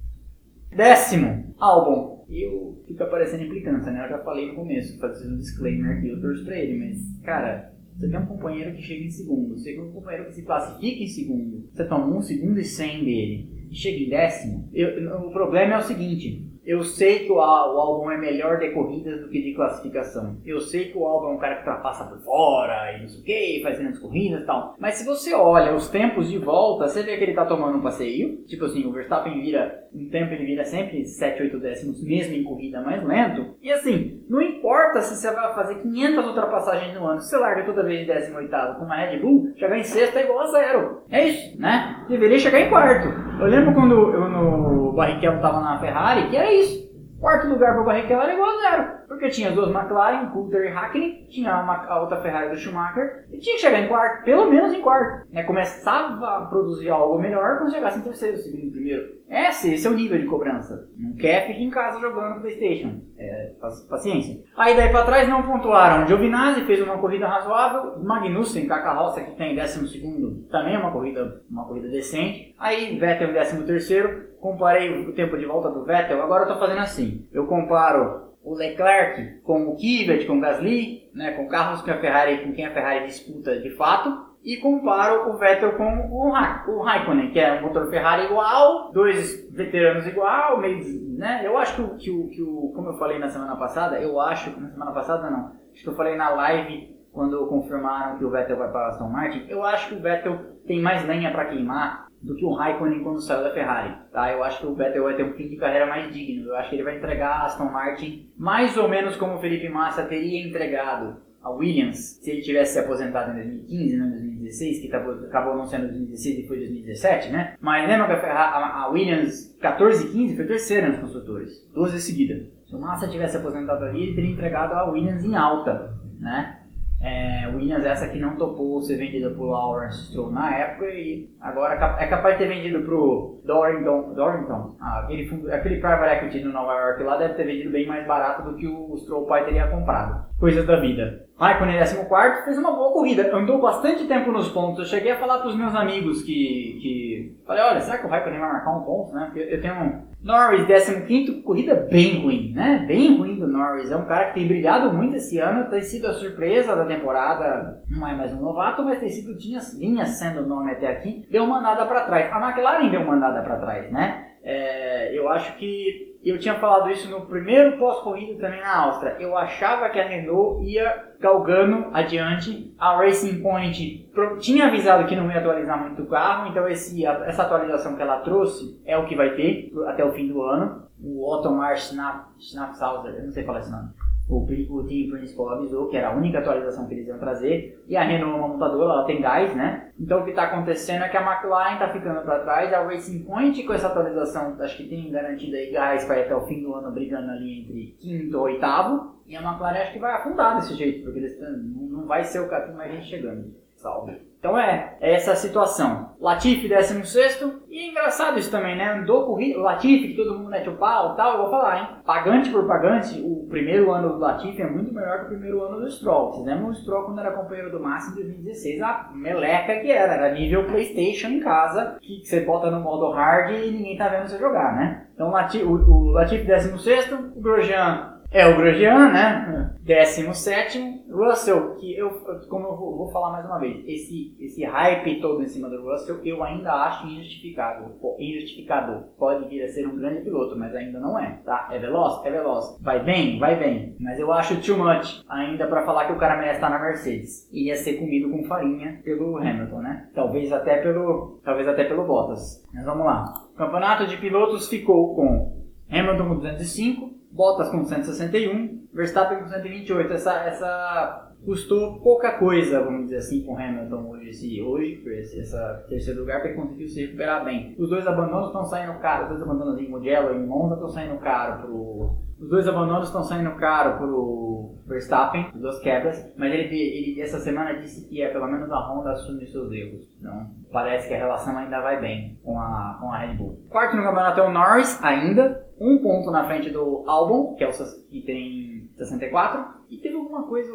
Décimo, 0.75 1.53
álbum. 1.59 2.25
Eu 2.29 2.83
fico 2.85 3.03
aparecendo 3.03 3.43
implicância, 3.43 3.91
né? 3.91 4.03
Eu 4.05 4.09
já 4.09 4.19
falei 4.19 4.49
no 4.49 4.55
começo, 4.55 4.99
fazendo 4.99 5.35
um 5.35 5.37
disclaimer 5.37 5.97
aqui, 5.97 6.09
eu 6.09 6.19
torço 6.19 6.43
pra 6.43 6.57
ele, 6.57 6.77
mas, 6.77 7.21
cara, 7.23 7.73
você 7.97 8.09
tem 8.09 8.19
um 8.19 8.25
companheiro 8.27 8.75
que 8.75 8.81
chega 8.83 9.05
em 9.05 9.09
segundo, 9.09 9.57
você 9.57 9.73
tem 9.73 9.81
um 9.81 9.91
companheiro 9.91 10.27
que 10.27 10.35
se 10.35 10.43
classifica 10.43 11.03
em 11.03 11.07
segundo, 11.07 11.67
você 11.73 11.85
toma 11.85 12.15
um 12.15 12.21
segundo 12.21 12.59
e 12.59 12.63
cem 12.63 13.03
dele. 13.03 13.67
Chega 13.71 13.97
em 13.97 14.09
décimo, 14.09 14.69
eu, 14.71 15.27
o 15.27 15.31
problema 15.31 15.73
é 15.73 15.77
o 15.79 15.83
seguinte: 15.83 16.46
eu 16.67 16.83
sei 16.83 17.19
que 17.19 17.31
o, 17.31 17.39
álbum 17.39 18.11
é 18.11 18.17
melhor 18.17 18.59
de 18.59 18.71
corridas 18.71 19.21
do 19.21 19.29
que 19.29 19.41
de 19.41 19.53
classificação. 19.53 20.35
Eu 20.45 20.59
sei 20.59 20.91
que 20.91 20.97
o 20.97 21.05
álbum 21.05 21.27
é 21.27 21.31
um 21.35 21.37
cara 21.37 21.55
que 21.55 21.59
ultrapassa 21.61 22.03
por 22.03 22.19
fora 22.19 22.91
e 22.91 23.01
não 23.01 23.07
sei 23.07 23.21
o 23.21 23.23
que, 23.23 23.63
faz 23.63 23.79
grandes 23.79 23.99
corridas 23.99 24.41
e 24.41 24.45
tal. 24.45 24.75
Mas 24.77 24.95
se 24.95 25.05
você 25.05 25.33
olha 25.33 25.73
os 25.73 25.89
tempos 25.89 26.29
de 26.29 26.37
volta, 26.37 26.89
você 26.89 27.03
vê 27.03 27.15
que 27.15 27.23
ele 27.23 27.33
tá 27.33 27.45
tomando 27.45 27.77
um 27.77 27.81
passeio. 27.81 28.43
Tipo 28.47 28.65
assim, 28.65 28.85
o 28.85 28.91
Verstappen 28.91 29.41
vira, 29.41 29.87
um 29.93 30.09
tempo 30.09 30.33
ele 30.33 30.45
vira 30.45 30.65
sempre 30.65 31.05
7, 31.05 31.43
8 31.43 31.57
décimos, 31.57 32.03
mesmo 32.03 32.35
em 32.35 32.43
corrida 32.43 32.81
mais 32.81 33.01
lento. 33.01 33.55
E 33.61 33.71
assim, 33.71 34.21
não 34.29 34.41
importa 34.41 35.01
se 35.01 35.15
você 35.15 35.33
vai 35.33 35.55
fazer 35.55 35.75
500 35.75 36.25
ultrapassagens 36.25 36.93
no 36.93 37.07
ano, 37.07 37.21
se 37.21 37.29
você 37.29 37.37
larga 37.37 37.63
toda 37.63 37.83
vez 37.83 38.05
de 38.05 38.13
18 38.13 38.77
com 38.77 38.83
uma 38.83 38.95
Red 38.97 39.19
Bull, 39.19 39.53
chegar 39.55 39.77
em 39.77 39.83
sexto 39.83 40.17
é 40.17 40.23
igual 40.23 40.41
a 40.41 40.47
zero. 40.47 41.01
É 41.09 41.29
isso, 41.29 41.61
né? 41.61 42.05
Deveria 42.09 42.39
chegar 42.39 42.59
em 42.59 42.69
quarto. 42.69 43.26
Eu 43.39 43.45
lembro 43.45 43.73
quando 43.73 44.13
eu 44.13 44.27
no 44.29 44.93
Barrichello 44.93 45.39
tava 45.39 45.61
na 45.61 45.79
Ferrari, 45.79 46.29
que 46.29 46.35
era 46.35 46.51
isso. 46.51 46.87
Quarto 47.19 47.47
lugar 47.47 47.73
para 47.73 47.81
o 47.81 47.85
Barrichello 47.85 48.21
era 48.21 48.33
igual 48.33 48.49
a 48.49 48.61
zero, 48.61 48.91
porque 49.07 49.29
tinha 49.29 49.51
duas 49.51 49.69
McLaren, 49.69 50.29
Coulter 50.29 50.65
e 50.65 50.69
Hackney, 50.69 51.27
tinha 51.29 51.59
uma, 51.59 51.85
a 51.85 52.01
outra 52.01 52.17
Ferrari 52.17 52.49
do 52.49 52.57
Schumacher, 52.57 53.25
e 53.31 53.39
tinha 53.39 53.55
que 53.55 53.61
chegar 53.61 53.79
em 53.79 53.87
quarto, 53.87 54.23
pelo 54.23 54.49
menos 54.49 54.73
em 54.73 54.81
quarto. 54.81 55.27
Né? 55.31 55.43
Começava 55.43 56.37
a 56.37 56.45
produzir 56.45 56.89
algo 56.89 57.19
melhor 57.19 57.57
quando 57.57 57.71
chegasse 57.71 57.99
em 57.99 58.03
terceiro, 58.03 58.37
segundo, 58.37 58.71
primeiro. 58.71 59.16
É, 59.29 59.49
esse 59.49 59.85
é 59.85 59.89
o 59.89 59.93
nível 59.93 60.17
de 60.17 60.25
cobrança. 60.25 60.89
Não 60.97 61.13
quer, 61.15 61.47
fica 61.47 61.59
em 61.59 61.69
casa 61.69 61.99
jogando 61.99 62.39
Playstation. 62.39 63.01
É, 63.17 63.51
paciência. 63.89 64.41
Aí 64.55 64.75
daí 64.75 64.89
pra 64.89 65.03
trás 65.03 65.27
não 65.27 65.43
pontuaram. 65.43 66.07
Giovinazzi 66.07 66.61
fez 66.61 66.81
uma 66.81 66.97
corrida 66.97 67.27
razoável. 67.27 68.01
Magnussen 68.01 68.67
com 68.67 68.73
a 68.73 68.81
carroça 68.81 69.21
que 69.21 69.31
tem 69.31 69.55
12 69.55 70.47
também 70.49 70.75
é 70.75 70.79
uma 70.79 70.91
corrida, 70.91 71.41
uma 71.49 71.65
corrida 71.65 71.89
decente. 71.89 72.55
Aí 72.57 72.97
Vettel 72.97 73.31
em 73.31 73.65
13 73.65 74.27
Comparei 74.39 75.07
o 75.07 75.13
tempo 75.13 75.37
de 75.37 75.45
volta 75.45 75.69
do 75.69 75.83
Vettel. 75.83 76.21
Agora 76.21 76.43
eu 76.43 76.53
tô 76.53 76.59
fazendo 76.59 76.79
assim. 76.79 77.27
Eu 77.33 77.47
comparo 77.47 78.27
o 78.43 78.55
Leclerc 78.55 79.41
com 79.41 79.67
o 79.67 79.75
Kvyat, 79.75 80.25
com 80.25 80.37
o 80.37 80.39
Gasly, 80.39 81.09
né, 81.13 81.31
com 81.31 81.47
carros 81.47 81.81
que 81.81 81.91
a 81.91 81.99
Ferrari, 81.99 82.45
com 82.45 82.53
quem 82.53 82.65
a 82.65 82.73
Ferrari 82.73 83.05
disputa 83.07 83.59
de 83.59 83.71
fato 83.71 84.26
e 84.47 84.55
comparo 84.55 85.29
o 85.29 85.37
Vettel 85.37 85.73
com 85.73 86.07
o, 86.09 86.31
Ra 86.31 86.63
o 86.69 86.81
Raikkonen, 86.81 87.31
que 87.31 87.39
é 87.39 87.59
um 87.59 87.63
motor 87.63 87.89
Ferrari 87.89 88.27
igual, 88.27 88.93
dois 88.93 89.45
veteranos 89.51 90.07
igual, 90.07 90.61
meio, 90.61 90.85
né? 91.17 91.41
Eu 91.43 91.57
acho 91.57 91.75
que 91.75 91.81
o, 91.81 91.97
que 91.97 92.09
o, 92.09 92.29
que 92.29 92.41
o, 92.41 92.71
como 92.73 92.87
eu 92.87 92.97
falei 92.97 93.19
na 93.19 93.27
semana 93.27 93.57
passada, 93.57 93.99
eu 93.99 94.21
acho, 94.21 94.57
na 94.57 94.69
semana 94.69 94.93
passada 94.93 95.29
não, 95.29 95.51
acho 95.73 95.83
que 95.83 95.89
eu 95.89 95.95
falei 95.95 96.15
na 96.15 96.29
live 96.29 96.95
quando 97.11 97.45
confirmaram 97.47 98.17
que 98.17 98.23
o 98.23 98.29
Vettel 98.29 98.57
vai 98.57 98.71
para 98.71 98.87
Aston 98.87 99.09
Martin, 99.09 99.45
eu 99.49 99.65
acho 99.65 99.89
que 99.89 99.95
o 99.95 100.01
Vettel 100.01 100.39
tem 100.65 100.81
mais 100.81 101.05
lenha 101.05 101.29
para 101.29 101.47
queimar 101.47 102.07
do 102.21 102.33
que 102.33 102.45
o 102.45 102.53
Raikkonen 102.53 103.03
quando 103.03 103.19
saiu 103.19 103.43
da 103.43 103.53
Ferrari, 103.53 103.97
tá? 104.13 104.31
Eu 104.31 104.41
acho 104.45 104.61
que 104.61 104.67
o 104.67 104.75
Vettel 104.75 105.03
vai 105.03 105.15
ter 105.15 105.23
um 105.23 105.33
fim 105.33 105.49
de 105.49 105.57
carreira 105.57 105.85
mais 105.85 106.13
digno. 106.13 106.47
Eu 106.47 106.55
acho 106.55 106.69
que 106.69 106.77
ele 106.77 106.83
vai 106.83 106.95
entregar 106.95 107.41
a 107.41 107.45
Aston 107.45 107.65
Martin 107.65 108.31
mais 108.37 108.77
ou 108.77 108.87
menos 108.87 109.17
como 109.17 109.35
o 109.35 109.39
Felipe 109.39 109.67
Massa 109.67 110.05
teria 110.05 110.47
entregado 110.47 111.17
a 111.47 111.49
Williams 111.49 112.19
se 112.21 112.31
ele 112.31 112.41
tivesse 112.41 112.73
se 112.73 112.79
aposentado 112.79 113.31
em 113.31 113.35
2015, 113.35 113.97
não 113.97 114.07
em 114.07 114.11
2016, 114.11 114.36
que 114.81 114.93
acabou 114.93 115.55
não 115.55 115.65
sendo 115.65 115.87
2016 115.87 116.39
e 116.39 116.47
foi 116.47 116.57
2017, 116.57 117.29
né? 117.29 117.55
Mas 117.59 117.87
lembra 117.87 118.07
que 118.07 118.25
a, 118.25 118.83
a 118.83 118.89
Williams 118.89 119.55
14 119.59 120.07
e 120.07 120.11
15 120.11 120.35
foi 120.35 120.45
terceira 120.45 120.89
nos 120.89 120.99
construtores, 120.99 121.67
12 121.73 121.99
seguida. 121.99 122.45
Se 122.65 122.75
o 122.75 122.79
Massa 122.79 123.07
tivesse 123.07 123.37
aposentado 123.37 123.85
ali, 123.85 124.03
ele 124.03 124.15
teria 124.15 124.31
entregado 124.31 124.73
a 124.73 124.89
Williams 124.91 125.23
em 125.23 125.35
alta, 125.35 125.93
né? 126.19 126.56
É, 126.99 127.47
Williams 127.53 127.85
essa 127.85 128.07
que 128.07 128.19
não 128.19 128.35
topou 128.35 128.81
ser 128.81 128.97
vendida 128.97 129.29
por 129.29 129.45
Lawrence 129.45 130.07
Stroll 130.07 130.31
na 130.31 130.55
época 130.55 130.85
e 130.85 131.29
agora 131.39 131.75
é 131.99 132.07
capaz 132.07 132.37
de 132.37 132.43
ter 132.43 132.49
vendido 132.49 132.83
pro 132.83 133.39
Dorrington, 133.45 134.13
Dorrington 134.15 134.75
ah, 134.81 135.01
aquele, 135.01 135.27
fundo, 135.27 135.51
aquele 135.51 135.79
private 135.79 136.15
equity 136.15 136.43
no 136.43 136.51
Nova 136.51 136.73
York 136.73 137.03
lá 137.03 137.17
deve 137.17 137.35
ter 137.35 137.45
vendido 137.45 137.69
bem 137.69 137.85
mais 137.85 138.05
barato 138.07 138.49
do 138.49 138.57
que 138.57 138.67
o 138.67 138.97
Stroll 138.97 139.27
pai 139.27 139.45
teria 139.45 139.67
comprado. 139.67 140.25
Coisas 140.39 140.65
da 140.65 140.79
vida. 140.79 141.27
Raikkonen 141.39 141.75
em 141.75 141.79
14 141.79 142.45
fez 142.45 142.57
uma 142.57 142.71
boa 142.71 142.91
corrida, 142.91 143.35
andou 143.35 143.61
bastante 143.61 144.07
tempo 144.07 144.31
nos 144.31 144.49
pontos. 144.49 144.79
Eu 144.79 144.85
cheguei 144.85 145.11
a 145.11 145.19
falar 145.19 145.37
para 145.37 145.49
os 145.49 145.55
meus 145.55 145.75
amigos 145.75 146.23
que, 146.23 146.79
que. 146.81 147.37
Falei, 147.45 147.63
olha, 147.63 147.79
será 147.79 147.99
que 147.99 148.07
o 148.07 148.09
Raikkonen 148.09 148.39
vai 148.39 148.53
marcar 148.53 148.75
um 148.75 148.83
ponto? 148.83 149.13
Né? 149.13 149.25
Porque 149.25 149.47
eu 149.53 149.61
tenho 149.61 149.75
um 149.75 150.01
Norris 150.21 150.65
15, 150.65 151.41
corrida 151.41 151.75
bem 151.75 152.21
ruim, 152.21 152.51
né? 152.53 152.83
Bem 152.87 153.17
ruim 153.17 153.39
do 153.39 153.47
Norris. 153.47 153.91
É 153.91 153.95
um 153.95 154.05
cara 154.05 154.27
que 154.27 154.35
tem 154.35 154.47
brilhado 154.47 154.91
muito 154.91 155.15
esse 155.15 155.37
ano, 155.37 155.69
tem 155.69 155.81
sido 155.81 156.07
a 156.07 156.13
surpresa 156.13 156.75
da 156.75 156.85
temporada. 156.85 157.81
Não 157.89 158.07
é 158.07 158.15
mais 158.15 158.33
um 158.33 158.41
novato, 158.41 158.83
mas 158.83 158.99
tem 158.99 159.09
sido, 159.09 159.37
tinha, 159.37 159.59
vinha 159.77 160.05
sendo 160.05 160.41
o 160.41 160.47
nome 160.47 160.71
até 160.71 160.87
aqui. 160.87 161.25
Deu 161.29 161.43
uma 161.43 161.59
andada 161.59 161.85
para 161.85 162.05
trás. 162.05 162.33
A 162.33 162.49
McLaren 162.49 162.89
deu 162.89 163.01
uma 163.01 163.13
andada 163.15 163.41
para 163.41 163.57
trás, 163.57 163.91
né? 163.91 164.27
É, 164.43 165.17
eu 165.17 165.29
acho 165.29 165.55
que 165.57 166.16
eu 166.23 166.39
tinha 166.39 166.55
falado 166.55 166.89
isso 166.89 167.09
no 167.09 167.25
primeiro 167.25 167.77
pós-corrida 167.77 168.39
também 168.39 168.61
na 168.61 168.85
Áustria. 168.85 169.15
Eu 169.19 169.37
achava 169.37 169.89
que 169.89 169.99
a 169.99 170.07
Renault 170.07 170.63
ia 170.65 171.11
galgando 171.19 171.87
adiante. 171.93 172.73
A 172.77 172.97
Racing 172.97 173.41
Point 173.41 174.09
tinha 174.39 174.67
avisado 174.67 175.07
que 175.07 175.15
não 175.15 175.31
ia 175.31 175.39
atualizar 175.39 175.79
muito 175.81 176.03
o 176.03 176.07
carro, 176.07 176.49
então 176.49 176.67
esse, 176.67 177.05
essa 177.05 177.43
atualização 177.43 177.95
que 177.95 178.01
ela 178.01 178.19
trouxe 178.19 178.79
é 178.85 178.97
o 178.97 179.05
que 179.05 179.15
vai 179.15 179.35
ter 179.35 179.71
até 179.87 180.03
o 180.03 180.11
fim 180.11 180.27
do 180.27 180.41
ano. 180.41 180.87
O 181.01 181.31
Ottomar 181.31 181.77
Schnapshauser, 181.77 183.15
eu 183.15 183.25
não 183.25 183.31
sei 183.31 183.45
é 183.45 183.59
esse 183.59 183.71
nome 183.71 183.89
o, 184.29 184.43
o 184.43 184.85
time 184.85 185.11
principal 185.11 185.49
avisou 185.49 185.87
que 185.87 185.95
era 185.95 186.09
a 186.09 186.15
única 186.15 186.39
atualização 186.39 186.85
que 186.85 186.93
eles 186.93 187.07
iam 187.07 187.17
trazer. 187.17 187.83
E 187.87 187.95
a 187.95 188.03
Renault 188.03 188.33
é 188.33 188.37
uma 188.37 188.47
montadora, 188.49 188.93
ela 188.93 189.05
tem 189.05 189.21
gás, 189.21 189.55
né? 189.55 189.91
Então 189.99 190.19
o 190.19 190.23
que 190.23 190.31
está 190.31 190.43
acontecendo 190.43 191.03
é 191.03 191.09
que 191.09 191.17
a 191.17 191.21
McLaren 191.21 191.73
está 191.73 191.89
ficando 191.89 192.21
para 192.21 192.39
trás, 192.39 192.73
a 192.73 192.83
Racing 192.83 193.23
Point 193.23 193.63
com 193.63 193.73
essa 193.73 193.87
atualização, 193.87 194.55
acho 194.59 194.77
que 194.77 194.89
tem 194.89 195.09
garantido 195.09 195.55
aí 195.55 195.71
gás 195.71 196.03
para 196.05 196.19
ir 196.19 196.23
até 196.23 196.35
o 196.35 196.45
fim 196.45 196.61
do 196.61 196.73
ano 196.73 196.91
brigando 196.91 197.31
ali 197.31 197.61
entre 197.61 197.95
quinto 197.99 198.33
e 198.33 198.35
oitavo. 198.35 199.17
E 199.25 199.35
a 199.35 199.41
McLaren 199.41 199.79
acho 199.79 199.93
que 199.93 199.99
vai 199.99 200.13
afundar 200.13 200.55
desse 200.57 200.73
jeito, 200.75 201.03
porque 201.03 201.19
eles, 201.19 201.37
não 201.39 202.05
vai 202.05 202.23
ser 202.23 202.39
o 202.39 202.49
capim 202.49 202.73
mais 202.73 202.91
gente 202.91 203.07
chegando. 203.07 203.66
Salve. 203.87 204.27
Então 204.39 204.57
é, 204.57 204.97
é 205.01 205.13
essa 205.15 205.33
situação. 205.35 206.11
Latifi 206.21 206.67
16 206.67 207.41
e 207.69 207.79
é 207.79 207.89
engraçado 207.89 208.37
isso 208.37 208.51
também, 208.51 208.77
né? 208.77 208.93
Andou 208.93 209.25
corrida, 209.25 209.59
Latifi, 209.59 210.09
que 210.09 210.15
todo 210.15 210.37
mundo 210.37 210.49
mete 210.49 210.69
o 210.69 210.77
pau 210.77 211.13
e 211.13 211.17
tal, 211.17 211.33
eu 211.33 211.37
vou 211.39 211.49
falar, 211.49 211.79
hein? 211.79 211.87
Pagante 212.05 212.49
por 212.49 212.67
pagante, 212.67 213.19
o 213.21 213.47
primeiro 213.49 213.91
ano 213.91 214.13
do 214.13 214.19
Latifi 214.19 214.61
é 214.61 214.69
muito 214.69 214.93
melhor 214.93 215.19
que 215.19 215.25
o 215.25 215.29
primeiro 215.29 215.63
ano 215.63 215.79
do 215.79 215.89
Stroll. 215.89 216.43
Lembram 216.43 216.69
o 216.69 216.75
Stroll 216.75 217.05
quando 217.05 217.19
era 217.19 217.31
companheiro 217.31 217.71
do 217.71 217.79
Massa 217.79 218.11
em 218.11 218.15
2016? 218.15 218.81
A 218.81 219.09
meleca 219.13 219.79
que 219.79 219.91
era, 219.91 220.13
era 220.13 220.33
nível 220.33 220.65
Playstation 220.65 221.29
em 221.29 221.39
casa, 221.39 221.97
que 222.01 222.23
você 222.23 222.41
bota 222.41 222.69
no 222.69 222.81
modo 222.81 223.11
hard 223.11 223.51
e 223.51 223.71
ninguém 223.71 223.97
tá 223.97 224.07
vendo 224.07 224.27
você 224.27 224.37
jogar, 224.37 224.75
né? 224.75 225.07
Então 225.13 225.31
o, 225.31 225.71
o 225.71 226.11
Latifi 226.11 226.45
16 226.45 227.11
o 227.11 227.41
Grosjean 227.41 228.16
é 228.31 228.45
o 228.47 228.57
Grosjean, 228.57 229.11
né? 229.11 229.73
17 229.83 231.05
Russell, 231.09 231.75
que 231.75 231.97
eu, 231.97 232.09
como 232.49 232.67
eu 232.67 232.75
vou, 232.75 233.09
falar 233.11 233.31
mais 233.31 233.45
uma 233.45 233.57
vez, 233.57 233.83
esse, 233.87 234.35
esse 234.39 234.65
hype 234.65 235.21
todo 235.21 235.41
em 235.41 235.47
cima 235.47 235.69
do 235.69 235.81
Russell 235.81 236.19
eu 236.25 236.43
ainda 236.43 236.73
acho 236.73 237.07
injustificável, 237.07 237.95
injustificado. 238.19 239.05
Pode 239.17 239.47
vir 239.47 239.63
a 239.63 239.69
ser 239.69 239.87
um 239.87 239.95
grande 239.95 240.21
piloto, 240.21 240.57
mas 240.57 240.75
ainda 240.75 240.99
não 240.99 241.17
é, 241.17 241.39
tá? 241.45 241.69
É 241.71 241.79
veloz? 241.79 242.25
É 242.25 242.31
veloz. 242.31 242.77
Vai 242.81 243.03
bem? 243.03 243.39
Vai 243.39 243.57
bem. 243.57 243.95
Mas 243.99 244.19
eu 244.19 244.31
acho 244.33 244.61
too 244.61 244.77
much 244.77 245.23
ainda 245.29 245.65
para 245.67 245.85
falar 245.85 246.05
que 246.05 246.13
o 246.13 246.17
cara 246.17 246.37
merece 246.37 246.55
estar 246.55 246.69
na 246.69 246.79
Mercedes. 246.79 247.49
Ia 247.53 247.75
ser 247.77 247.93
comido 247.93 248.29
com 248.29 248.43
farinha 248.43 248.99
pelo 249.03 249.37
Hamilton, 249.37 249.79
né? 249.79 250.09
Talvez 250.13 250.51
até 250.51 250.81
pelo, 250.81 251.39
talvez 251.43 251.67
até 251.67 251.85
pelo 251.85 252.05
Bottas. 252.05 252.63
Mas 252.73 252.85
vamos 252.85 253.05
lá. 253.05 253.23
O 253.53 253.57
campeonato 253.57 254.05
de 254.05 254.17
pilotos 254.17 254.67
ficou 254.67 255.15
com 255.15 255.65
Hamilton 255.89 256.27
com 256.27 256.35
205, 256.35 257.17
Bottas 257.37 257.69
com 257.69 257.85
161, 257.85 258.87
Verstappen 258.91 259.37
com 259.37 259.47
128. 259.47 260.11
Essa, 260.11 260.33
essa 260.47 261.31
custou 261.45 261.99
pouca 261.99 262.31
coisa, 262.39 262.83
vamos 262.83 263.03
dizer 263.03 263.17
assim, 263.17 263.45
com 263.45 263.55
Hamilton 263.55 264.09
hoje, 264.09 264.29
esse, 264.29 264.61
hoje 264.61 265.03
esse 265.05 265.39
essa 265.39 265.85
terceiro 265.87 266.21
lugar, 266.21 266.41
porque 266.41 266.55
conseguiu 266.55 266.87
se 266.87 267.05
recuperar 267.05 267.45
bem. 267.45 267.75
Os 267.77 267.89
dois 267.89 268.07
abandonos 268.07 268.47
estão 268.47 268.65
saindo 268.65 268.99
caro, 268.99 269.23
os 269.23 269.29
dois 269.29 269.41
abandonos 269.43 269.79
em 269.79 269.87
Mugello 269.87 270.33
e 270.33 270.37
em 270.37 270.47
Monza 270.47 270.73
estão 270.73 270.89
saindo 270.89 271.19
caro 271.19 271.61
pro... 271.61 272.17
Os 272.39 272.49
dois 272.49 272.67
abandonos 272.67 273.07
estão 273.07 273.23
saindo 273.23 273.51
caro 273.55 273.97
pro 273.97 274.75
Verstappen, 274.87 275.49
as 275.53 275.61
duas 275.61 275.79
quebras, 275.79 276.33
mas 276.37 276.51
ele, 276.51 276.75
ele 276.75 277.21
essa 277.21 277.39
semana 277.39 277.79
disse 277.79 278.07
que 278.07 278.21
é 278.21 278.29
pelo 278.29 278.47
menos 278.47 278.71
a 278.71 278.79
Honda 278.79 279.11
assume 279.11 279.45
seus 279.47 279.71
erros. 279.71 280.07
Então 280.19 280.49
parece 280.71 281.07
que 281.07 281.13
a 281.13 281.17
relação 281.17 281.57
ainda 281.57 281.81
vai 281.81 281.99
bem 281.99 282.39
com 282.43 282.59
a, 282.59 282.97
com 282.99 283.11
a 283.11 283.17
Red 283.17 283.35
Bull. 283.35 283.59
Quarto 283.69 283.95
no 283.95 284.03
campeonato 284.03 284.39
é 284.39 284.47
o 284.47 284.51
Norris, 284.51 285.03
ainda, 285.03 285.66
um 285.79 285.97
ponto 285.99 286.31
na 286.31 286.45
frente 286.45 286.69
do 286.69 287.03
Albon, 287.07 287.55
que, 287.55 287.63
é 287.63 287.69
o, 287.69 287.71
que 288.09 288.21
tem 288.21 288.89
64, 288.95 289.81
e 289.89 289.97
teve 289.97 290.15
alguma 290.15 290.43
coisa, 290.43 290.71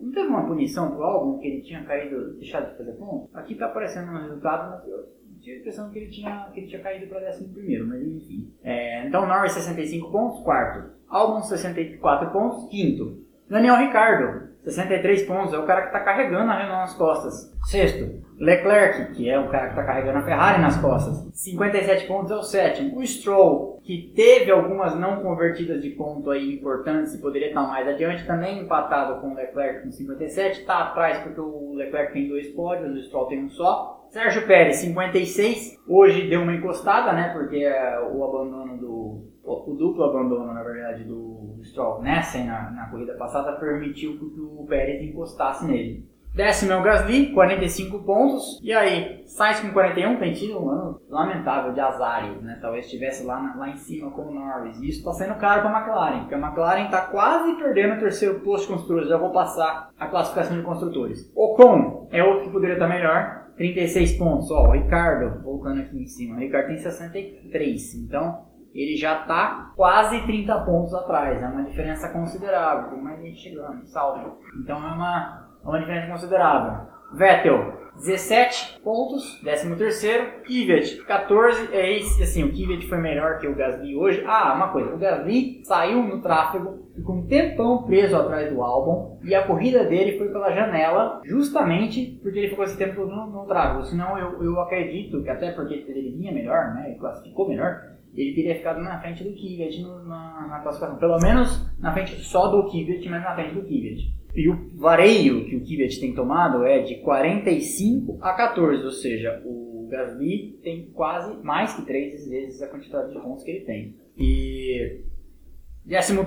não 0.00 0.12
teve 0.12 0.28
uma 0.28 0.46
punição 0.46 0.90
pro 0.90 1.02
Albon, 1.02 1.38
que 1.38 1.46
ele 1.46 1.62
tinha 1.62 1.84
caído, 1.84 2.34
deixado 2.34 2.70
de 2.70 2.78
fazer 2.78 2.92
ponto? 2.92 3.28
Aqui 3.34 3.54
tá 3.54 3.66
aparecendo 3.66 4.10
um 4.10 4.20
resultado, 4.20 4.70
mas 4.70 4.88
eu 4.88 5.06
tive 5.40 5.56
a 5.56 5.60
impressão 5.60 5.90
que 5.90 5.98
ele 5.98 6.10
tinha, 6.10 6.50
que 6.52 6.60
ele 6.60 6.66
tinha 6.66 6.82
caído 6.82 7.06
para 7.06 7.28
11 7.28 7.48
primeiro, 7.48 7.86
mas 7.86 8.02
enfim. 8.02 8.52
É, 8.62 9.06
então 9.06 9.26
Norris 9.26 9.52
65 9.52 10.10
pontos, 10.10 10.40
quarto. 10.42 10.90
Albon 11.08 11.42
64 11.42 12.30
pontos, 12.30 12.68
quinto. 12.68 13.24
Daniel 13.48 13.76
Ricardo, 13.76 14.48
63 14.64 15.22
pontos, 15.22 15.54
é 15.54 15.58
o 15.58 15.66
cara 15.66 15.82
que 15.82 15.86
está 15.88 16.00
carregando 16.00 16.50
a 16.50 16.56
Renault 16.56 16.80
nas 16.80 16.94
costas. 16.94 17.54
Sexto, 17.64 18.24
Leclerc, 18.38 19.14
que 19.14 19.30
é 19.30 19.38
o 19.38 19.48
cara 19.48 19.66
que 19.66 19.72
está 19.72 19.84
carregando 19.84 20.18
a 20.18 20.22
Ferrari 20.22 20.60
nas 20.60 20.76
costas. 20.78 21.28
57 21.32 22.06
pontos 22.06 22.32
é 22.32 22.36
o 22.36 22.42
sétimo. 22.42 22.98
O 22.98 23.06
Stroll, 23.06 23.75
que 23.86 24.12
teve 24.16 24.50
algumas 24.50 24.98
não 24.98 25.22
convertidas 25.22 25.80
de 25.80 25.90
ponto 25.90 26.28
aí 26.28 26.52
importantes 26.52 27.14
e 27.14 27.20
poderia 27.20 27.48
estar 27.48 27.62
mais 27.68 27.86
adiante, 27.86 28.26
também 28.26 28.58
empatado 28.58 29.20
com 29.20 29.28
o 29.28 29.34
Leclerc 29.34 29.84
com 29.84 29.92
57. 29.92 30.60
Está 30.60 30.88
atrás 30.88 31.18
porque 31.20 31.40
o 31.40 31.72
Leclerc 31.74 32.12
tem 32.12 32.28
dois 32.28 32.48
pódios, 32.48 32.96
o 32.96 33.02
Stroll 33.04 33.26
tem 33.26 33.44
um 33.44 33.48
só. 33.48 34.08
Sérgio 34.10 34.44
Pérez, 34.44 34.76
56. 34.78 35.78
Hoje 35.86 36.28
deu 36.28 36.42
uma 36.42 36.54
encostada, 36.54 37.12
né? 37.12 37.32
Porque 37.32 37.58
é 37.58 38.00
o 38.12 38.24
abandono 38.24 38.76
do. 38.76 39.36
O 39.44 39.76
duplo 39.78 40.02
abandono, 40.02 40.52
na 40.52 40.64
verdade, 40.64 41.04
do 41.04 41.60
Stroll 41.62 42.02
nessa 42.02 42.38
na, 42.38 42.70
na 42.72 42.90
corrida 42.90 43.14
passada 43.14 43.52
permitiu 43.52 44.18
que 44.18 44.40
o 44.40 44.66
Pérez 44.68 45.00
encostasse 45.00 45.64
nele. 45.64 46.04
Décimo 46.36 46.72
é 46.72 46.76
o 46.76 46.82
Gasly, 46.82 47.32
45 47.32 47.98
pontos. 48.00 48.60
E 48.62 48.70
aí, 48.70 49.22
Sainz 49.24 49.60
com 49.60 49.72
41 49.72 50.18
tem 50.18 50.34
tido 50.34 50.62
um 50.62 50.68
ano 50.68 51.00
lamentável 51.08 51.72
de 51.72 51.80
azares, 51.80 52.42
né? 52.42 52.58
Talvez 52.60 52.84
estivesse 52.84 53.24
lá, 53.24 53.54
lá 53.56 53.70
em 53.70 53.76
cima 53.76 54.10
com 54.10 54.20
o 54.20 54.34
Norris. 54.34 54.78
E 54.78 54.90
isso 54.90 54.98
está 54.98 55.14
sendo 55.14 55.38
caro 55.38 55.62
para 55.62 55.74
a 55.74 55.80
McLaren, 55.80 56.20
porque 56.20 56.34
a 56.34 56.38
McLaren 56.38 56.84
está 56.84 57.00
quase 57.06 57.54
perdendo 57.54 57.94
o 57.94 58.00
terceiro 58.00 58.40
posto 58.40 58.66
de 58.66 58.74
construtores. 58.74 59.08
Já 59.08 59.16
vou 59.16 59.32
passar 59.32 59.88
a 59.98 60.06
classificação 60.08 60.58
de 60.58 60.62
construtores. 60.62 61.32
Ocon 61.34 62.06
é 62.12 62.22
outro 62.22 62.44
que 62.44 62.50
poderia 62.50 62.74
estar 62.74 62.86
melhor. 62.86 63.46
36 63.56 64.18
pontos. 64.18 64.50
Ó, 64.50 64.68
o 64.68 64.72
Ricardo, 64.72 65.42
voltando 65.42 65.80
aqui 65.80 65.96
em 65.96 66.06
cima, 66.06 66.36
o 66.36 66.38
Ricardo 66.38 66.66
tem 66.66 66.76
63. 66.76 67.94
Então, 67.94 68.44
ele 68.74 68.94
já 68.94 69.22
está 69.22 69.72
quase 69.74 70.20
30 70.26 70.60
pontos 70.66 70.92
atrás. 70.92 71.42
É 71.42 71.46
uma 71.46 71.64
diferença 71.64 72.10
considerável. 72.10 72.90
Tem 72.90 73.02
mais 73.02 73.22
gente 73.22 73.40
chegando, 73.40 73.86
salvo. 73.86 74.38
Então, 74.60 74.76
é 74.76 74.92
uma, 74.92 75.45
é 75.66 75.68
uma 75.68 75.80
diferença 75.80 76.06
considerável. 76.06 76.86
Vettel, 77.12 77.72
17 77.96 78.80
pontos, 78.82 79.40
13 79.40 79.74
terceiro, 79.76 80.42
Kvyat 80.42 81.02
14, 81.04 81.74
é 81.74 81.96
esse, 81.96 82.22
assim, 82.22 82.44
o 82.44 82.50
Kvyat 82.50 82.86
foi 82.86 82.98
melhor 82.98 83.38
que 83.38 83.48
o 83.48 83.54
Gasly 83.54 83.96
hoje. 83.96 84.22
Ah, 84.26 84.54
uma 84.54 84.68
coisa, 84.68 84.94
o 84.94 84.98
Gasly 84.98 85.64
saiu 85.64 86.02
no 86.02 86.20
tráfego, 86.20 86.86
ficou 86.94 87.16
um 87.16 87.26
tempão 87.26 87.84
preso 87.84 88.16
atrás 88.16 88.52
do 88.52 88.62
álbum 88.62 89.18
e 89.24 89.34
a 89.34 89.46
corrida 89.46 89.84
dele 89.84 90.18
foi 90.18 90.28
pela 90.28 90.52
janela, 90.52 91.22
justamente 91.24 92.18
porque 92.22 92.38
ele 92.38 92.48
ficou 92.48 92.64
esse 92.64 92.76
tempo 92.76 92.96
todo 92.96 93.10
no, 93.10 93.26
no 93.26 93.46
tráfego. 93.46 93.84
Senão 93.84 94.18
eu, 94.18 94.42
eu 94.42 94.60
acredito 94.60 95.22
que 95.22 95.30
até 95.30 95.52
porque 95.52 95.74
ele 95.88 96.16
vinha 96.16 96.32
melhor, 96.32 96.74
né, 96.74 96.90
ele 96.90 96.98
classificou 96.98 97.48
melhor, 97.48 97.96
ele 98.14 98.34
teria 98.34 98.56
ficado 98.56 98.80
na 98.80 99.00
frente 99.00 99.24
do 99.24 99.30
Kvyat 99.30 99.82
na, 100.06 100.46
na 100.48 100.60
classificação. 100.60 100.98
Pelo 100.98 101.18
menos 101.18 101.70
na 101.78 101.92
frente 101.92 102.12
só 102.16 102.48
do 102.48 102.64
Kvyat, 102.64 103.08
mas 103.08 103.22
na 103.22 103.34
frente 103.34 103.54
do 103.54 103.62
Kvyat. 103.62 104.15
E 104.36 104.50
o 104.50 104.70
vareio 104.74 105.46
que 105.46 105.56
o 105.56 105.60
Kvyat 105.60 105.98
tem 105.98 106.14
tomado 106.14 106.62
é 106.62 106.82
de 106.82 106.96
45 106.96 108.18
a 108.20 108.34
14, 108.34 108.84
ou 108.84 108.90
seja, 108.90 109.42
o 109.46 109.88
Gasly 109.90 110.58
tem 110.62 110.90
quase 110.92 111.42
mais 111.42 111.72
que 111.72 111.86
3 111.86 112.28
vezes 112.28 112.60
a 112.60 112.68
quantidade 112.68 113.14
de 113.14 113.18
pontos 113.18 113.42
que 113.42 113.50
ele 113.50 113.64
tem. 113.64 113.96
E 114.18 115.00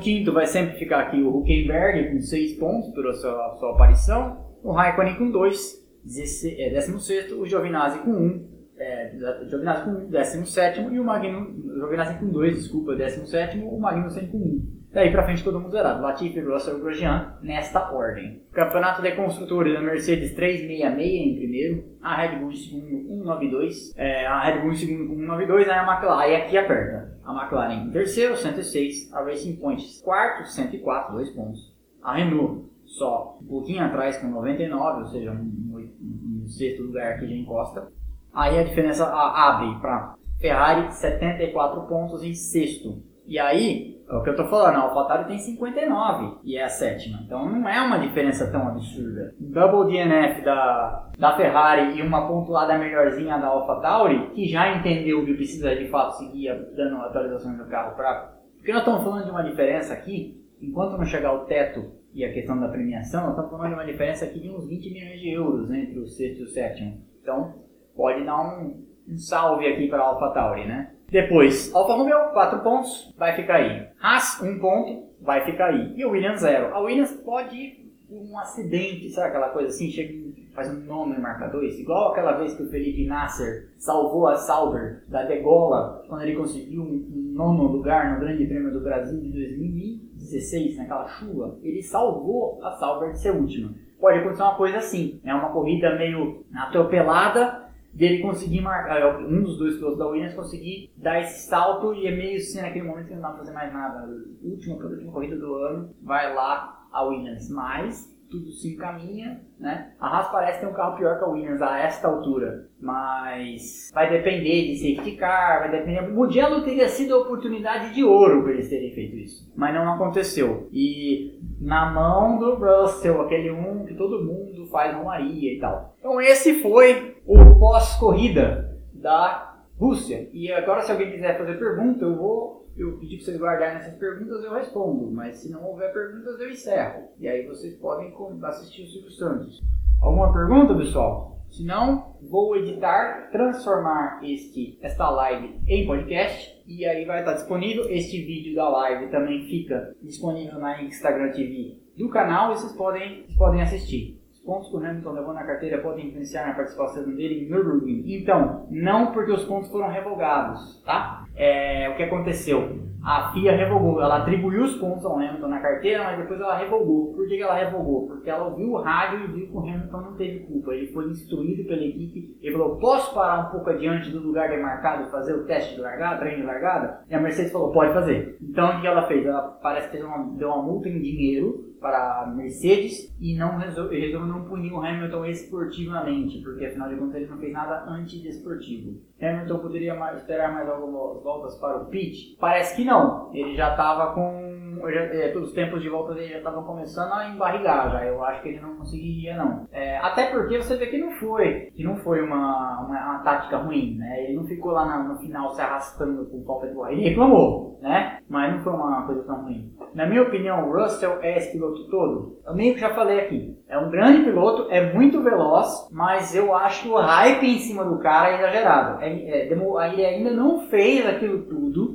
15 0.01 0.31
vai 0.31 0.47
sempre 0.47 0.79
ficar 0.79 1.01
aqui 1.01 1.21
o 1.21 1.37
Huckenberg 1.37 2.11
com 2.11 2.19
6 2.19 2.53
pontos 2.53 2.89
pela 2.95 3.13
sua, 3.13 3.55
sua 3.59 3.73
aparição, 3.73 4.55
o 4.63 4.71
Raikkonen 4.71 5.15
com 5.15 5.29
2, 5.29 5.87
16 6.03 7.33
o 7.33 7.45
Giovinazzi 7.45 7.99
com 7.99 8.11
1, 8.11 8.49
é, 8.77 9.11
Giovinazzi 9.47 9.83
com 9.83 9.91
1, 9.91 10.09
17 10.09 10.81
e 10.81 10.99
o 10.99 11.03
Magnussen, 11.03 11.61
Giovinazzi 11.75 12.19
com 12.19 12.29
2, 12.29 12.55
desculpa, 12.55 12.95
17 12.95 13.59
o 13.59 13.79
Magnussen 13.79 14.27
com 14.29 14.37
1. 14.37 14.78
Daí 14.91 15.11
pra 15.11 15.23
frente 15.23 15.43
todo 15.43 15.59
mundo 15.59 15.71
zerado. 15.71 16.01
Latifi, 16.01 16.39
Russell 16.39 16.77
e 16.77 16.81
Grosjean 16.81 17.37
nesta 17.41 17.91
ordem. 17.91 18.41
Campeonato 18.51 19.01
de 19.01 19.11
Construtores 19.11 19.73
da 19.73 19.81
Mercedes 19.81 20.33
366 20.33 21.27
em 21.27 21.35
primeiro. 21.35 21.83
A 22.01 22.15
Red 22.15 22.39
Bull 22.39 22.51
em 22.51 22.55
segundo 22.55 23.07
192. 23.07 23.93
É, 23.95 24.25
a 24.25 24.39
Red 24.39 24.61
Bull 24.61 24.71
em 24.71 24.75
segundo 24.75 25.09
com 25.09 25.15
192. 25.15 25.69
Aí 25.69 25.77
a 25.77 25.83
McLaren. 25.83 26.37
Aqui 26.37 26.57
aperta. 26.57 27.19
A 27.23 27.33
McLaren 27.33 27.85
em 27.85 27.91
terceiro, 27.91 28.35
106. 28.35 29.13
A 29.13 29.23
Racing 29.23 29.57
Point 29.57 30.01
quarto, 30.03 30.47
104, 30.47 31.13
2 31.13 31.29
pontos. 31.31 31.77
A 32.01 32.15
Renault 32.15 32.69
só 32.85 33.37
um 33.41 33.45
pouquinho 33.45 33.83
atrás 33.83 34.17
com 34.17 34.27
99, 34.27 35.01
ou 35.01 35.05
seja, 35.07 35.31
um, 35.31 35.35
um, 35.35 36.43
um 36.43 36.47
sexto 36.47 36.81
lugar 36.81 37.19
que 37.19 37.27
já 37.27 37.35
encosta. 37.35 37.87
Aí 38.33 38.57
a 38.57 38.63
diferença 38.63 39.05
abre 39.05 39.79
para 39.79 40.15
Ferrari 40.39 40.91
74 40.91 41.81
pontos 41.83 42.23
em 42.23 42.33
sexto. 42.33 43.03
E 43.27 43.37
aí 43.37 43.98
é 44.09 44.15
o 44.15 44.23
que 44.23 44.29
eu 44.31 44.35
tô 44.35 44.45
falando, 44.45 44.77
a 44.77 44.79
AlphaTauri 44.79 45.27
tem 45.27 45.37
59 45.37 46.39
e 46.43 46.57
é 46.57 46.63
a 46.63 46.69
sétima. 46.69 47.19
Então 47.23 47.47
não 47.47 47.69
é 47.69 47.79
uma 47.79 47.99
diferença 47.99 48.51
tão 48.51 48.67
absurda. 48.67 49.35
Double 49.39 49.91
DNF 49.91 50.41
da, 50.43 51.11
da 51.17 51.37
Ferrari 51.37 51.95
e 51.95 52.01
uma 52.01 52.27
pontuada 52.27 52.75
melhorzinha 52.75 53.37
da 53.37 53.47
AlphaTauri, 53.47 54.31
que 54.31 54.47
já 54.47 54.75
entendeu 54.75 55.23
que 55.23 55.35
precisa 55.35 55.75
de 55.75 55.87
fato 55.89 56.17
seguir 56.17 56.51
dando 56.75 56.97
atualizações 56.97 57.55
no 57.55 57.67
carro 57.67 57.95
para. 57.95 58.33
Porque 58.57 58.71
nós 58.71 58.81
estamos 58.81 59.03
falando 59.03 59.25
de 59.25 59.31
uma 59.31 59.43
diferença 59.43 59.93
aqui, 59.93 60.43
enquanto 60.59 60.97
não 60.97 61.05
chegar 61.05 61.33
o 61.33 61.45
teto 61.45 61.91
e 62.11 62.25
a 62.25 62.33
questão 62.33 62.59
da 62.59 62.67
premiação, 62.67 63.21
nós 63.21 63.31
estamos 63.31 63.51
falando 63.51 63.69
de 63.69 63.75
uma 63.75 63.85
diferença 63.85 64.25
aqui 64.25 64.39
de 64.39 64.49
uns 64.49 64.67
20 64.67 64.91
milhões 64.91 65.19
de 65.19 65.29
euros 65.29 65.69
né, 65.69 65.81
entre 65.81 65.99
o 65.99 66.07
sexto 66.07 66.39
e 66.39 66.43
o 66.45 66.47
sétimo. 66.47 66.97
Então 67.21 67.53
pode 67.95 68.25
dar 68.25 68.41
um, 68.41 68.83
um 69.07 69.17
salve 69.19 69.67
aqui 69.67 69.87
para 69.87 70.01
a 70.01 70.07
AlphaTauri, 70.07 70.65
né? 70.65 70.93
Depois, 71.11 71.73
Alfa 71.73 71.93
Romeo, 71.93 72.29
4 72.33 72.59
pontos, 72.59 73.13
vai 73.17 73.35
ficar 73.35 73.55
aí. 73.55 73.87
Haas, 74.01 74.41
1 74.41 74.59
ponto, 74.59 75.03
vai 75.21 75.43
ficar 75.45 75.67
aí. 75.67 75.93
E 75.95 76.05
o 76.05 76.11
Williams, 76.11 76.41
0. 76.41 76.73
A 76.73 76.79
Williams 76.79 77.11
pode 77.23 77.55
ir 77.55 77.89
um 78.11 78.37
acidente, 78.39 79.09
sabe 79.09 79.29
aquela 79.29 79.49
coisa 79.49 79.69
assim, 79.69 79.89
chega 79.89 80.29
faz 80.59 80.69
um 80.69 80.79
nome 80.81 81.15
no 81.15 81.21
marcador, 81.21 81.63
igual 81.63 82.11
aquela 82.11 82.33
vez 82.33 82.53
que 82.53 82.63
o 82.63 82.69
Felipe 82.69 83.05
Nasser 83.05 83.69
salvou 83.77 84.27
a 84.27 84.35
Sauber 84.35 85.03
da 85.07 85.23
degola 85.23 86.03
quando 86.09 86.23
ele 86.23 86.35
conseguiu 86.35 86.81
um 86.81 87.31
nono 87.33 87.63
lugar 87.63 88.13
no 88.13 88.19
Grande 88.19 88.45
Prêmio 88.45 88.73
do 88.73 88.81
Brasil 88.81 89.21
de 89.21 89.31
2016, 89.31 90.75
naquela 90.75 91.07
chuva, 91.07 91.57
ele 91.63 91.81
salvou 91.81 92.59
a 92.61 92.71
Sauber 92.71 93.13
de 93.13 93.19
ser 93.19 93.31
última. 93.31 93.73
Pode 94.01 94.19
acontecer 94.19 94.43
uma 94.43 94.55
coisa 94.55 94.77
assim, 94.79 95.21
é 95.23 95.33
uma 95.33 95.49
corrida 95.49 95.95
meio 95.95 96.43
atropelada, 96.53 97.68
dele 97.99 98.21
conseguir 98.21 98.61
marcar, 98.61 99.19
um 99.19 99.43
dos 99.43 99.57
dois 99.57 99.75
pilotos 99.75 99.99
da 99.99 100.07
Williams 100.07 100.33
conseguir 100.33 100.89
dar 100.95 101.19
esse 101.19 101.49
salto 101.49 101.93
e 101.93 102.07
é 102.07 102.15
meio 102.15 102.37
assim 102.37 102.61
naquele 102.61 102.85
momento 102.85 103.07
que 103.07 103.13
não 103.13 103.21
dá 103.21 103.27
pra 103.27 103.39
fazer 103.39 103.51
mais 103.51 103.73
nada. 103.73 104.07
Última, 104.41 104.77
última 104.77 105.11
corrida 105.11 105.35
do 105.35 105.53
ano, 105.55 105.93
vai 106.01 106.33
lá 106.33 106.87
a 106.93 107.03
Williams, 107.03 107.49
mas 107.49 108.17
tudo 108.29 108.51
se 108.51 108.73
encaminha, 108.73 109.41
né? 109.59 109.91
A 109.99 110.07
Haas 110.07 110.31
parece 110.31 110.59
ter 110.59 110.67
um 110.67 110.73
carro 110.73 110.97
pior 110.97 111.17
que 111.17 111.23
a 111.23 111.27
Williams 111.27 111.61
a 111.61 111.79
esta 111.79 112.07
altura, 112.07 112.67
mas 112.79 113.91
vai 113.93 114.09
depender 114.09 114.67
de 114.67 114.77
safety 114.77 115.17
car, 115.17 115.59
vai 115.59 115.71
depender. 115.71 116.01
O 116.01 116.13
Mugello 116.13 116.63
teria 116.63 116.87
sido 116.87 117.15
a 117.15 117.19
oportunidade 117.19 117.93
de 117.93 118.03
ouro 118.03 118.43
para 118.43 118.53
eles 118.53 118.69
terem 118.69 118.91
feito 118.91 119.15
isso, 119.15 119.51
mas 119.55 119.73
não 119.73 119.91
aconteceu. 119.93 120.69
E 120.71 121.39
na 121.59 121.91
mão 121.91 122.37
do 122.37 122.55
Russell, 122.55 123.21
aquele 123.21 123.51
um 123.51 123.85
que 123.85 123.95
todo 123.95 124.23
mundo 124.23 124.65
faz 124.67 124.95
romaria 124.95 125.53
e 125.53 125.59
tal. 125.59 125.95
Então 125.99 126.21
esse 126.21 126.61
foi 126.61 127.17
o 127.25 127.55
pós-corrida 127.59 128.77
da 128.93 129.57
Rússia. 129.77 130.29
E 130.33 130.51
agora 130.51 130.81
se 130.81 130.91
alguém 130.91 131.11
quiser 131.11 131.37
fazer 131.37 131.57
pergunta, 131.57 132.05
eu 132.05 132.15
vou 132.15 132.68
eu 132.79 132.97
pedi 132.97 133.17
para 133.17 133.25
vocês 133.25 133.39
guardarem 133.39 133.77
essas 133.77 133.95
perguntas, 133.95 134.43
eu 134.43 134.53
respondo. 134.53 135.11
Mas 135.11 135.37
se 135.37 135.51
não 135.51 135.63
houver 135.65 135.91
perguntas, 135.91 136.39
eu 136.39 136.49
encerro. 136.49 137.09
E 137.19 137.27
aí 137.27 137.45
vocês 137.45 137.75
podem 137.77 138.13
assistir 138.43 138.83
o 138.83 138.87
Silvio 138.87 139.11
Santos. 139.11 139.59
Alguma 140.01 140.31
pergunta, 140.31 140.73
pessoal? 140.75 141.37
Se 141.49 141.65
não, 141.65 142.15
vou 142.29 142.55
editar, 142.55 143.29
transformar 143.31 144.21
este, 144.23 144.77
esta 144.81 145.09
live 145.09 145.59
em 145.67 145.85
podcast 145.85 146.63
e 146.67 146.85
aí 146.85 147.05
vai 147.05 147.19
estar 147.19 147.33
disponível. 147.33 147.89
Este 147.89 148.23
vídeo 148.23 148.55
da 148.55 148.69
live 148.69 149.11
também 149.11 149.47
fica 149.47 149.95
disponível 150.01 150.59
na 150.59 150.81
Instagram 150.83 151.31
TV 151.31 151.79
do 151.97 152.07
canal 152.09 152.51
e 152.51 152.55
vocês 152.55 152.71
podem, 152.73 153.23
vocês 153.23 153.35
podem 153.35 153.61
assistir 153.61 154.19
pontos 154.49 154.69
que 154.69 154.77
o 154.77 154.83
Hamilton 154.83 155.11
levou 155.11 155.33
na 155.33 155.43
carteira 155.43 155.77
podem 155.77 156.07
influenciar 156.07 156.47
na 156.47 156.55
participação 156.55 157.03
dele 157.03 157.45
em 157.45 157.49
Nürburgring? 157.49 158.03
Então, 158.07 158.65
não 158.71 159.11
porque 159.11 159.31
os 159.31 159.45
pontos 159.45 159.69
foram 159.69 159.89
revogados, 159.89 160.81
tá? 160.83 161.23
É, 161.39 161.89
o 161.89 161.95
que 161.95 162.03
aconteceu? 162.03 162.89
A 163.01 163.31
FIA 163.31 163.55
revogou, 163.55 164.01
ela 164.01 164.17
atribuiu 164.17 164.61
os 164.61 164.75
pontos 164.75 165.05
ao 165.05 165.15
Hamilton 165.15 165.47
na 165.47 165.61
carteira, 165.61 166.03
mas 166.03 166.19
depois 166.19 166.39
ela 166.41 166.57
revogou. 166.57 167.13
Por 167.13 167.27
que 167.29 167.41
ela 167.41 167.55
revogou? 167.55 168.07
Porque 168.07 168.29
ela 168.29 168.47
ouviu 168.47 168.71
o 168.71 168.81
rádio 168.81 169.23
e 169.23 169.27
viu 169.27 169.47
que 169.47 169.53
o 169.53 169.59
Hamilton 169.59 170.01
não 170.01 170.15
teve 170.17 170.39
culpa. 170.39 170.73
Ele 170.73 170.91
foi 170.91 171.05
instruído 171.05 171.63
pela 171.63 171.81
equipe, 171.81 172.37
ele 172.41 172.51
falou, 172.51 172.77
posso 172.77 173.13
parar 173.15 173.47
um 173.47 173.51
pouco 173.51 173.69
adiante 173.69 174.11
do 174.11 174.19
lugar 174.19 174.49
demarcado 174.49 175.07
e 175.07 175.11
fazer 175.11 175.33
o 175.33 175.45
teste 175.45 175.75
de 175.75 175.81
largada, 175.81 176.19
treino 176.19 176.41
de 176.41 176.47
largada? 176.47 177.05
E 177.09 177.15
a 177.15 177.21
Mercedes 177.21 177.53
falou, 177.53 177.71
pode 177.71 177.93
fazer. 177.93 178.37
Então 178.41 178.77
o 178.77 178.81
que 178.81 178.87
ela 178.87 179.03
fez? 179.03 179.25
Ela 179.25 179.43
parece 179.63 179.89
que 179.89 179.97
deu 179.97 180.07
uma, 180.07 180.37
deu 180.37 180.49
uma 180.49 180.61
multa 180.61 180.89
em 180.89 181.01
dinheiro 181.01 181.68
para 181.79 182.27
Mercedes 182.35 183.15
e 183.19 183.35
não 183.37 183.57
resolveu 183.57 184.25
não 184.25 184.45
punir 184.45 184.71
o 184.71 184.81
Hamilton 184.81 185.25
esportivamente, 185.25 186.39
porque 186.39 186.65
afinal 186.65 186.89
de 186.89 186.95
contas 186.95 187.15
ele 187.15 187.27
não 187.27 187.37
fez 187.37 187.53
nada 187.53 187.89
antidesportivo. 187.89 189.01
Hamilton 189.21 189.59
poderia 189.59 189.95
mais, 189.95 190.17
esperar 190.17 190.53
mais 190.53 190.69
algumas 190.69 191.23
voltas 191.23 191.55
para 191.55 191.77
o 191.77 191.85
pit? 191.85 192.37
Parece 192.39 192.75
que 192.75 192.83
não. 192.83 193.33
Ele 193.33 193.55
já 193.55 193.71
estava 193.71 194.13
com. 194.13 194.68
Já, 194.87 195.01
é, 195.01 195.37
os 195.37 195.51
tempos 195.53 195.81
de 195.81 195.89
volta 195.89 196.13
dele 196.13 196.29
já 196.29 196.37
estavam 196.37 196.63
começando 196.63 197.11
a 197.13 197.29
embarrigar 197.29 197.91
já. 197.91 198.05
Eu 198.05 198.23
acho 198.23 198.41
que 198.41 198.49
ele 198.49 198.59
não 198.59 198.75
conseguiria, 198.75 199.35
não. 199.35 199.67
É, 199.71 199.97
até 199.97 200.27
porque 200.27 200.57
você 200.57 200.75
vê 200.77 200.87
que 200.87 200.97
não 200.97 201.11
foi. 201.11 201.69
Que 201.75 201.83
não 201.83 201.97
foi 201.97 202.21
uma, 202.21 202.81
uma, 202.81 203.05
uma 203.05 203.19
tática 203.19 203.57
ruim, 203.57 203.97
né? 203.97 204.23
Ele 204.23 204.35
não 204.35 204.45
ficou 204.45 204.71
lá 204.71 204.85
no, 204.85 205.09
no 205.09 205.19
final 205.19 205.49
se 205.51 205.61
arrastando 205.61 206.25
com 206.25 206.43
falta 206.43 206.67
de 206.67 206.73
bola. 206.73 206.91
Ele 206.91 207.09
reclamou, 207.09 207.79
né? 207.81 208.19
Mas 208.29 208.53
não 208.53 208.63
foi 208.63 208.73
uma 208.73 209.05
coisa 209.05 209.23
tão 209.23 209.43
ruim. 209.43 209.71
Na 209.93 210.05
minha 210.05 210.21
opinião, 210.21 210.69
o 210.69 210.73
Russell 210.73 211.19
é 211.21 211.37
esse 211.37 211.51
piloto 211.51 211.89
todo. 211.89 212.39
Eu 212.45 212.55
meio 212.55 212.73
que 212.73 212.79
já 212.79 212.93
falei 212.93 213.19
aqui. 213.19 213.57
É 213.67 213.77
um 213.77 213.89
grande 213.89 214.23
piloto, 214.23 214.67
é 214.71 214.93
muito 214.93 215.21
veloz, 215.21 215.87
mas 215.91 216.35
eu 216.35 216.55
acho 216.55 216.83
que 216.83 216.89
o 216.89 216.95
hype 216.95 217.43
em 217.43 217.59
cima 217.59 217.83
do 217.83 217.99
cara 217.99 218.29
é 218.29 218.39
exagerado. 218.39 219.01
É, 219.01 219.09
é, 219.09 219.49
ele 219.93 220.05
ainda 220.05 220.31
não 220.31 220.61
fez 220.69 221.05
aquilo 221.05 221.43
tudo 221.43 221.88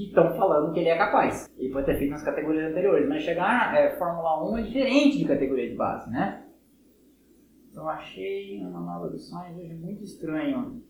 que 0.00 0.08
estão 0.08 0.34
falando 0.34 0.72
que 0.72 0.80
ele 0.80 0.88
é 0.88 0.96
capaz. 0.96 1.50
Ele 1.58 1.72
pode 1.72 1.86
ter 1.86 1.98
feito 1.98 2.10
nas 2.10 2.22
categorias 2.22 2.70
anteriores, 2.70 3.08
mas 3.08 3.22
chegar 3.22 3.76
é, 3.76 3.90
Fórmula 3.96 4.50
1 4.50 4.58
é 4.58 4.62
diferente 4.62 5.18
de 5.18 5.24
categoria 5.24 5.68
de 5.68 5.76
base, 5.76 6.10
né? 6.10 6.44
Então 7.70 7.88
achei 7.88 8.58
uma 8.60 8.80
manobra 8.80 9.10
do 9.10 9.18
Sainz 9.18 9.56
hoje 9.56 9.74
muito 9.74 10.02
estranho. 10.02 10.82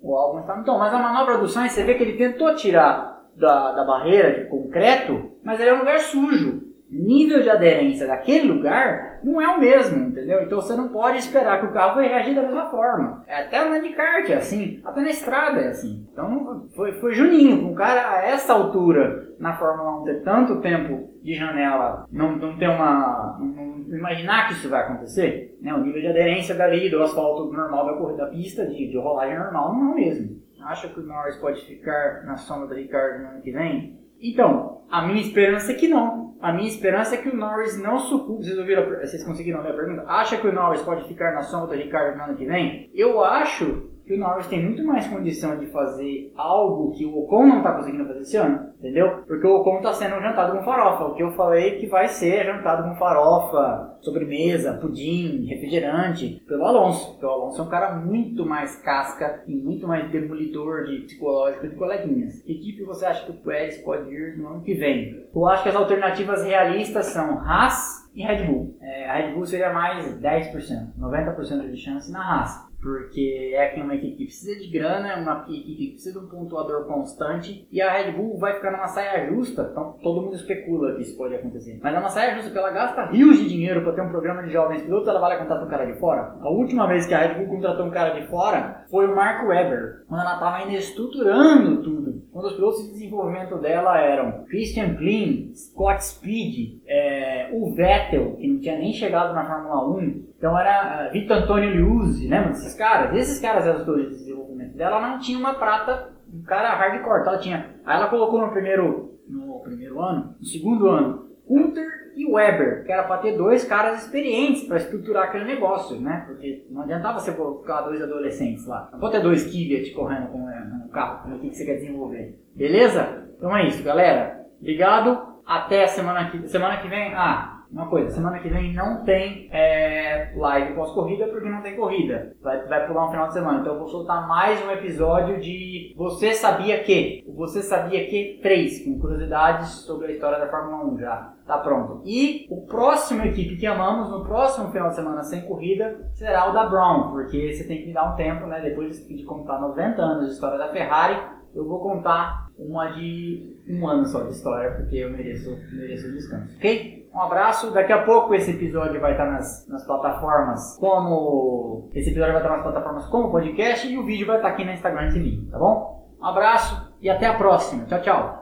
O 0.00 0.16
álbum 0.16 0.40
está... 0.40 0.58
Então, 0.58 0.78
mas 0.78 0.92
a 0.92 0.98
manobra 0.98 1.38
do 1.38 1.48
Sainz, 1.48 1.72
você 1.72 1.84
vê 1.84 1.94
que 1.94 2.02
ele 2.02 2.16
tentou 2.16 2.54
tirar 2.54 3.28
da, 3.36 3.72
da 3.72 3.84
barreira 3.84 4.42
de 4.42 4.48
concreto, 4.48 5.32
mas 5.42 5.60
ele 5.60 5.70
é 5.70 5.74
um 5.74 5.80
lugar 5.80 5.98
sujo. 5.98 6.61
Nível 6.92 7.42
de 7.42 7.48
aderência 7.48 8.06
daquele 8.06 8.52
lugar 8.52 9.20
não 9.24 9.40
é 9.40 9.48
o 9.48 9.60
mesmo, 9.60 10.08
entendeu? 10.08 10.42
Então 10.42 10.60
você 10.60 10.74
não 10.74 10.88
pode 10.88 11.18
esperar 11.18 11.60
que 11.60 11.66
o 11.66 11.72
carro 11.72 11.96
vai 11.96 12.08
reagir 12.08 12.34
da 12.34 12.42
mesma 12.42 12.70
forma. 12.70 13.24
É 13.26 13.42
até 13.42 13.68
na 13.68 13.78
de 13.78 13.90
kart 13.90 14.28
é 14.28 14.34
assim, 14.34 14.80
até 14.84 15.00
na 15.00 15.10
estrada 15.10 15.60
é 15.60 15.68
assim. 15.68 16.06
Então 16.12 16.66
foi, 16.74 16.92
foi 16.94 17.14
Juninho, 17.14 17.66
um 17.66 17.74
cara 17.74 18.18
a 18.18 18.26
essa 18.26 18.52
altura 18.52 19.32
na 19.38 19.54
Fórmula 19.54 20.02
1 20.02 20.04
ter 20.04 20.22
tanto 20.22 20.60
tempo 20.60 21.10
de 21.22 21.34
janela, 21.34 22.06
não, 22.10 22.36
não 22.36 22.56
ter 22.56 22.68
uma. 22.68 23.38
Não, 23.40 23.72
imaginar 23.96 24.48
que 24.48 24.54
isso 24.54 24.68
vai 24.68 24.82
acontecer, 24.82 25.56
né? 25.60 25.72
O 25.74 25.80
nível 25.80 26.00
de 26.00 26.08
aderência 26.08 26.54
dali 26.54 26.90
do 26.90 27.02
asfalto 27.02 27.52
normal 27.52 27.86
da 27.86 27.92
corrida 27.94 28.24
da 28.24 28.30
pista, 28.30 28.66
de, 28.66 28.88
de 28.88 28.98
rolagem 28.98 29.38
normal, 29.38 29.74
não 29.74 29.88
é 29.88 29.92
o 29.92 29.94
mesmo. 29.94 30.42
Acha 30.62 30.88
que 30.88 31.00
o 31.00 31.02
Norris 31.02 31.36
pode 31.36 31.60
ficar 31.64 32.22
na 32.24 32.36
sombra 32.36 32.68
do 32.68 32.74
Ricardo 32.74 33.22
no 33.22 33.28
ano 33.30 33.42
que 33.42 33.50
vem? 33.50 33.98
Então, 34.22 34.82
a 34.90 35.06
minha 35.06 35.20
esperança 35.20 35.72
é 35.72 35.74
que 35.74 35.88
não. 35.88 36.36
A 36.40 36.52
minha 36.52 36.68
esperança 36.68 37.14
é 37.14 37.18
que 37.18 37.28
o 37.28 37.36
Norris 37.36 37.80
não 37.80 37.98
sucumba. 37.98 38.42
Vocês 38.42 38.58
ouviram? 38.58 38.84
Vocês 38.84 39.24
conseguiram 39.24 39.62
ver 39.62 39.70
a 39.70 39.74
pergunta? 39.74 40.04
Acha 40.06 40.36
que 40.36 40.46
o 40.46 40.52
Norris 40.52 40.82
pode 40.82 41.06
ficar 41.06 41.32
na 41.32 41.42
sombra 41.42 41.76
do 41.76 41.82
Ricardo 41.82 42.16
no 42.16 42.24
ano 42.24 42.36
que 42.36 42.44
vem? 42.44 42.90
Eu 42.94 43.22
acho 43.22 43.91
que 44.12 44.16
o 44.16 44.20
Norris 44.20 44.46
tem 44.46 44.62
muito 44.62 44.84
mais 44.84 45.06
condição 45.06 45.58
de 45.58 45.66
fazer 45.66 46.30
algo 46.36 46.92
que 46.92 47.06
o 47.06 47.18
Ocon 47.20 47.46
não 47.46 47.58
está 47.58 47.72
conseguindo 47.72 48.06
fazer 48.06 48.20
esse 48.20 48.36
ano, 48.36 48.68
entendeu? 48.78 49.22
Porque 49.26 49.46
o 49.46 49.56
Ocon 49.56 49.78
está 49.78 49.92
sendo 49.94 50.20
jantado 50.20 50.56
com 50.56 50.64
farofa, 50.64 51.04
o 51.04 51.14
que 51.14 51.22
eu 51.22 51.32
falei 51.32 51.78
que 51.78 51.86
vai 51.86 52.08
ser 52.08 52.44
jantado 52.44 52.86
com 52.86 52.94
farofa, 52.96 53.96
sobremesa, 54.02 54.74
pudim, 54.74 55.46
refrigerante, 55.46 56.42
pelo 56.46 56.64
Alonso. 56.64 57.12
Porque 57.12 57.24
o 57.24 57.30
Alonso 57.30 57.62
é 57.62 57.64
um 57.64 57.68
cara 57.68 57.94
muito 57.94 58.44
mais 58.44 58.76
casca 58.82 59.42
e 59.46 59.54
muito 59.54 59.88
mais 59.88 60.10
demolidor 60.10 60.84
de 60.84 61.00
psicológico 61.06 61.68
de 61.68 61.76
coleguinhas. 61.76 62.42
Que 62.42 62.52
equipe 62.52 62.84
você 62.84 63.06
acha 63.06 63.24
que 63.24 63.30
o 63.30 63.42
Pérez 63.42 63.78
pode 63.78 64.10
ir 64.10 64.36
no 64.36 64.48
ano 64.48 64.62
que 64.62 64.74
vem? 64.74 65.24
Eu 65.34 65.46
acho 65.46 65.62
que 65.62 65.70
as 65.70 65.76
alternativas 65.76 66.44
realistas 66.44 67.06
são 67.06 67.38
Haas 67.38 68.10
e 68.14 68.22
Red 68.22 68.44
Bull. 68.44 68.76
É, 68.82 69.08
a 69.08 69.14
Red 69.14 69.32
Bull 69.32 69.46
seria 69.46 69.72
mais 69.72 70.20
10%, 70.20 70.98
90% 70.98 71.70
de 71.70 71.76
chance 71.78 72.12
na 72.12 72.20
Haas 72.20 72.71
porque 72.82 73.52
é 73.54 73.80
uma 73.82 73.94
equipe 73.94 74.16
que 74.16 74.24
precisa 74.24 74.58
de 74.58 74.68
grana, 74.68 75.12
é 75.12 75.16
uma 75.16 75.44
equipe 75.48 75.76
que 75.76 75.90
precisa 75.92 76.18
de 76.18 76.26
um 76.26 76.28
pontuador 76.28 76.84
constante 76.86 77.66
e 77.70 77.80
a 77.80 77.92
Red 77.92 78.12
Bull 78.12 78.38
vai 78.38 78.54
ficar 78.54 78.72
numa 78.72 78.88
saia 78.88 79.30
justa, 79.30 79.68
então 79.70 79.96
todo 80.02 80.22
mundo 80.22 80.34
especula 80.34 80.96
que 80.96 81.02
isso 81.02 81.16
pode 81.16 81.34
acontecer. 81.36 81.78
Mas 81.80 81.94
é 81.94 81.98
uma 81.98 82.08
saia 82.08 82.34
justa 82.34 82.50
porque 82.50 82.58
ela 82.58 82.72
gasta 82.72 83.06
rios 83.06 83.38
de 83.38 83.48
dinheiro 83.48 83.82
para 83.82 83.92
ter 83.92 84.02
um 84.02 84.10
programa 84.10 84.42
de 84.42 84.52
jovens 84.52 84.82
pilotos, 84.82 85.08
ela 85.08 85.20
vai 85.20 85.38
contratar 85.38 85.64
um 85.64 85.70
cara 85.70 85.86
de 85.86 85.98
fora. 86.00 86.36
A 86.40 86.50
última 86.50 86.88
vez 86.88 87.06
que 87.06 87.14
a 87.14 87.18
Red 87.18 87.38
Bull 87.38 87.54
contratou 87.54 87.86
um 87.86 87.90
cara 87.90 88.18
de 88.18 88.26
fora 88.26 88.84
foi 88.90 89.06
o 89.06 89.14
Mark 89.14 89.46
Webber, 89.46 90.04
quando 90.08 90.20
ela 90.20 90.34
estava 90.34 90.56
ainda 90.56 90.76
estruturando 90.76 91.82
tudo. 91.82 92.21
Quando 92.32 92.46
os 92.46 92.54
pilotos 92.54 92.86
de 92.86 92.92
desenvolvimento 92.92 93.58
dela 93.58 94.00
eram 94.00 94.44
Christian 94.44 94.94
Klein, 94.96 95.52
Scott 95.54 96.02
Speed, 96.02 96.80
é, 96.86 97.50
o 97.52 97.74
Vettel, 97.74 98.36
que 98.36 98.48
não 98.48 98.58
tinha 98.58 98.78
nem 98.78 98.94
chegado 98.94 99.34
na 99.34 99.44
Fórmula 99.44 99.86
1, 99.98 100.32
então 100.38 100.58
era 100.58 101.08
uh, 101.08 101.12
Vitor 101.12 101.36
Antônio 101.36 101.70
Liuzzi, 101.70 102.26
lembra 102.26 102.48
desses 102.48 102.74
caras? 102.74 103.14
Esses 103.14 103.38
caras 103.38 103.66
eram 103.66 103.80
os 103.80 103.84
dois 103.84 104.08
de 104.08 104.16
desenvolvimento 104.16 104.74
dela, 104.74 104.98
não 104.98 105.18
tinha 105.18 105.38
uma 105.38 105.54
prata, 105.54 106.14
um 106.32 106.42
cara 106.42 106.74
hardcore, 106.74 107.28
ela 107.28 107.38
tinha. 107.38 107.76
Aí 107.84 107.98
ela 107.98 108.08
colocou 108.08 108.40
no 108.40 108.50
primeiro, 108.50 109.18
no 109.28 109.60
primeiro 109.60 110.00
ano, 110.00 110.34
no 110.40 110.46
segundo 110.46 110.88
ano, 110.88 111.28
Coulter 111.46 112.01
e 112.16 112.26
Weber, 112.26 112.84
que 112.84 112.92
era 112.92 113.04
para 113.04 113.18
ter 113.18 113.36
dois 113.36 113.64
caras 113.64 114.02
experientes 114.02 114.64
para 114.64 114.76
estruturar 114.76 115.24
aquele 115.24 115.44
negócio, 115.44 116.00
né? 116.00 116.24
Porque 116.26 116.66
não 116.70 116.82
adiantava 116.82 117.20
você 117.20 117.32
colocar 117.32 117.82
dois 117.82 118.02
adolescentes 118.02 118.66
lá. 118.66 118.88
Não 118.92 119.00
pode 119.00 119.12
ter 119.12 119.22
dois 119.22 119.44
Kvyat 119.44 119.92
correndo 119.92 120.28
com 120.28 120.38
um 120.38 120.88
carro, 120.88 121.34
o 121.34 121.38
que 121.38 121.54
você 121.54 121.64
quer 121.64 121.76
desenvolver. 121.76 122.38
Beleza? 122.54 123.28
Então 123.36 123.56
é 123.56 123.66
isso, 123.66 123.82
galera. 123.82 124.46
Obrigado. 124.60 125.32
Até 125.44 125.86
semana 125.88 126.30
que, 126.30 126.46
semana 126.48 126.76
que 126.76 126.88
vem. 126.88 127.12
Ah, 127.14 127.51
uma 127.72 127.88
coisa, 127.88 128.10
semana 128.10 128.38
que 128.38 128.50
vem 128.50 128.74
não 128.74 129.02
tem 129.02 129.48
é, 129.50 130.32
live 130.36 130.74
pós-corrida 130.74 131.26
porque 131.28 131.48
não 131.48 131.62
tem 131.62 131.74
corrida. 131.74 132.36
Vai, 132.42 132.66
vai 132.66 132.86
pular 132.86 133.06
um 133.06 133.10
final 133.10 133.28
de 133.28 133.32
semana. 133.32 133.60
Então 133.60 133.72
eu 133.72 133.78
vou 133.78 133.88
soltar 133.88 134.28
mais 134.28 134.62
um 134.64 134.70
episódio 134.70 135.40
de 135.40 135.94
Você 135.96 136.34
Sabia 136.34 136.82
Que? 136.84 137.24
Você 137.34 137.62
Sabia 137.62 138.06
Que 138.08 138.38
3, 138.42 138.84
com 138.84 138.98
curiosidades 138.98 139.70
sobre 139.86 140.08
a 140.08 140.10
história 140.10 140.38
da 140.38 140.50
Fórmula 140.50 140.84
1 140.84 140.98
já. 140.98 141.34
Tá 141.46 141.58
pronto. 141.58 142.02
E 142.04 142.46
o 142.50 142.66
próximo 142.66 143.24
equipe 143.24 143.56
que 143.56 143.66
amamos, 143.66 144.10
no 144.10 144.22
próximo 144.22 144.70
final 144.70 144.90
de 144.90 144.94
semana 144.94 145.22
sem 145.22 145.40
corrida, 145.42 146.10
será 146.12 146.50
o 146.50 146.52
da 146.52 146.66
Brown, 146.66 147.10
porque 147.10 147.54
você 147.54 147.66
tem 147.66 147.78
que 147.78 147.86
me 147.86 147.94
dar 147.94 148.12
um 148.12 148.16
tempo, 148.16 148.46
né? 148.46 148.60
Depois 148.60 149.06
de 149.08 149.24
contar 149.24 149.58
90 149.58 150.00
anos 150.00 150.26
de 150.26 150.32
história 150.34 150.58
da 150.58 150.68
Ferrari, 150.68 151.18
eu 151.54 151.66
vou 151.66 151.80
contar 151.80 152.48
uma 152.58 152.90
de 152.90 153.56
um 153.68 153.86
ano 153.88 154.04
só 154.06 154.22
de 154.24 154.32
história, 154.32 154.72
porque 154.72 154.96
eu 154.96 155.10
mereço, 155.10 155.50
mereço 155.72 156.12
descanso. 156.12 156.56
Ok? 156.56 157.01
Um 157.14 157.20
abraço. 157.20 157.70
Daqui 157.72 157.92
a 157.92 158.02
pouco 158.02 158.34
esse 158.34 158.50
episódio 158.50 159.00
vai 159.00 159.12
estar 159.12 159.26
nas, 159.26 159.68
nas 159.68 159.84
plataformas 159.84 160.76
como. 160.78 161.90
Esse 161.94 162.10
episódio 162.10 162.32
vai 162.32 162.42
estar 162.42 162.54
nas 162.54 162.62
plataformas 162.62 163.06
como 163.06 163.30
podcast 163.30 163.86
e 163.86 163.98
o 163.98 164.04
vídeo 164.04 164.26
vai 164.26 164.36
estar 164.36 164.48
aqui 164.48 164.64
na 164.64 164.72
Instagram 164.72 165.12
TV, 165.12 165.42
tá 165.50 165.58
bom? 165.58 166.08
Um 166.20 166.26
abraço 166.26 166.92
e 167.00 167.10
até 167.10 167.26
a 167.26 167.34
próxima. 167.34 167.84
Tchau, 167.84 168.00
tchau. 168.00 168.38